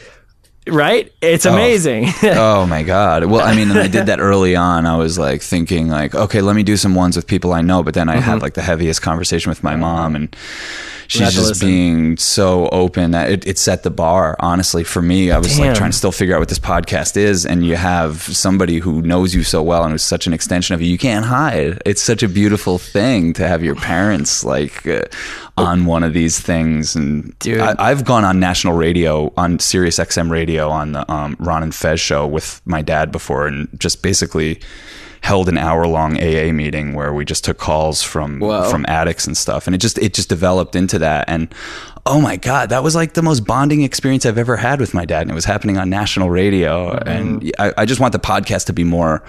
right? 0.68 1.12
It's 1.22 1.46
amazing. 1.46 2.06
oh 2.24 2.66
my 2.68 2.84
god. 2.84 3.26
Well, 3.26 3.42
I 3.46 3.56
mean, 3.56 3.72
I 3.72 3.88
did 3.88 4.06
that 4.08 4.20
early 4.20 4.56
on. 4.56 4.86
I 4.86 4.98
was 4.98 5.18
like 5.18 5.42
thinking 5.42 5.88
like, 5.90 6.14
okay, 6.16 6.42
let 6.42 6.56
me 6.56 6.64
do 6.64 6.78
some 6.78 6.96
ones 6.96 7.16
with 7.16 7.28
people 7.28 7.54
I 7.54 7.62
know, 7.62 7.84
but 7.84 7.94
then 7.94 8.08
I 8.10 8.16
Mm-hmm. 8.20 8.24
had 8.24 8.42
like 8.42 8.54
the 8.54 8.62
heaviest 8.62 9.02
conversation 9.02 9.50
with 9.50 9.64
my 9.64 9.76
mom 9.76 10.16
and 10.16 10.36
she's 11.08 11.34
just 11.34 11.60
being 11.62 12.18
so 12.18 12.68
open 12.70 13.12
that 13.12 13.32
it, 13.32 13.48
it 13.48 13.58
set 13.58 13.82
the 13.84 13.90
bar 13.90 14.36
honestly 14.40 14.84
for 14.84 15.02
me. 15.02 15.32
I 15.32 15.38
was 15.40 15.56
Damn. 15.58 15.68
like 15.70 15.76
trying 15.78 15.92
to 15.92 15.98
still 15.98 16.12
figure 16.12 16.36
out 16.36 16.40
what 16.40 16.50
this 16.50 16.60
podcast 16.60 17.18
is 17.18 17.46
and 17.46 17.66
you 17.66 17.76
have 17.78 18.22
somebody 18.22 18.78
who 18.80 19.02
knows 19.02 19.34
you 19.34 19.44
so 19.44 19.64
well 19.64 19.84
and 19.84 19.92
who's 19.92 20.04
such 20.04 20.28
an 20.28 20.34
extension 20.34 20.76
of 20.76 20.82
you. 20.82 20.88
You 20.90 20.98
can't 21.00 21.26
hide. 21.26 21.82
It's 21.86 22.02
such 22.04 22.22
a 22.22 22.28
beautiful 22.30 22.78
thing 22.78 23.34
to 23.34 23.48
have 23.48 23.64
your 23.64 23.76
parents 23.76 24.44
like 24.44 24.86
uh, 24.86 25.04
on 25.60 25.86
one 25.86 26.04
of 26.04 26.14
these 26.14 26.40
things 26.40 26.96
and 26.96 27.38
Dude. 27.40 27.60
I, 27.60 27.76
I've 27.78 28.06
gone 28.06 28.24
on 28.24 28.40
national 28.40 28.74
radio 28.74 29.34
on 29.38 29.60
Sirius 29.60 30.00
XM 30.00 30.30
radio 30.30 30.70
on 30.70 30.94
the 30.94 31.12
um, 31.12 31.36
Ron 31.40 31.64
and 31.64 31.76
Fez 31.76 32.00
show 32.00 32.26
with 32.28 32.62
my 32.66 32.82
dad 32.82 33.12
before, 33.12 33.48
and 33.48 33.68
just 33.80 34.02
basically 34.02 34.62
held 35.22 35.50
an 35.50 35.58
hour 35.58 35.86
long 35.86 36.18
AA 36.18 36.52
meeting 36.54 36.94
where 36.94 37.14
we 37.14 37.26
just 37.26 37.44
took 37.44 37.58
calls 37.58 38.02
from 38.02 38.40
Whoa. 38.40 38.70
from 38.70 38.86
addicts 38.88 39.28
and 39.28 39.36
stuff, 39.36 39.68
and 39.68 39.76
it 39.76 39.80
just 39.80 39.98
it 40.00 40.14
just 40.14 40.30
developed 40.30 40.76
into 40.76 41.00
that. 41.00 41.26
And 41.28 41.54
oh 42.10 42.20
my 42.20 42.36
god, 42.36 42.70
that 42.70 42.84
was 42.84 42.96
like 42.96 43.14
the 43.14 43.22
most 43.22 43.42
bonding 43.42 43.84
experience 43.84 44.26
I've 44.26 44.40
ever 44.40 44.58
had 44.58 44.80
with 44.80 44.94
my 44.96 45.06
dad, 45.06 45.22
and 45.22 45.32
it 45.32 45.36
was 45.36 45.46
happening 45.46 45.78
on 45.78 45.90
national 45.90 46.32
radio. 46.32 46.92
And 46.92 47.52
I, 47.60 47.72
I 47.78 47.86
just 47.86 48.02
want 48.02 48.14
the 48.14 48.20
podcast 48.20 48.66
to 48.66 48.74
be 48.74 48.84
more 48.84 49.24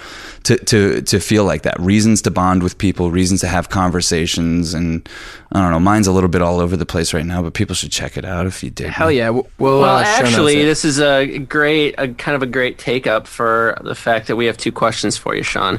to 0.45 0.57
to 0.57 1.03
to 1.03 1.21
feel 1.21 1.45
like 1.45 1.63
that. 1.63 1.79
Reasons 1.79 2.23
to 2.23 2.31
bond 2.31 2.63
with 2.63 2.79
people, 2.79 3.11
reasons 3.11 3.41
to 3.43 3.49
have 3.49 3.69
conversations, 3.69 4.73
and 4.73 5.07
I 5.53 5.61
don't 5.61 5.71
know. 5.71 5.79
Mine's 5.79 6.07
a 6.07 6.13
little 6.13 6.31
bit 6.31 6.41
all 6.41 6.59
over 6.59 6.77
the 6.77 6.87
place 6.87 7.13
right 7.13 7.27
now, 7.27 7.43
but 7.43 7.53
people 7.53 7.75
should 7.75 7.93
check 7.93 8.17
it 8.17 8.25
out 8.25 8.47
if 8.47 8.65
you 8.65 8.71
did. 8.71 8.91
Hell 8.91 9.13
yeah. 9.13 9.29
We'll, 9.29 9.47
we'll 9.59 9.81
Well, 9.83 9.97
uh, 9.97 10.03
actually, 10.03 10.65
this 10.65 10.85
is 10.85 10.99
a 11.01 11.39
great, 11.39 11.95
a 11.99 12.09
kind 12.15 12.35
of 12.35 12.43
a 12.43 12.47
great 12.47 12.79
take 12.79 13.07
up 13.07 13.27
for 13.27 13.79
the 13.85 13.95
fact 13.95 14.27
that 14.29 14.37
we 14.37 14.47
have 14.47 14.57
two 14.57 14.73
questions 14.73 15.19
for 15.19 15.35
you, 15.35 15.43
Sean. 15.43 15.79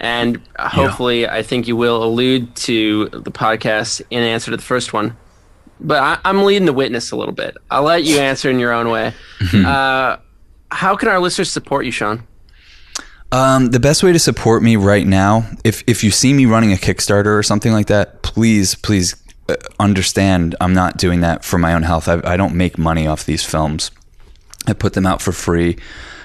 And 0.00 0.40
hopefully, 0.58 1.28
I 1.28 1.42
think 1.42 1.68
you 1.68 1.76
will 1.76 2.02
allude 2.02 2.56
to 2.56 3.08
the 3.10 3.30
podcast 3.30 4.00
in 4.10 4.22
answer 4.22 4.50
to 4.50 4.56
the 4.56 4.62
first 4.62 4.92
one. 4.92 5.16
But 5.80 6.02
I, 6.02 6.18
I'm 6.24 6.44
leading 6.44 6.66
the 6.66 6.72
witness 6.72 7.10
a 7.10 7.16
little 7.16 7.34
bit. 7.34 7.56
I'll 7.70 7.82
let 7.82 8.04
you 8.04 8.18
answer 8.18 8.50
in 8.50 8.58
your 8.58 8.72
own 8.72 8.90
way. 8.90 9.14
uh, 9.54 10.16
how 10.70 10.96
can 10.96 11.08
our 11.08 11.18
listeners 11.18 11.50
support 11.50 11.84
you, 11.84 11.90
Sean? 11.90 12.26
Um, 13.32 13.66
the 13.66 13.80
best 13.80 14.02
way 14.02 14.12
to 14.12 14.18
support 14.18 14.62
me 14.62 14.76
right 14.76 15.06
now, 15.06 15.48
if 15.62 15.84
if 15.86 16.02
you 16.02 16.10
see 16.10 16.32
me 16.32 16.46
running 16.46 16.72
a 16.72 16.76
Kickstarter 16.76 17.38
or 17.38 17.42
something 17.42 17.72
like 17.72 17.86
that, 17.86 18.22
please, 18.22 18.74
please 18.74 19.14
uh, 19.48 19.54
understand 19.78 20.56
I'm 20.60 20.74
not 20.74 20.96
doing 20.96 21.20
that 21.20 21.44
for 21.44 21.58
my 21.58 21.72
own 21.72 21.84
health. 21.84 22.08
I, 22.08 22.20
I 22.24 22.36
don't 22.36 22.54
make 22.54 22.76
money 22.76 23.06
off 23.06 23.24
these 23.24 23.44
films. 23.44 23.92
I 24.66 24.72
put 24.72 24.94
them 24.94 25.06
out 25.06 25.22
for 25.22 25.32
free. 25.32 25.78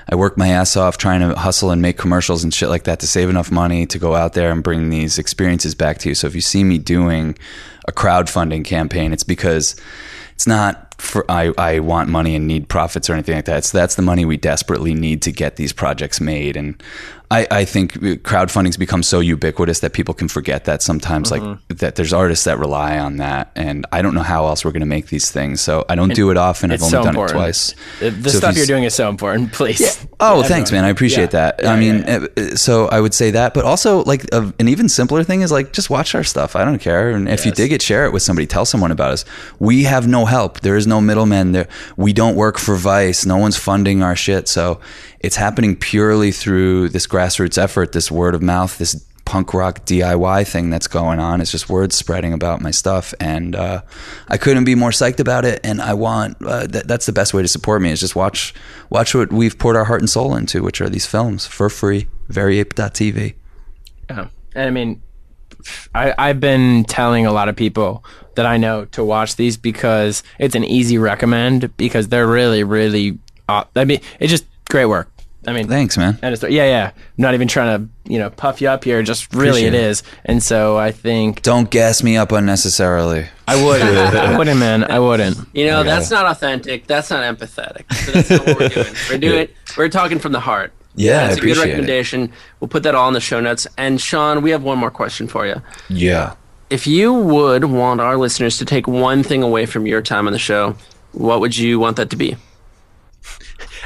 I 0.10 0.16
work 0.16 0.38
my 0.38 0.50
ass 0.50 0.78
off 0.78 0.98
trying 0.98 1.22
to 1.22 1.36
hustle 1.36 1.72
and 1.72 1.82
make 1.82 1.98
commercials 1.98 2.44
and 2.44 2.54
shit 2.54 2.70
like 2.70 2.84
that 2.84 3.00
to 3.00 3.08
save 3.08 3.30
enough 3.30 3.52
money 3.52 3.86
to 3.88 4.00
go 4.00 4.16
out 4.16 4.34
there 4.34 4.52
and 4.52 4.64
bring 4.64 4.90
these 4.90 5.18
experiences 5.18 5.74
back 5.74 5.98
to 6.00 6.10
you. 6.10 6.16
So 6.16 6.28
if 6.28 6.36
you 6.36 6.42
see 6.42 6.64
me 6.64 6.78
doing 6.78 7.38
a 7.88 7.92
crowdfunding 7.92 8.66
campaign, 8.66 9.14
it's 9.14 9.24
because 9.24 9.76
it's 10.34 10.46
not 10.46 10.94
for 11.02 11.30
I, 11.30 11.54
I 11.58 11.80
want 11.80 12.10
money 12.10 12.36
and 12.36 12.48
need 12.48 12.70
profits 12.70 13.10
or 13.10 13.14
anything 13.14 13.36
like 13.36 13.46
that. 13.46 13.66
So 13.66 13.78
that's 13.78 13.96
the 13.96 14.02
money 14.02 14.26
we 14.26 14.38
desperately 14.38 14.94
need 14.94 15.22
to 15.24 15.32
get 15.32 15.56
these 15.56 15.74
projects 15.74 16.22
made. 16.22 16.56
And 16.56 16.82
I, 17.32 17.48
I 17.50 17.66
think 17.66 17.94
crowdfunding's 18.24 18.78
become 18.78 19.02
so 19.04 19.20
ubiquitous 19.20 19.80
that 19.80 19.94
people 19.94 20.14
can 20.14 20.28
forget 20.28 20.66
that 20.66 20.82
sometimes 20.82 21.32
Mm-hmm. 21.32 21.46
like 21.70 21.80
that 21.80 21.96
there's 21.96 22.14
artists 22.14 22.46
that 22.46 22.60
rely 22.60 23.00
on 23.00 23.18
that 23.18 23.52
and 23.56 23.86
I 23.92 24.02
don't 24.02 24.14
know 24.14 24.22
how 24.22 24.46
else 24.46 24.64
we're 24.64 24.72
going 24.72 24.82
to 24.82 24.86
make 24.86 25.08
these 25.08 25.32
things. 25.32 25.60
So 25.62 25.86
I 25.90 25.96
don't 25.96 26.14
do 26.14 26.30
it 26.30 26.38
often. 26.38 26.72
I've 26.72 26.82
only 26.84 26.92
so 26.92 27.00
done 27.04 27.10
important. 27.16 27.38
it 27.38 27.42
twice. 27.42 27.76
The, 28.00 28.10
the 28.12 28.30
So 28.30 28.38
stuff 28.38 28.54
you 28.54 28.60
you're 28.60 28.68
doing 28.68 28.84
is 28.84 28.94
so 28.94 29.10
important. 29.10 29.52
Please. 29.60 30.06
Oh, 30.20 30.42
Yeah, 30.42 30.48
thanks, 30.48 30.70
everyone. 30.70 30.84
man. 30.84 30.88
I 30.88 30.90
appreciate 30.92 31.34
Yeah. 31.34 31.52
that. 31.58 31.66
I 31.68 31.80
mean, 31.80 32.04
yeah, 32.08 32.26
uh, 32.38 32.56
so 32.56 32.88
I 32.90 33.00
would 33.02 33.14
say 33.14 33.32
that, 33.32 33.54
but 33.54 33.66
also 33.66 34.04
like 34.04 34.26
a, 34.32 34.54
an 34.60 34.68
even 34.68 34.88
simpler 34.88 35.24
thing 35.24 35.42
is 35.42 35.52
like 35.52 35.74
just 35.74 35.90
watch 35.90 36.14
our 36.16 36.24
stuff. 36.24 36.56
I 36.56 36.64
don't 36.64 36.80
care, 36.80 37.10
and 37.10 37.28
if 37.28 37.46
you 37.46 37.52
dig 37.52 37.72
it, 37.72 37.82
share 37.82 38.06
it 38.06 38.14
with 38.14 38.22
somebody. 38.24 38.46
Tell 38.46 38.66
someone 38.66 38.92
about 38.92 39.12
us. 39.12 39.26
We 39.60 39.84
have 39.84 40.08
no 40.08 40.26
help. 40.26 40.60
There 40.62 40.76
is 40.78 40.86
no 40.86 41.02
middleman. 41.02 41.54
There, 41.54 41.68
we 41.98 42.14
don't 42.14 42.36
work 42.36 42.58
for 42.60 42.76
Vice. 42.76 43.26
No 43.26 43.38
one's 43.38 43.58
funding 43.58 44.04
our 44.04 44.16
shit. 44.16 44.48
So 44.48 44.80
it's 45.26 45.36
happening 45.36 45.76
purely 45.76 46.32
through 46.32 46.90
this 46.90 47.08
grassroots 47.08 47.58
effort, 47.58 47.92
this 47.94 48.12
word 48.12 48.36
of 48.36 48.42
mouth, 48.44 48.78
this 48.78 49.04
punk 49.26 49.56
rock 49.56 49.84
DIY 49.86 50.48
thing 50.48 50.70
that's 50.70 50.88
going 50.88 51.20
on. 51.20 51.42
It's 51.42 51.52
just 51.52 51.68
word 51.68 51.92
spreading 51.92 52.32
about 52.32 52.62
my 52.62 52.70
stuff, 52.70 53.14
and 53.20 53.56
uh, 53.56 53.82
I 54.28 54.38
couldn't 54.38 54.66
be 54.66 54.76
more 54.76 54.92
psyched 54.92 55.20
about 55.20 55.44
it. 55.44 55.60
And 55.64 55.82
I 55.82 55.96
want 55.96 56.38
uh, 56.46 56.68
that, 56.68 56.88
that's 56.88 57.08
the 57.08 57.12
best 57.12 57.34
way 57.34 57.42
to 57.42 57.48
support 57.48 57.82
me 57.82 57.92
is 57.92 58.00
just 58.00 58.16
watch 58.16 58.54
watch 58.92 59.16
what 59.16 59.34
we've 59.34 59.58
poured 59.58 59.76
our 59.76 59.86
heart 59.86 60.02
and 60.02 60.10
soul 60.10 60.36
into, 60.36 60.62
which 60.62 60.80
are 60.80 60.90
these 60.90 61.08
films 61.08 61.48
for 61.48 61.70
free. 61.70 62.08
Veryape.tv. 62.30 63.34
Yeah. 64.10 64.28
And 64.54 64.68
I 64.68 64.70
mean, 64.70 65.02
I, 65.94 66.14
I've 66.18 66.40
been 66.40 66.84
telling 66.86 67.26
a 67.26 67.34
lot 67.34 67.50
of 67.50 67.56
people 67.56 68.06
that 68.36 68.46
I 68.46 68.58
know 68.58 68.86
to 68.86 69.04
watch 69.04 69.38
these 69.38 69.58
because 69.58 70.24
it's 70.40 70.56
an 70.56 70.64
easy 70.64 70.98
recommend 70.98 71.76
because 71.78 72.10
they're 72.10 72.28
really, 72.28 72.64
really, 72.64 73.18
uh, 73.50 73.64
I 73.76 73.86
mean, 73.86 74.02
it's 74.20 74.32
just 74.32 74.46
great 74.70 74.86
work. 74.86 75.10
I 75.48 75.54
mean, 75.54 75.68
Thanks, 75.68 75.98
man. 75.98 76.18
and 76.22 76.34
it's, 76.34 76.42
yeah, 76.44 76.50
yeah. 76.66 76.92
I'm 76.96 77.02
not 77.18 77.34
even 77.34 77.48
trying 77.48 77.78
to, 77.88 78.12
you 78.12 78.20
know, 78.20 78.30
puff 78.30 78.62
you 78.62 78.68
up 78.70 78.84
here. 78.84 79.02
Just 79.04 79.34
really 79.34 79.68
Appreciate 79.68 79.74
it 79.74 79.74
it. 79.76 79.90
is. 79.90 80.04
And 80.26 80.42
so 80.42 80.78
I 80.78 80.92
think 80.92 81.42
Don't 81.44 81.70
gas 81.70 82.02
me 82.04 82.18
up 82.18 82.32
unnecessarily. 82.32 83.28
I 83.48 83.64
wouldn't. 83.64 83.96
I 84.16 84.38
wouldn't, 84.38 84.60
man. 84.60 84.84
I 84.90 85.00
wouldn't. 85.00 85.38
You 85.54 85.68
know, 85.68 85.84
that's 85.84 86.10
not 86.10 86.26
authentic. 86.26 86.88
That's 86.88 87.10
not 87.12 87.24
empathetic. 87.24 87.92
So 87.94 88.12
that's 88.12 88.30
not 88.32 88.46
what 88.48 88.60
we're 88.60 88.70
doing. 88.70 88.88
We're 89.10 89.18
doing. 89.20 89.48
We're 89.78 89.90
talking 89.90 90.18
from 90.20 90.32
the 90.32 90.40
heart. 90.40 90.74
Yeah, 90.96 91.26
I 91.26 91.28
that's 91.28 91.38
a 91.38 91.42
good 91.42 91.52
appreciate 91.52 91.64
it. 91.64 91.70
recommendation. 91.72 92.32
We'll 92.60 92.70
put 92.70 92.84
that 92.84 92.96
all 92.96 93.08
in 93.10 93.14
the 93.14 93.20
show 93.22 93.40
notes. 93.42 93.68
And 93.78 94.00
Sean, 94.02 94.42
we 94.42 94.50
have 94.52 94.64
one 94.64 94.78
more 94.80 94.90
question 94.90 95.28
for 95.28 95.46
you. 95.46 95.62
Yeah. 95.90 96.34
If 96.70 96.88
you 96.88 97.14
would 97.14 97.66
want 97.66 98.02
our 98.02 98.18
listeners 98.18 98.58
to 98.58 98.66
take 98.66 98.88
one 98.88 99.22
thing 99.22 99.44
away 99.44 99.66
from 99.68 99.86
your 99.86 100.02
time 100.02 100.26
on 100.26 100.34
the 100.34 100.40
show, 100.40 100.76
what 101.12 101.40
would 101.42 101.56
you 101.56 101.80
want 101.80 101.98
that 101.98 102.10
to 102.10 102.16
be? 102.16 102.38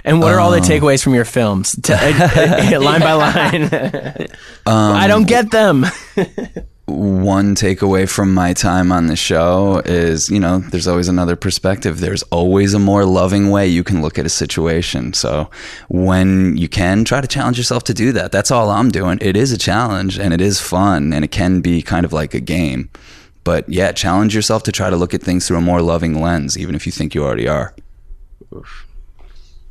And 0.04 0.22
what 0.22 0.34
are 0.34 0.40
Um, 0.40 0.46
all 0.46 0.52
the 0.52 0.60
takeaways 0.60 1.04
from 1.04 1.14
your 1.14 1.26
films? 1.26 1.76
T- 1.82 1.94
line 2.78 3.02
by 3.02 3.14
line. 3.14 3.70
Um, 4.66 4.96
I 4.96 5.08
don't 5.08 5.28
get 5.28 5.50
them. 5.50 5.84
one 6.86 7.56
takeaway 7.56 8.08
from 8.10 8.34
my 8.34 8.54
time 8.54 8.92
on 8.92 9.08
the 9.08 9.16
show 9.16 9.82
is, 9.86 10.30
you 10.30 10.40
know, 10.40 10.60
there's 10.60 10.88
always 10.88 11.08
another 11.08 11.36
perspective. 11.36 12.00
There's 12.00 12.22
always 12.24 12.74
a 12.76 12.80
more 12.80 13.04
loving 13.06 13.50
way 13.50 13.68
you 13.68 13.84
can 13.84 14.02
look 14.02 14.20
at 14.20 14.26
a 14.26 14.30
situation. 14.30 15.14
So 15.14 15.50
when 15.88 16.56
you 16.58 16.68
can, 16.68 17.04
try 17.04 17.20
to 17.22 17.28
challenge 17.28 17.58
yourself 17.58 17.84
to 17.86 17.94
do 17.94 18.12
that. 18.12 18.32
That's 18.32 18.52
all 18.52 18.70
I'm 18.70 18.90
doing. 18.92 19.18
It 19.22 19.36
is 19.36 19.52
a 19.52 19.58
challenge 19.58 20.20
and 20.20 20.34
it 20.34 20.42
is 20.42 20.60
fun 20.60 21.14
and 21.14 21.24
it 21.26 21.32
can 21.32 21.62
be 21.62 21.82
kind 21.82 22.06
of 22.06 22.14
like 22.14 22.34
a 22.36 22.40
game. 22.40 22.90
But 23.44 23.68
yeah, 23.70 23.92
challenge 23.92 24.36
yourself 24.36 24.64
to 24.64 24.72
try 24.72 24.90
to 24.92 24.98
look 24.98 25.14
at 25.16 25.24
things 25.24 25.48
through 25.48 25.58
a 25.58 25.62
more 25.62 25.82
loving 25.82 26.22
lens, 26.22 26.58
even 26.58 26.76
if 26.76 26.86
you 26.86 26.92
think 26.92 27.16
you 27.16 27.24
already 27.24 27.48
are. 27.48 27.74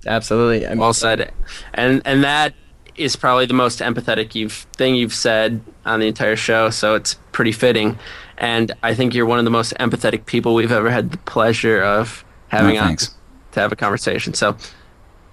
Absolutely. 0.06 0.66
I 0.66 0.70
mean, 0.70 0.78
Well 0.78 0.92
said. 0.92 1.32
And 1.74 2.02
and 2.04 2.24
that 2.24 2.54
is 2.96 3.16
probably 3.16 3.46
the 3.46 3.54
most 3.54 3.78
empathetic 3.80 4.34
you've 4.34 4.66
thing 4.76 4.94
you've 4.96 5.14
said 5.14 5.60
on 5.84 6.00
the 6.00 6.06
entire 6.08 6.36
show. 6.36 6.70
So 6.70 6.94
it's 6.94 7.14
pretty 7.32 7.52
fitting. 7.52 7.98
And 8.38 8.72
I 8.82 8.94
think 8.94 9.14
you're 9.14 9.26
one 9.26 9.38
of 9.38 9.44
the 9.44 9.50
most 9.50 9.72
empathetic 9.80 10.26
people 10.26 10.54
we've 10.54 10.72
ever 10.72 10.90
had 10.90 11.10
the 11.10 11.18
pleasure 11.18 11.82
of 11.82 12.24
having 12.48 12.78
Oh, 12.78 12.82
on 12.82 12.96
to 13.52 13.60
have 13.60 13.72
a 13.72 13.76
conversation. 13.76 14.34
So 14.34 14.56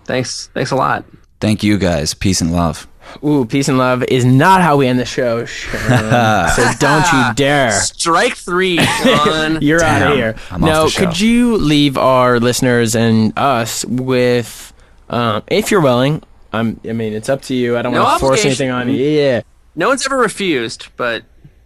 thanks, 0.05 0.49
thanks 0.53 0.71
a 0.71 0.75
lot. 0.75 1.05
Thank 1.39 1.63
you 1.63 1.77
guys. 1.77 2.13
Peace 2.13 2.41
and 2.41 2.51
love. 2.51 2.87
Ooh, 3.23 3.45
peace 3.45 3.67
and 3.67 3.77
love 3.77 4.03
is 4.03 4.25
not 4.25 4.61
how 4.61 4.77
we 4.77 4.87
end 4.87 4.99
the 4.99 5.05
show. 5.05 5.45
Sharon. 5.45 6.49
so 6.49 6.71
don't 6.79 7.11
you 7.11 7.33
dare. 7.35 7.71
Strike 7.71 8.35
three, 8.35 8.77
Sean. 8.77 9.61
You're 9.61 9.83
out 9.83 10.11
of 10.11 10.17
here. 10.17 10.35
I'm 10.51 10.63
off 10.63 10.69
no, 10.69 10.89
could 10.89 11.19
you 11.19 11.57
leave 11.57 11.97
our 11.97 12.39
listeners 12.39 12.95
and 12.95 13.33
us 13.37 13.85
with, 13.85 14.73
um, 15.09 15.43
if 15.47 15.71
you're 15.71 15.81
willing? 15.81 16.21
I'm, 16.53 16.79
I 16.87 16.93
mean, 16.93 17.13
it's 17.13 17.29
up 17.29 17.41
to 17.43 17.55
you. 17.55 17.77
I 17.77 17.81
don't 17.81 17.93
No 17.93 18.03
want 18.03 18.19
to 18.19 18.25
force 18.25 18.45
anything 18.45 18.69
on 18.69 18.89
you. 18.89 18.95
Yeah. 18.95 19.41
no 19.75 19.89
one's 19.89 20.05
ever 20.05 20.17
refused, 20.17 20.87
but 20.95 21.23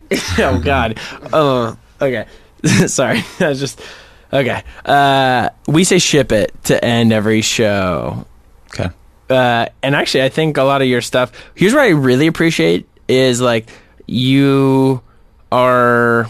oh 0.39 0.59
God. 0.63 0.99
Oh, 1.31 1.77
okay. 2.01 2.25
Sorry. 2.87 3.23
I 3.39 3.49
was 3.49 3.59
just 3.59 3.79
okay. 4.33 4.63
Uh, 4.83 5.49
we 5.67 5.83
say 5.83 5.99
ship 5.99 6.31
it 6.31 6.53
to 6.65 6.83
end 6.83 7.13
every 7.13 7.41
show. 7.41 8.25
Okay. 8.67 8.89
Uh, 9.29 9.67
and 9.83 9.95
actually, 9.95 10.23
I 10.23 10.29
think 10.29 10.57
a 10.57 10.63
lot 10.63 10.81
of 10.81 10.87
your 10.87 11.01
stuff. 11.01 11.31
Here's 11.55 11.73
what 11.73 11.83
I 11.83 11.89
really 11.89 12.27
appreciate 12.27 12.87
is 13.07 13.41
like 13.41 13.69
you 14.07 15.01
are. 15.51 16.27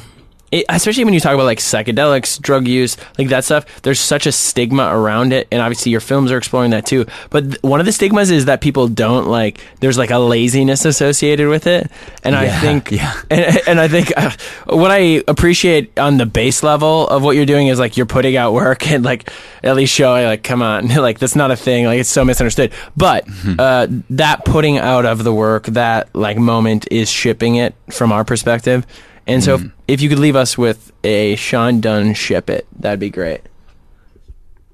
It, 0.52 0.66
especially 0.70 1.06
when 1.06 1.14
you 1.14 1.20
talk 1.20 1.34
about 1.34 1.46
like 1.46 1.60
psychedelics, 1.60 2.42
drug 2.42 2.68
use, 2.68 2.98
like 3.18 3.30
that 3.30 3.44
stuff, 3.44 3.82
there's 3.82 4.00
such 4.00 4.26
a 4.26 4.32
stigma 4.32 4.96
around 4.96 5.34
it, 5.34 5.48
and 5.52 5.62
obviously 5.62 5.92
your 5.92 6.02
films 6.02 6.32
are 6.32 6.38
exploring 6.38 6.72
that 6.72 6.86
too. 6.86 7.06
But 7.30 7.44
th- 7.44 7.64
one 7.64 7.80
of 7.80 7.86
the 7.86 7.92
stigmas 7.92 8.32
is 8.32 8.46
that 8.46 8.62
people 8.62 8.88
don't 8.88 9.28
like. 9.28 9.62
There's 9.80 9.98
like 9.98 10.12
a 10.12 10.18
laziness 10.18 10.86
associated 10.86 11.48
with 11.50 11.68
it, 11.68 11.92
and 12.24 12.36
I 12.36 12.50
think, 12.60 12.92
yeah. 12.92 13.14
and, 13.30 13.60
and 13.68 13.80
I 13.80 13.88
think 13.88 14.12
uh, 14.18 14.32
what 14.66 14.92
I 14.92 15.24
appreciate 15.28 15.98
on 16.00 16.18
the 16.18 16.26
base 16.26 16.64
level 16.64 17.08
of 17.08 17.24
what 17.24 17.36
you're 17.36 17.46
doing 17.46 17.68
is 17.68 17.80
like 17.80 17.98
you're 17.98 18.06
putting 18.06 18.36
out 18.36 18.54
work 18.54 18.90
and 18.90 19.04
like 19.04 19.32
at 19.64 19.76
least 19.76 19.94
showing 19.94 20.26
like 20.26 20.44
come 20.44 20.62
on 20.62 20.88
like 20.96 21.20
that's 21.20 21.36
not 21.36 21.52
a 21.52 21.56
thing 21.56 21.86
like 21.86 22.00
it's 22.00 22.10
so 22.10 22.24
misunderstood 22.24 22.72
but 22.96 23.26
uh, 23.58 23.88
that 24.10 24.46
putting 24.46 24.78
out 24.78 25.06
of 25.06 25.24
the 25.24 25.34
work 25.34 25.66
that 25.68 26.14
like 26.16 26.38
moment 26.38 26.88
is 26.92 27.10
shipping 27.10 27.56
it 27.56 27.76
from 27.90 28.12
our 28.12 28.24
perspective 28.24 28.86
and 29.30 29.44
so 29.44 29.56
if, 29.56 29.62
mm-hmm. 29.62 29.80
if 29.88 30.02
you 30.02 30.10
could 30.10 30.20
leave 30.20 30.36
us 30.36 30.58
with 30.58 30.92
a 31.04 31.36
Sean 31.36 31.80
Dunne 31.80 32.14
ship 32.14 32.50
it 32.50 32.68
that'd 32.78 33.00
be 33.00 33.10
great 33.10 33.42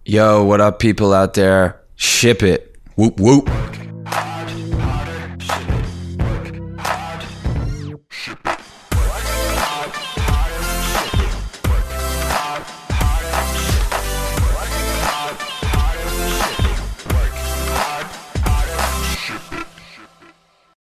Yo, 0.07 0.43
what 0.43 0.61
up, 0.61 0.77
people 0.77 1.15
out 1.15 1.33
there? 1.33 1.81
Ship 1.95 2.43
it. 2.43 2.75
Whoop, 2.95 3.19
whoop. 3.19 3.49